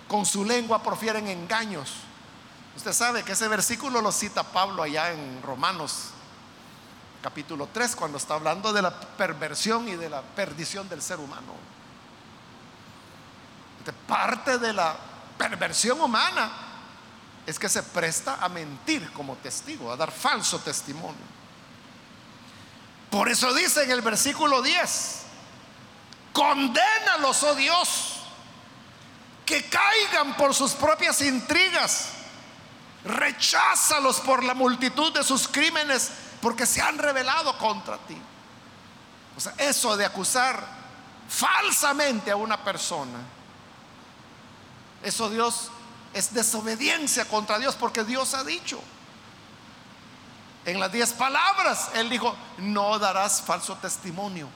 Con 0.07 0.27
su 0.27 0.45
lengua 0.45 0.83
profieren 0.83 1.27
engaños. 1.27 1.91
Usted 2.77 2.93
sabe 2.93 3.23
que 3.23 3.33
ese 3.33 3.49
versículo 3.49 4.01
lo 4.01 4.13
cita 4.13 4.43
Pablo 4.43 4.83
allá 4.83 5.13
en 5.13 5.43
Romanos 5.43 6.11
capítulo 7.23 7.69
3, 7.73 7.97
cuando 7.97 8.19
está 8.19 8.35
hablando 8.35 8.73
de 8.73 8.83
la 8.83 9.01
perversión 9.01 9.89
y 9.89 9.97
de 9.97 10.11
la 10.11 10.21
perdición 10.21 10.89
del 10.89 11.01
ser 11.01 11.19
humano 11.19 11.55
parte 13.93 14.59
de 14.59 14.73
la 14.73 14.97
perversión 15.37 16.01
humana 16.01 16.51
es 17.47 17.59
que 17.59 17.69
se 17.69 17.83
presta 17.83 18.39
a 18.41 18.49
mentir 18.49 19.13
como 19.13 19.37
testigo, 19.37 19.93
a 19.93 19.97
dar 19.97 20.11
falso 20.11 20.59
testimonio. 20.61 21.35
Por 23.11 23.29
eso 23.29 23.53
dice 23.53 23.85
en 23.85 23.91
el 23.91 24.01
versículo 24.01 24.63
10, 24.63 25.23
condénalos, 26.33 27.43
oh 27.43 27.55
Dios, 27.55 28.21
que 29.45 29.69
caigan 29.69 30.37
por 30.37 30.55
sus 30.55 30.73
propias 30.73 31.21
intrigas, 31.21 32.13
recházalos 33.05 34.21
por 34.21 34.43
la 34.43 34.55
multitud 34.55 35.13
de 35.13 35.23
sus 35.23 35.49
crímenes, 35.49 36.11
porque 36.41 36.67
se 36.67 36.81
han 36.81 36.99
revelado 36.99 37.57
contra 37.59 37.99
ti. 37.99 38.17
O 39.37 39.41
sea, 39.41 39.55
eso 39.59 39.97
de 39.97 40.05
acusar 40.05 40.65
falsamente 41.29 42.31
a 42.31 42.37
una 42.37 42.63
persona 42.63 43.19
eso 45.05 45.29
Dios 45.29 45.69
es 46.15 46.33
desobediencia 46.33 47.27
contra 47.27 47.59
Dios 47.59 47.77
porque 47.77 48.05
Dios 48.05 48.33
ha 48.33 48.43
dicho. 48.43 48.81
En 50.65 50.81
las 50.81 50.91
diez 50.91 51.13
palabras, 51.13 51.91
Él 51.95 52.09
dijo, 52.09 52.35
no 52.57 52.99
darás 52.99 53.43
falso 53.43 53.77
testimonio. 53.77 54.49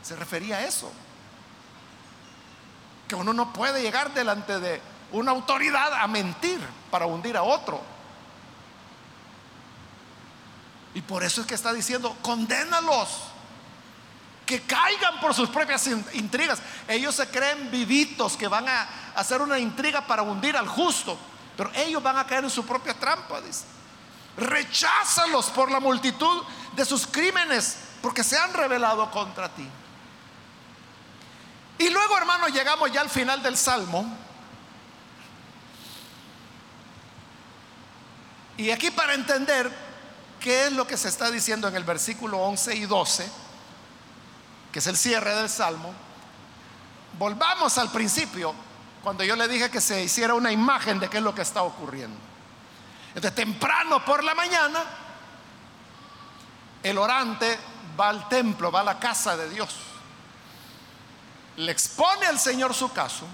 Se 0.00 0.14
refería 0.14 0.58
a 0.58 0.64
eso. 0.64 0.92
Que 3.08 3.16
uno 3.16 3.32
no 3.32 3.52
puede 3.52 3.82
llegar 3.82 4.14
delante 4.14 4.60
de 4.60 4.80
una 5.14 5.30
autoridad 5.30 5.94
a 5.94 6.06
mentir 6.06 6.60
para 6.90 7.06
hundir 7.06 7.36
a 7.36 7.42
otro. 7.42 7.80
Y 10.94 11.00
por 11.02 11.22
eso 11.22 11.40
es 11.40 11.46
que 11.46 11.54
está 11.54 11.72
diciendo, 11.72 12.16
condénalos 12.22 13.08
que 14.44 14.62
caigan 14.62 15.20
por 15.20 15.32
sus 15.32 15.48
propias 15.48 15.86
intrigas. 16.12 16.60
Ellos 16.86 17.14
se 17.14 17.28
creen 17.28 17.70
vivitos 17.70 18.36
que 18.36 18.48
van 18.48 18.68
a 18.68 18.88
hacer 19.14 19.40
una 19.40 19.58
intriga 19.58 20.06
para 20.06 20.22
hundir 20.22 20.56
al 20.56 20.68
justo, 20.68 21.16
pero 21.56 21.70
ellos 21.74 22.02
van 22.02 22.18
a 22.18 22.26
caer 22.26 22.44
en 22.44 22.50
su 22.50 22.66
propia 22.66 22.94
trampa, 22.94 23.40
dice. 23.40 23.64
Recházalos 24.36 25.46
por 25.46 25.70
la 25.70 25.78
multitud 25.78 26.42
de 26.74 26.84
sus 26.84 27.06
crímenes, 27.06 27.78
porque 28.02 28.24
se 28.24 28.36
han 28.36 28.52
revelado 28.52 29.10
contra 29.10 29.48
ti. 29.48 29.66
Y 31.78 31.88
luego, 31.90 32.16
hermanos, 32.18 32.52
llegamos 32.52 32.90
ya 32.92 33.00
al 33.00 33.10
final 33.10 33.42
del 33.42 33.56
salmo. 33.56 34.23
Y 38.56 38.70
aquí 38.70 38.90
para 38.90 39.14
entender 39.14 39.70
qué 40.40 40.66
es 40.66 40.72
lo 40.72 40.86
que 40.86 40.96
se 40.96 41.08
está 41.08 41.30
diciendo 41.30 41.68
en 41.68 41.76
el 41.76 41.84
versículo 41.84 42.38
11 42.38 42.76
y 42.76 42.86
12, 42.86 43.28
que 44.70 44.78
es 44.78 44.86
el 44.86 44.96
cierre 44.96 45.34
del 45.34 45.48
Salmo, 45.48 45.92
volvamos 47.18 47.78
al 47.78 47.90
principio, 47.90 48.54
cuando 49.02 49.24
yo 49.24 49.36
le 49.36 49.48
dije 49.48 49.70
que 49.70 49.80
se 49.80 50.02
hiciera 50.02 50.34
una 50.34 50.52
imagen 50.52 50.98
de 51.00 51.08
qué 51.08 51.18
es 51.18 51.22
lo 51.22 51.34
que 51.34 51.42
está 51.42 51.62
ocurriendo. 51.62 52.18
Entonces, 53.08 53.34
temprano 53.34 54.04
por 54.04 54.24
la 54.24 54.34
mañana, 54.34 54.82
el 56.82 56.98
orante 56.98 57.58
va 57.98 58.08
al 58.08 58.28
templo, 58.28 58.70
va 58.70 58.80
a 58.80 58.84
la 58.84 58.98
casa 58.98 59.36
de 59.36 59.48
Dios. 59.48 59.74
Le 61.56 61.70
expone 61.70 62.26
al 62.26 62.38
Señor 62.38 62.74
su 62.74 62.92
caso 62.92 63.26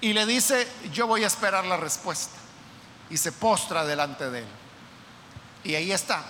y 0.00 0.12
le 0.12 0.26
dice, 0.26 0.70
yo 0.92 1.06
voy 1.06 1.24
a 1.24 1.28
esperar 1.28 1.64
la 1.64 1.76
respuesta. 1.76 2.41
Y 3.12 3.18
se 3.18 3.30
postra 3.30 3.84
delante 3.84 4.28
de 4.30 4.40
él. 4.40 4.48
Y 5.62 5.76
ahí 5.76 5.92
está. 5.92 6.24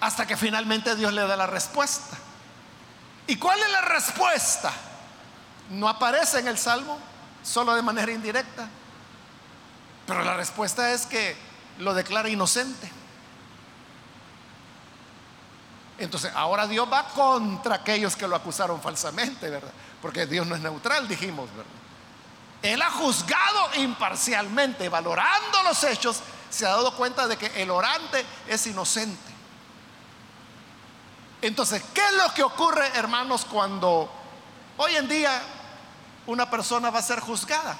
Hasta 0.00 0.26
que 0.26 0.36
finalmente 0.36 0.94
Dios 0.94 1.12
le 1.12 1.26
da 1.26 1.36
la 1.36 1.46
respuesta. 1.48 2.16
¿Y 3.26 3.36
cuál 3.36 3.58
es 3.58 3.70
la 3.70 3.80
respuesta? 3.80 4.70
No 5.70 5.88
aparece 5.88 6.40
en 6.40 6.48
el 6.48 6.58
Salmo, 6.58 6.98
solo 7.42 7.74
de 7.74 7.82
manera 7.82 8.12
indirecta. 8.12 8.68
Pero 10.06 10.22
la 10.22 10.36
respuesta 10.36 10.92
es 10.92 11.06
que 11.06 11.36
lo 11.78 11.94
declara 11.94 12.28
inocente. 12.28 12.90
Entonces, 15.98 16.32
ahora 16.34 16.66
Dios 16.66 16.86
va 16.92 17.06
contra 17.08 17.76
aquellos 17.76 18.14
que 18.14 18.28
lo 18.28 18.36
acusaron 18.36 18.80
falsamente, 18.82 19.48
¿verdad? 19.48 19.72
Porque 20.02 20.26
Dios 20.26 20.46
no 20.46 20.54
es 20.54 20.60
neutral, 20.60 21.08
dijimos, 21.08 21.48
¿verdad? 21.50 21.81
Él 22.62 22.80
ha 22.80 22.90
juzgado 22.90 23.74
imparcialmente, 23.76 24.88
valorando 24.88 25.62
los 25.64 25.82
hechos, 25.84 26.20
se 26.48 26.64
ha 26.64 26.70
dado 26.70 26.94
cuenta 26.96 27.26
de 27.26 27.36
que 27.36 27.62
el 27.62 27.70
orante 27.70 28.24
es 28.46 28.66
inocente. 28.66 29.32
Entonces, 31.40 31.82
¿qué 31.92 32.00
es 32.00 32.12
lo 32.12 32.32
que 32.34 32.44
ocurre, 32.44 32.86
hermanos, 32.94 33.44
cuando 33.44 34.08
hoy 34.76 34.94
en 34.94 35.08
día 35.08 35.42
una 36.26 36.48
persona 36.48 36.90
va 36.90 37.00
a 37.00 37.02
ser 37.02 37.18
juzgada 37.18 37.76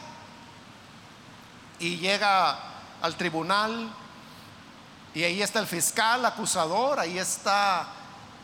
y 1.78 1.96
llega 1.98 2.58
al 3.00 3.14
tribunal 3.16 3.88
y 5.14 5.22
ahí 5.22 5.42
está 5.42 5.60
el 5.60 5.68
fiscal 5.68 6.24
acusador, 6.24 6.98
ahí 6.98 7.18
está 7.18 7.86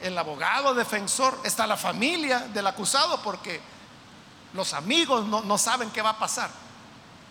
el 0.00 0.16
abogado 0.16 0.74
defensor, 0.74 1.40
está 1.42 1.66
la 1.66 1.76
familia 1.76 2.40
del 2.40 2.66
acusado 2.68 3.20
porque 3.22 3.60
los 4.54 4.72
amigos 4.72 5.26
no, 5.26 5.58
saben 5.58 5.90
qué 5.90 6.02
va 6.02 6.10
a 6.10 6.18
pasar. 6.18 6.50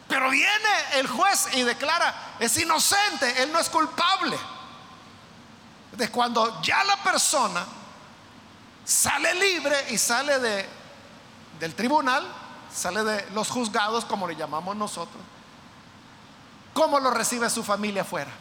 Pero 0.08 0.30
viene 0.30 0.70
el 0.94 1.08
juez 1.08 1.50
y 1.54 1.64
declara, 1.64 2.36
es 2.40 2.58
inocente, 2.58 3.44
él 3.44 3.52
no 3.52 3.60
es 3.60 3.70
culpable. 3.70 4.38
De 5.92 6.10
cuando 6.10 6.62
ya 6.62 6.84
la 6.84 6.98
persona 6.98 7.66
sale 8.86 9.34
libre 9.36 9.88
y 9.90 9.98
sale 9.98 10.40
de, 10.40 10.70
del 11.60 11.76
tribunal, 11.76 12.26
sale 12.74 13.04
de 13.04 13.30
los 13.32 13.50
juzgados, 13.50 14.06
como 14.06 14.28
le 14.28 14.36
llamamos 14.36 14.76
nosotros, 14.76 15.22
¿cómo 16.74 17.00
lo 17.00 17.12
recibe 17.12 17.50
su 17.50 17.64
familia 17.64 18.04
afuera? 18.04 18.32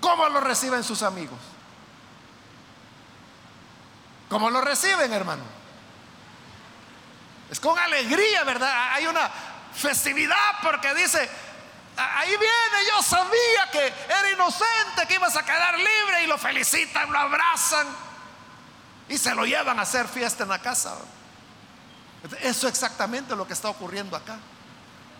¿Cómo 0.00 0.28
lo 0.28 0.40
reciben 0.40 0.82
sus 0.82 1.02
amigos? 1.02 1.38
¿Cómo 4.28 4.50
lo 4.50 4.60
reciben, 4.60 5.12
hermano? 5.12 5.59
Es 7.50 7.58
con 7.58 7.78
alegría, 7.78 8.44
¿verdad? 8.44 8.92
Hay 8.92 9.06
una 9.06 9.28
festividad 9.74 10.36
porque 10.62 10.94
dice, 10.94 11.28
ahí 11.96 12.30
viene, 12.30 12.88
yo 12.90 13.02
sabía 13.02 13.70
que 13.72 13.86
era 13.86 14.32
inocente, 14.32 15.06
que 15.08 15.14
ibas 15.14 15.36
a 15.36 15.44
quedar 15.44 15.76
libre 15.76 16.24
y 16.24 16.26
lo 16.26 16.38
felicitan, 16.38 17.10
lo 17.12 17.18
abrazan 17.18 17.86
y 19.08 19.18
se 19.18 19.34
lo 19.34 19.44
llevan 19.44 19.78
a 19.78 19.82
hacer 19.82 20.06
fiesta 20.06 20.44
en 20.44 20.50
la 20.50 20.60
casa. 20.60 20.96
Eso 22.40 22.68
es 22.68 22.74
exactamente 22.74 23.34
lo 23.34 23.46
que 23.46 23.54
está 23.54 23.68
ocurriendo 23.68 24.16
acá. 24.16 24.38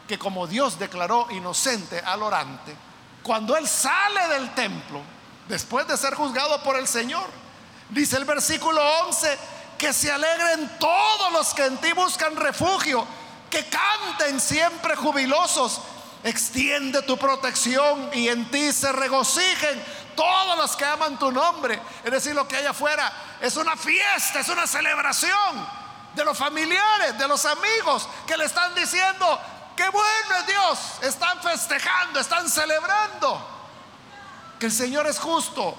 Que 0.07 0.19
como 0.19 0.47
Dios 0.47 0.79
declaró 0.79 1.27
inocente 1.31 2.01
al 2.01 2.23
orante, 2.23 2.77
cuando 3.23 3.57
él 3.57 3.67
sale 3.67 4.29
del 4.29 4.55
templo, 4.55 5.03
después 5.49 5.87
de 5.87 5.97
ser 5.97 6.15
juzgado 6.15 6.63
por 6.63 6.77
el 6.77 6.87
Señor, 6.87 7.29
Dice 7.91 8.17
el 8.17 8.25
versículo 8.25 8.81
11, 9.09 9.39
que 9.81 9.95
se 9.95 10.13
alegren 10.13 10.77
todos 10.79 11.33
los 11.33 11.55
que 11.55 11.65
en 11.65 11.79
ti 11.79 11.95
buscan 11.95 12.37
refugio, 12.37 13.07
que 13.49 13.65
canten 13.65 14.39
siempre 14.39 14.95
jubilosos. 14.95 15.81
Extiende 16.23 17.01
tu 17.01 17.17
protección 17.17 18.11
y 18.13 18.29
en 18.29 18.51
ti 18.51 18.73
se 18.73 18.93
regocijen 18.93 19.83
todos 20.15 20.59
los 20.59 20.77
que 20.77 20.85
aman 20.85 21.19
tu 21.19 21.33
nombre. 21.33 21.81
Es 22.05 22.11
decir, 22.11 22.35
lo 22.35 22.47
que 22.47 22.57
hay 22.57 22.67
afuera 22.67 23.11
es 23.41 23.57
una 23.57 23.75
fiesta, 23.75 24.41
es 24.41 24.51
una 24.51 24.67
celebración 24.67 25.67
de 26.15 26.27
los 26.27 26.37
familiares, 26.37 27.17
de 27.17 27.27
los 27.27 27.47
amigos 27.47 28.07
que 28.27 28.37
le 28.37 28.45
están 28.45 28.75
diciendo, 28.75 29.41
qué 29.75 29.89
bueno 29.89 30.41
es 30.41 30.47
Dios, 30.47 30.79
están 31.01 31.41
festejando, 31.41 32.21
están 32.21 32.51
celebrando, 32.51 33.49
que 34.59 34.67
el 34.67 34.73
Señor 34.73 35.07
es 35.07 35.19
justo, 35.19 35.75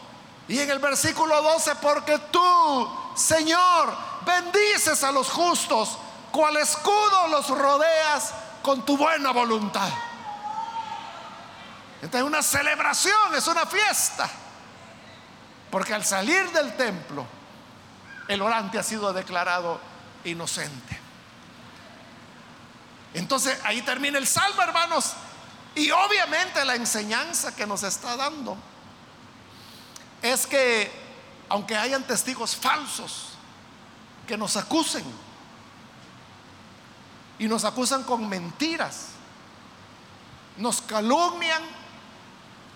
y 0.48 0.58
en 0.58 0.72
el 0.72 0.80
versículo 0.80 1.40
12, 1.44 1.76
porque 1.76 2.18
tú, 2.32 3.01
Señor, 3.16 3.96
bendices 4.26 5.04
a 5.04 5.12
los 5.12 5.30
justos, 5.30 5.98
cual 6.32 6.58
escudo 6.58 7.28
los 7.30 7.50
rodeas 7.50 8.34
con 8.62 8.86
tu 8.86 8.98
buena 8.98 9.32
voluntad. 9.32 9.90
Esta 12.02 12.18
es 12.18 12.24
una 12.24 12.42
celebración, 12.42 13.36
es 13.36 13.48
una 13.48 13.66
fiesta. 13.66 14.30
Porque 15.70 15.94
al 15.94 16.04
salir 16.04 16.52
del 16.52 16.76
templo, 16.76 17.26
el 18.28 18.42
orante 18.42 18.80
ha 18.80 18.84
sido 18.84 19.14
declarado 19.14 19.80
inocente. 20.24 21.00
Entonces 23.14 23.58
ahí 23.64 23.82
termina 23.82 24.18
el 24.18 24.28
salmo, 24.28 24.62
hermanos. 24.62 25.14
Y 25.76 25.92
obviamente 25.92 26.64
la 26.66 26.76
enseñanza 26.76 27.56
que 27.56 27.66
nos 27.66 27.84
está 27.84 28.18
dando 28.18 28.58
es 30.22 30.46
que 30.46 31.01
aunque 31.52 31.76
hayan 31.76 32.04
testigos 32.04 32.56
falsos 32.56 33.30
que 34.26 34.38
nos 34.38 34.56
acusen 34.56 35.04
y 37.38 37.48
nos 37.48 37.66
acusan 37.66 38.04
con 38.04 38.30
mentiras, 38.30 39.08
nos 40.56 40.82
calumnian 40.82 41.62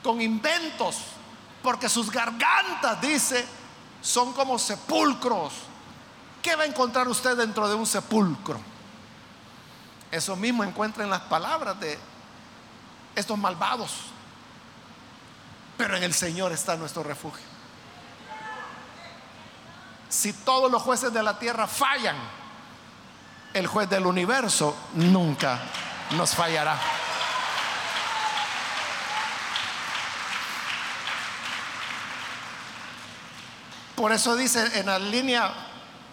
con 0.04 0.20
inventos, 0.22 0.98
porque 1.64 1.88
sus 1.88 2.12
gargantas, 2.12 3.00
dice, 3.00 3.46
son 4.02 4.34
como 4.34 4.60
sepulcros. 4.60 5.54
¿Qué 6.42 6.56
va 6.56 6.64
a 6.64 6.68
encontrar 6.68 7.08
usted 7.08 7.38
dentro 7.38 7.70
de 7.70 7.76
un 7.76 7.86
sepulcro? 7.86 8.60
Eso 10.12 10.36
mismo 10.36 10.66
encuentra 10.66 11.06
en 11.06 11.10
las 11.10 11.22
palabras 11.22 11.80
de 11.80 11.98
estos 13.16 13.38
malvados 13.38 13.92
pero 15.78 15.98
en 15.98 16.04
el 16.04 16.14
Señor 16.14 16.52
está 16.52 16.76
nuestro 16.78 17.04
refugio. 17.04 17.55
Si 20.16 20.32
todos 20.32 20.72
los 20.72 20.82
jueces 20.82 21.12
de 21.12 21.22
la 21.22 21.38
tierra 21.38 21.68
fallan, 21.68 22.16
el 23.54 23.68
juez 23.68 23.90
del 23.90 24.06
universo 24.06 24.74
nunca 24.94 25.60
nos 26.12 26.34
fallará. 26.34 26.80
Por 33.98 34.14
eso 34.14 34.38
dice 34.38 34.80
en 34.80 34.86
la 34.86 35.00
línea, 35.00 35.54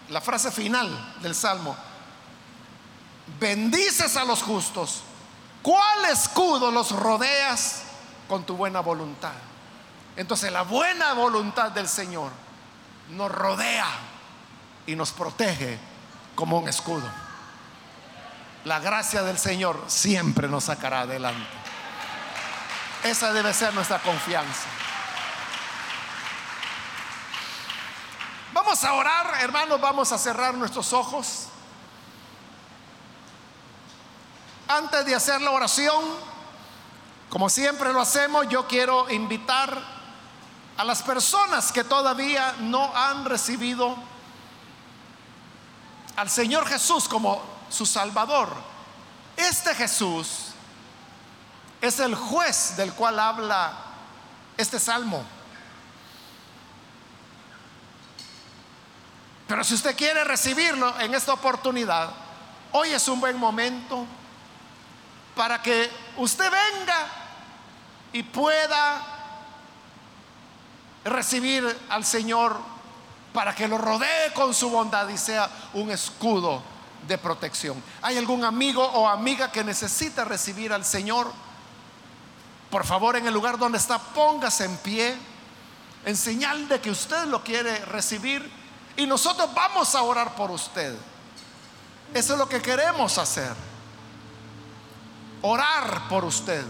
la 0.09 0.19
frase 0.19 0.51
final 0.51 1.15
del 1.21 1.33
Salmo, 1.33 1.73
bendices 3.39 4.17
a 4.17 4.25
los 4.25 4.43
justos, 4.43 5.01
¿cuál 5.61 6.03
escudo 6.11 6.71
los 6.71 6.91
rodeas 6.91 7.83
con 8.27 8.43
tu 8.43 8.57
buena 8.57 8.81
voluntad? 8.81 9.31
Entonces 10.17 10.51
la 10.51 10.63
buena 10.63 11.13
voluntad 11.13 11.71
del 11.71 11.87
Señor 11.87 12.42
nos 13.09 13.31
rodea 13.31 13.87
y 14.85 14.95
nos 14.95 15.11
protege 15.11 15.79
como 16.35 16.59
un 16.59 16.67
escudo. 16.67 17.07
La 18.65 18.79
gracia 18.79 19.23
del 19.23 19.37
Señor 19.37 19.83
siempre 19.87 20.47
nos 20.47 20.65
sacará 20.65 21.01
adelante. 21.01 21.47
Esa 23.03 23.33
debe 23.33 23.53
ser 23.53 23.73
nuestra 23.73 23.99
confianza. 23.99 24.67
Vamos 28.53 28.83
a 28.83 28.93
orar, 28.93 29.41
hermanos, 29.41 29.81
vamos 29.81 30.11
a 30.11 30.17
cerrar 30.17 30.53
nuestros 30.53 30.93
ojos. 30.93 31.47
Antes 34.67 35.05
de 35.05 35.13
hacer 35.13 35.41
la 35.41 35.51
oración, 35.51 36.01
como 37.29 37.49
siempre 37.49 37.91
lo 37.91 37.99
hacemos, 37.99 38.47
yo 38.47 38.67
quiero 38.67 39.09
invitar 39.09 39.92
a 40.77 40.83
las 40.83 41.01
personas 41.03 41.71
que 41.71 41.83
todavía 41.83 42.55
no 42.59 42.95
han 42.95 43.25
recibido 43.25 43.95
al 46.15 46.29
Señor 46.29 46.67
Jesús 46.67 47.07
como 47.07 47.41
su 47.69 47.85
Salvador. 47.85 48.49
Este 49.35 49.73
Jesús 49.75 50.53
es 51.81 51.99
el 51.99 52.15
juez 52.15 52.75
del 52.77 52.93
cual 52.93 53.19
habla 53.19 53.73
este 54.57 54.79
salmo. 54.79 55.23
Pero 59.47 59.63
si 59.63 59.75
usted 59.75 59.95
quiere 59.95 60.23
recibirlo 60.23 60.99
en 60.99 61.13
esta 61.13 61.33
oportunidad, 61.33 62.09
hoy 62.71 62.91
es 62.91 63.07
un 63.07 63.19
buen 63.19 63.37
momento 63.37 64.05
para 65.35 65.61
que 65.61 65.91
usted 66.17 66.49
venga 66.49 67.07
y 68.13 68.23
pueda 68.23 69.22
recibir 71.03 71.65
al 71.89 72.05
Señor 72.05 72.57
para 73.33 73.55
que 73.55 73.67
lo 73.67 73.77
rodee 73.77 74.31
con 74.33 74.53
su 74.53 74.69
bondad 74.69 75.07
y 75.09 75.17
sea 75.17 75.49
un 75.73 75.91
escudo 75.91 76.61
de 77.07 77.17
protección. 77.17 77.81
¿Hay 78.01 78.17
algún 78.17 78.43
amigo 78.43 78.83
o 78.83 79.07
amiga 79.07 79.51
que 79.51 79.63
necesita 79.63 80.23
recibir 80.23 80.71
al 80.71 80.85
Señor? 80.85 81.31
Por 82.69 82.85
favor, 82.85 83.15
en 83.15 83.27
el 83.27 83.33
lugar 83.33 83.57
donde 83.57 83.77
está, 83.77 83.99
póngase 83.99 84.65
en 84.65 84.77
pie 84.77 85.17
en 86.05 86.17
señal 86.17 86.67
de 86.67 86.81
que 86.81 86.91
usted 86.91 87.25
lo 87.25 87.43
quiere 87.43 87.77
recibir 87.85 88.49
y 88.97 89.05
nosotros 89.05 89.49
vamos 89.53 89.95
a 89.95 90.01
orar 90.01 90.35
por 90.35 90.51
usted. 90.51 90.95
Eso 92.13 92.33
es 92.33 92.39
lo 92.39 92.47
que 92.47 92.61
queremos 92.61 93.17
hacer. 93.17 93.53
Orar 95.41 96.07
por 96.09 96.25
usted. 96.25 96.63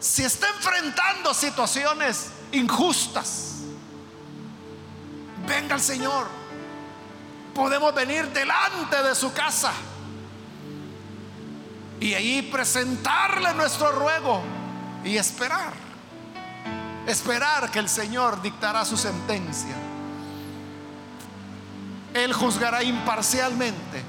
Si 0.00 0.22
está 0.22 0.48
enfrentando 0.50 1.34
situaciones 1.34 2.30
injustas, 2.52 3.56
venga 5.46 5.74
al 5.74 5.80
Señor. 5.80 6.26
Podemos 7.54 7.92
venir 7.94 8.28
delante 8.28 9.02
de 9.02 9.14
su 9.14 9.32
casa 9.32 9.72
y 12.00 12.14
ahí 12.14 12.42
presentarle 12.42 13.52
nuestro 13.54 13.90
ruego 13.92 14.42
y 15.04 15.16
esperar. 15.16 15.72
Esperar 17.06 17.70
que 17.70 17.78
el 17.78 17.88
Señor 17.88 18.40
dictará 18.42 18.84
su 18.84 18.96
sentencia. 18.96 19.74
Él 22.14 22.32
juzgará 22.32 22.82
imparcialmente, 22.82 24.02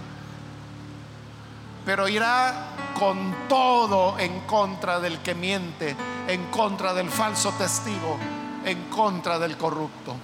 pero 1.89 2.07
irá 2.07 2.53
con 2.93 3.47
todo 3.47 4.19
en 4.19 4.41
contra 4.41 4.99
del 4.99 5.23
que 5.23 5.33
miente, 5.33 5.95
en 6.27 6.51
contra 6.51 6.93
del 6.93 7.09
falso 7.09 7.51
testigo, 7.53 8.15
en 8.63 8.91
contra 8.91 9.39
del 9.39 9.57
corrupto. 9.57 10.15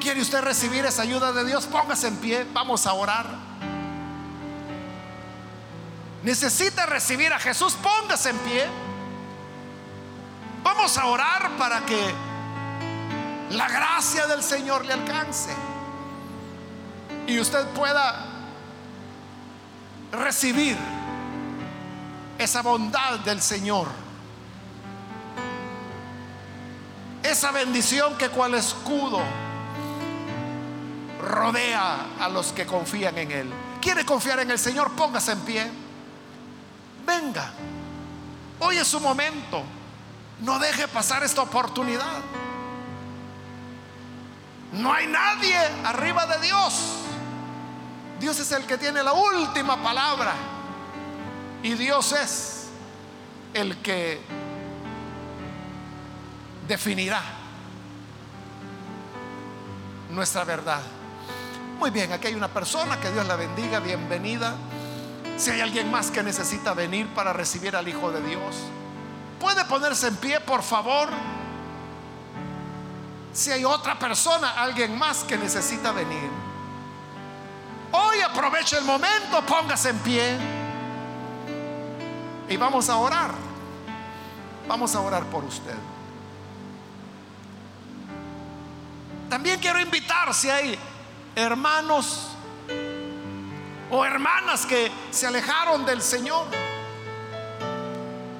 ¿Quiere 0.00 0.20
usted 0.20 0.40
recibir 0.40 0.86
esa 0.86 1.02
ayuda 1.02 1.32
de 1.32 1.44
Dios? 1.44 1.66
Póngase 1.66 2.06
en 2.06 2.16
pie, 2.18 2.46
vamos 2.52 2.86
a 2.86 2.92
orar. 2.92 3.26
Necesita 6.22 6.86
recibir 6.86 7.32
a 7.32 7.40
Jesús, 7.40 7.74
póngase 7.74 8.30
en 8.30 8.38
pie. 8.38 8.66
Vamos 10.62 10.96
a 10.96 11.06
orar 11.06 11.50
para 11.58 11.80
que 11.80 12.14
la 13.50 13.68
gracia 13.68 14.28
del 14.28 14.44
Señor 14.44 14.84
le 14.84 14.92
alcance 14.92 15.50
y 17.26 17.40
usted 17.40 17.66
pueda 17.70 18.27
recibir 20.12 20.76
esa 22.38 22.62
bondad 22.62 23.18
del 23.20 23.42
Señor. 23.42 23.88
Esa 27.22 27.50
bendición 27.50 28.16
que 28.16 28.28
cual 28.28 28.54
escudo 28.54 29.20
rodea 31.20 32.06
a 32.20 32.28
los 32.28 32.52
que 32.52 32.64
confían 32.64 33.18
en 33.18 33.32
Él. 33.32 33.52
¿Quiere 33.80 34.04
confiar 34.04 34.40
en 34.40 34.50
el 34.50 34.58
Señor? 34.58 34.92
Póngase 34.92 35.32
en 35.32 35.40
pie. 35.40 35.70
Venga. 37.04 37.50
Hoy 38.60 38.76
es 38.76 38.88
su 38.88 39.00
momento. 39.00 39.62
No 40.40 40.58
deje 40.58 40.86
pasar 40.88 41.22
esta 41.24 41.42
oportunidad. 41.42 42.22
No 44.72 44.92
hay 44.92 45.06
nadie 45.06 45.56
arriba 45.84 46.26
de 46.26 46.46
Dios. 46.46 47.07
Dios 48.20 48.38
es 48.40 48.50
el 48.52 48.66
que 48.66 48.78
tiene 48.78 49.02
la 49.02 49.12
última 49.12 49.82
palabra. 49.82 50.34
Y 51.62 51.74
Dios 51.74 52.12
es 52.12 52.66
el 53.54 53.76
que 53.78 54.20
definirá 56.66 57.22
nuestra 60.10 60.44
verdad. 60.44 60.80
Muy 61.78 61.90
bien, 61.90 62.12
aquí 62.12 62.28
hay 62.28 62.34
una 62.34 62.48
persona, 62.48 62.98
que 63.00 63.10
Dios 63.10 63.26
la 63.26 63.36
bendiga, 63.36 63.78
bienvenida. 63.78 64.54
Si 65.36 65.50
hay 65.50 65.60
alguien 65.60 65.90
más 65.90 66.10
que 66.10 66.22
necesita 66.22 66.74
venir 66.74 67.06
para 67.14 67.32
recibir 67.32 67.76
al 67.76 67.86
Hijo 67.86 68.10
de 68.10 68.20
Dios, 68.22 68.56
puede 69.40 69.64
ponerse 69.64 70.08
en 70.08 70.16
pie, 70.16 70.40
por 70.40 70.62
favor. 70.62 71.08
Si 73.32 73.52
hay 73.52 73.64
otra 73.64 73.96
persona, 73.96 74.50
alguien 74.50 74.98
más 74.98 75.22
que 75.22 75.36
necesita 75.36 75.92
venir. 75.92 76.47
Hoy 77.92 78.20
aproveche 78.20 78.76
el 78.76 78.84
momento, 78.84 79.44
póngase 79.46 79.90
en 79.90 79.98
pie. 80.00 80.38
Y 82.48 82.56
vamos 82.56 82.88
a 82.88 82.96
orar. 82.96 83.30
Vamos 84.66 84.94
a 84.94 85.00
orar 85.00 85.24
por 85.24 85.44
usted. 85.44 85.74
También 89.28 89.60
quiero 89.60 89.80
invitar 89.80 90.32
si 90.34 90.48
hay 90.50 90.78
hermanos 91.34 92.28
o 93.90 94.04
hermanas 94.04 94.66
que 94.66 94.90
se 95.10 95.26
alejaron 95.26 95.84
del 95.84 96.02
Señor. 96.02 96.46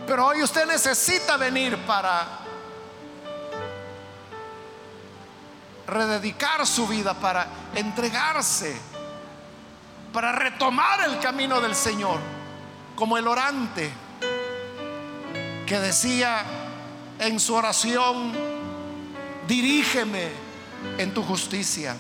Pero 0.07 0.27
hoy 0.27 0.43
usted 0.43 0.67
necesita 0.67 1.37
venir 1.37 1.77
para 1.87 2.27
rededicar 5.87 6.67
su 6.67 6.87
vida, 6.87 7.15
para 7.15 7.47
entregarse, 7.75 8.79
para 10.19 10.33
retomar 10.33 11.09
el 11.09 11.21
camino 11.21 11.61
del 11.61 11.77
Señor, 11.77 12.19
como 12.97 13.17
el 13.19 13.29
orante 13.29 13.89
que 15.65 15.79
decía 15.79 16.43
en 17.21 17.39
su 17.39 17.55
oración, 17.55 18.33
dirígeme 19.47 20.29
en 20.99 21.15
tu 21.15 21.23
justicia 21.23 21.95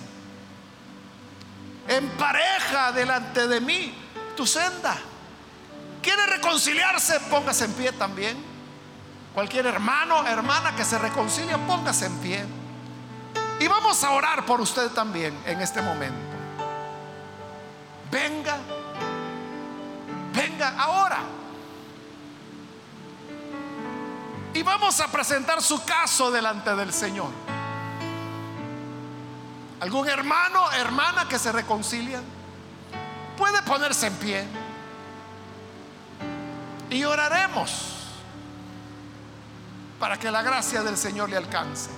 empareja 1.86 2.90
delante 2.90 3.46
de 3.46 3.60
mí 3.60 3.94
tu 4.36 4.44
senda. 4.44 4.98
¿Quiere 6.02 6.26
reconciliarse? 6.26 7.20
Póngase 7.30 7.66
en 7.66 7.72
pie 7.74 7.92
también. 7.92 8.36
Cualquier 9.32 9.66
hermano, 9.66 10.26
hermana 10.26 10.74
que 10.74 10.84
se 10.84 10.98
reconcilie, 10.98 11.56
póngase 11.68 12.06
en 12.06 12.18
pie. 12.18 12.44
Y 13.60 13.68
vamos 13.68 14.02
a 14.02 14.10
orar 14.10 14.44
por 14.44 14.60
usted 14.60 14.88
también 14.88 15.38
en 15.46 15.60
este 15.60 15.80
momento. 15.80 16.27
Venga, 18.10 18.56
venga 20.34 20.68
ahora. 20.78 21.18
Y 24.54 24.62
vamos 24.62 24.98
a 25.00 25.08
presentar 25.08 25.62
su 25.62 25.84
caso 25.84 26.30
delante 26.30 26.74
del 26.74 26.92
Señor. 26.92 27.30
¿Algún 29.80 30.08
hermano, 30.08 30.72
hermana 30.72 31.28
que 31.28 31.38
se 31.38 31.52
reconcilia? 31.52 32.20
Puede 33.36 33.62
ponerse 33.62 34.08
en 34.08 34.14
pie. 34.16 34.44
Y 36.90 37.04
oraremos 37.04 37.98
para 40.00 40.18
que 40.18 40.30
la 40.30 40.42
gracia 40.42 40.82
del 40.82 40.96
Señor 40.96 41.28
le 41.28 41.36
alcance. 41.36 41.90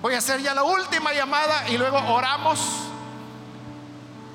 Voy 0.00 0.14
a 0.14 0.18
hacer 0.18 0.40
ya 0.42 0.54
la 0.54 0.64
última 0.64 1.12
llamada 1.12 1.68
y 1.68 1.78
luego 1.78 1.98
oramos. 1.98 2.91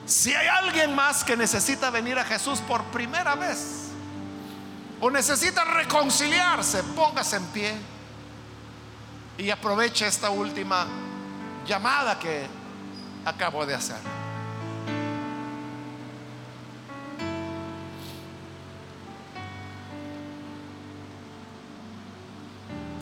Si 0.08 0.34
hay 0.34 0.48
alguien 0.48 0.96
más 0.96 1.26
que 1.26 1.36
necesita 1.36 1.90
venir 1.90 2.18
a 2.18 2.24
Jesús 2.24 2.60
por 2.60 2.82
primera 2.86 3.36
vez 3.36 3.90
o 5.02 5.12
necesita 5.12 5.66
reconciliarse, 5.66 6.82
póngase 6.96 7.36
en 7.36 7.46
pie 7.48 7.76
y 9.38 9.50
aproveche 9.50 10.08
esta 10.08 10.30
última 10.30 10.88
llamada 11.66 12.18
que 12.18 12.48
acabo 13.26 13.66
de 13.66 13.76
hacer. 13.76 13.98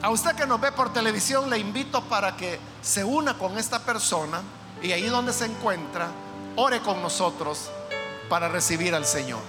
A 0.01 0.09
usted 0.09 0.35
que 0.35 0.47
nos 0.47 0.59
ve 0.59 0.71
por 0.71 0.91
televisión 0.91 1.51
le 1.51 1.59
invito 1.59 2.03
para 2.05 2.35
que 2.35 2.59
se 2.81 3.03
una 3.03 3.37
con 3.37 3.59
esta 3.59 3.77
persona 3.79 4.41
y 4.81 4.91
ahí 4.91 5.05
donde 5.05 5.33
se 5.33 5.45
encuentra, 5.45 6.09
ore 6.55 6.79
con 6.81 7.01
nosotros 7.01 7.69
para 8.29 8.47
recibir 8.47 8.95
al 8.95 9.05
Señor. 9.05 9.41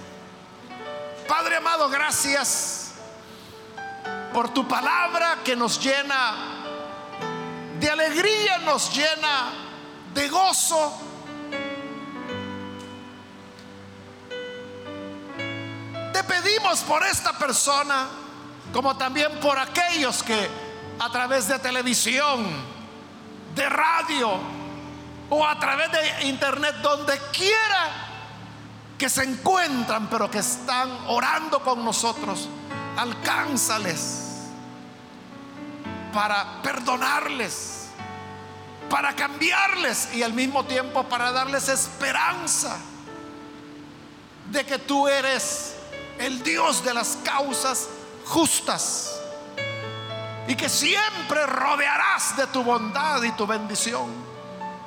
Padre 1.27 1.57
amado, 1.57 1.89
gracias 1.89 2.93
por 4.33 4.53
tu 4.53 4.67
palabra 4.67 5.39
que 5.43 5.55
nos 5.55 5.83
llena 5.83 6.35
de 7.79 7.89
alegría, 7.89 8.59
nos 8.59 8.95
llena 8.95 9.51
de 10.13 10.29
gozo. 10.29 10.93
Te 16.13 16.23
pedimos 16.23 16.79
por 16.81 17.03
esta 17.05 17.37
persona, 17.37 18.07
como 18.73 18.97
también 18.97 19.39
por 19.39 19.57
aquellos 19.59 20.23
que 20.23 20.49
a 20.99 21.11
través 21.11 21.47
de 21.47 21.59
televisión, 21.59 22.45
de 23.53 23.69
radio 23.69 24.57
o 25.29 25.45
a 25.45 25.59
través 25.59 25.91
de 25.91 26.27
internet, 26.27 26.75
donde 26.81 27.17
quiera 27.31 28.07
que 28.97 29.09
se 29.09 29.23
encuentran, 29.23 30.07
pero 30.09 30.29
que 30.31 30.39
están 30.39 30.89
orando 31.07 31.61
con 31.61 31.83
nosotros, 31.83 32.47
alcánzales 32.97 34.23
para 36.13 36.61
perdonarles, 36.63 37.89
para 38.89 39.15
cambiarles 39.15 40.13
y 40.13 40.23
al 40.23 40.33
mismo 40.33 40.65
tiempo 40.65 41.03
para 41.03 41.31
darles 41.31 41.67
esperanza 41.67 42.77
de 44.49 44.65
que 44.65 44.79
tú 44.79 45.07
eres 45.07 45.75
el 46.17 46.41
Dios 46.41 46.83
de 46.83 46.93
las 46.93 47.17
causas 47.23 47.89
justas 48.25 49.19
y 50.47 50.55
que 50.55 50.69
siempre 50.69 51.45
rodearás 51.45 52.37
de 52.37 52.47
tu 52.47 52.63
bondad 52.63 53.21
y 53.23 53.31
tu 53.33 53.45
bendición 53.45 54.26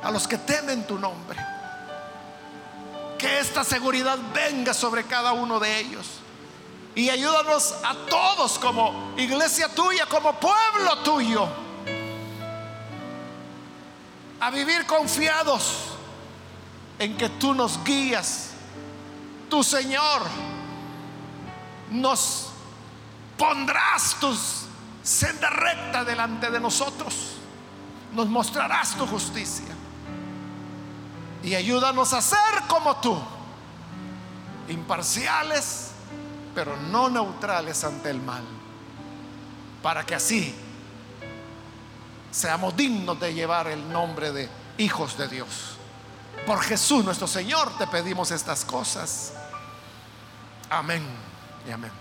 a 0.02 0.10
los 0.10 0.26
que 0.26 0.38
temen 0.38 0.86
tu 0.86 0.98
nombre. 0.98 1.38
Que 3.18 3.38
esta 3.38 3.64
seguridad 3.64 4.18
venga 4.32 4.72
sobre 4.72 5.04
cada 5.04 5.32
uno 5.32 5.60
de 5.60 5.78
ellos. 5.78 6.06
Y 6.94 7.08
ayúdanos 7.08 7.74
a 7.84 7.94
todos 8.08 8.58
como 8.58 9.14
iglesia 9.16 9.68
tuya, 9.68 10.06
como 10.06 10.32
pueblo 10.34 10.98
tuyo, 11.04 11.48
a 14.40 14.50
vivir 14.50 14.86
confiados 14.86 15.90
en 16.98 17.16
que 17.16 17.28
tú 17.28 17.54
nos 17.54 17.82
guías. 17.84 18.50
Tu 19.48 19.62
Señor 19.62 20.22
nos 21.90 22.48
pondrás 23.36 24.16
tus 24.20 24.66
senda 25.02 25.50
recta 25.50 26.04
delante 26.04 26.50
de 26.50 26.60
nosotros. 26.60 27.14
Nos 28.12 28.28
mostrarás 28.28 28.96
tu 28.96 29.06
justicia. 29.06 29.79
Y 31.42 31.54
ayúdanos 31.54 32.12
a 32.12 32.20
ser 32.20 32.38
como 32.68 32.96
tú, 33.00 33.18
imparciales, 34.68 35.92
pero 36.54 36.76
no 36.76 37.08
neutrales 37.08 37.82
ante 37.84 38.10
el 38.10 38.20
mal, 38.20 38.42
para 39.82 40.04
que 40.04 40.14
así 40.14 40.54
seamos 42.30 42.76
dignos 42.76 43.18
de 43.18 43.34
llevar 43.34 43.66
el 43.68 43.90
nombre 43.90 44.32
de 44.32 44.48
hijos 44.78 45.16
de 45.16 45.28
Dios. 45.28 45.76
Por 46.46 46.60
Jesús 46.60 47.04
nuestro 47.04 47.26
Señor 47.26 47.76
te 47.78 47.86
pedimos 47.86 48.30
estas 48.30 48.64
cosas. 48.64 49.32
Amén 50.70 51.02
y 51.66 51.70
amén. 51.70 51.99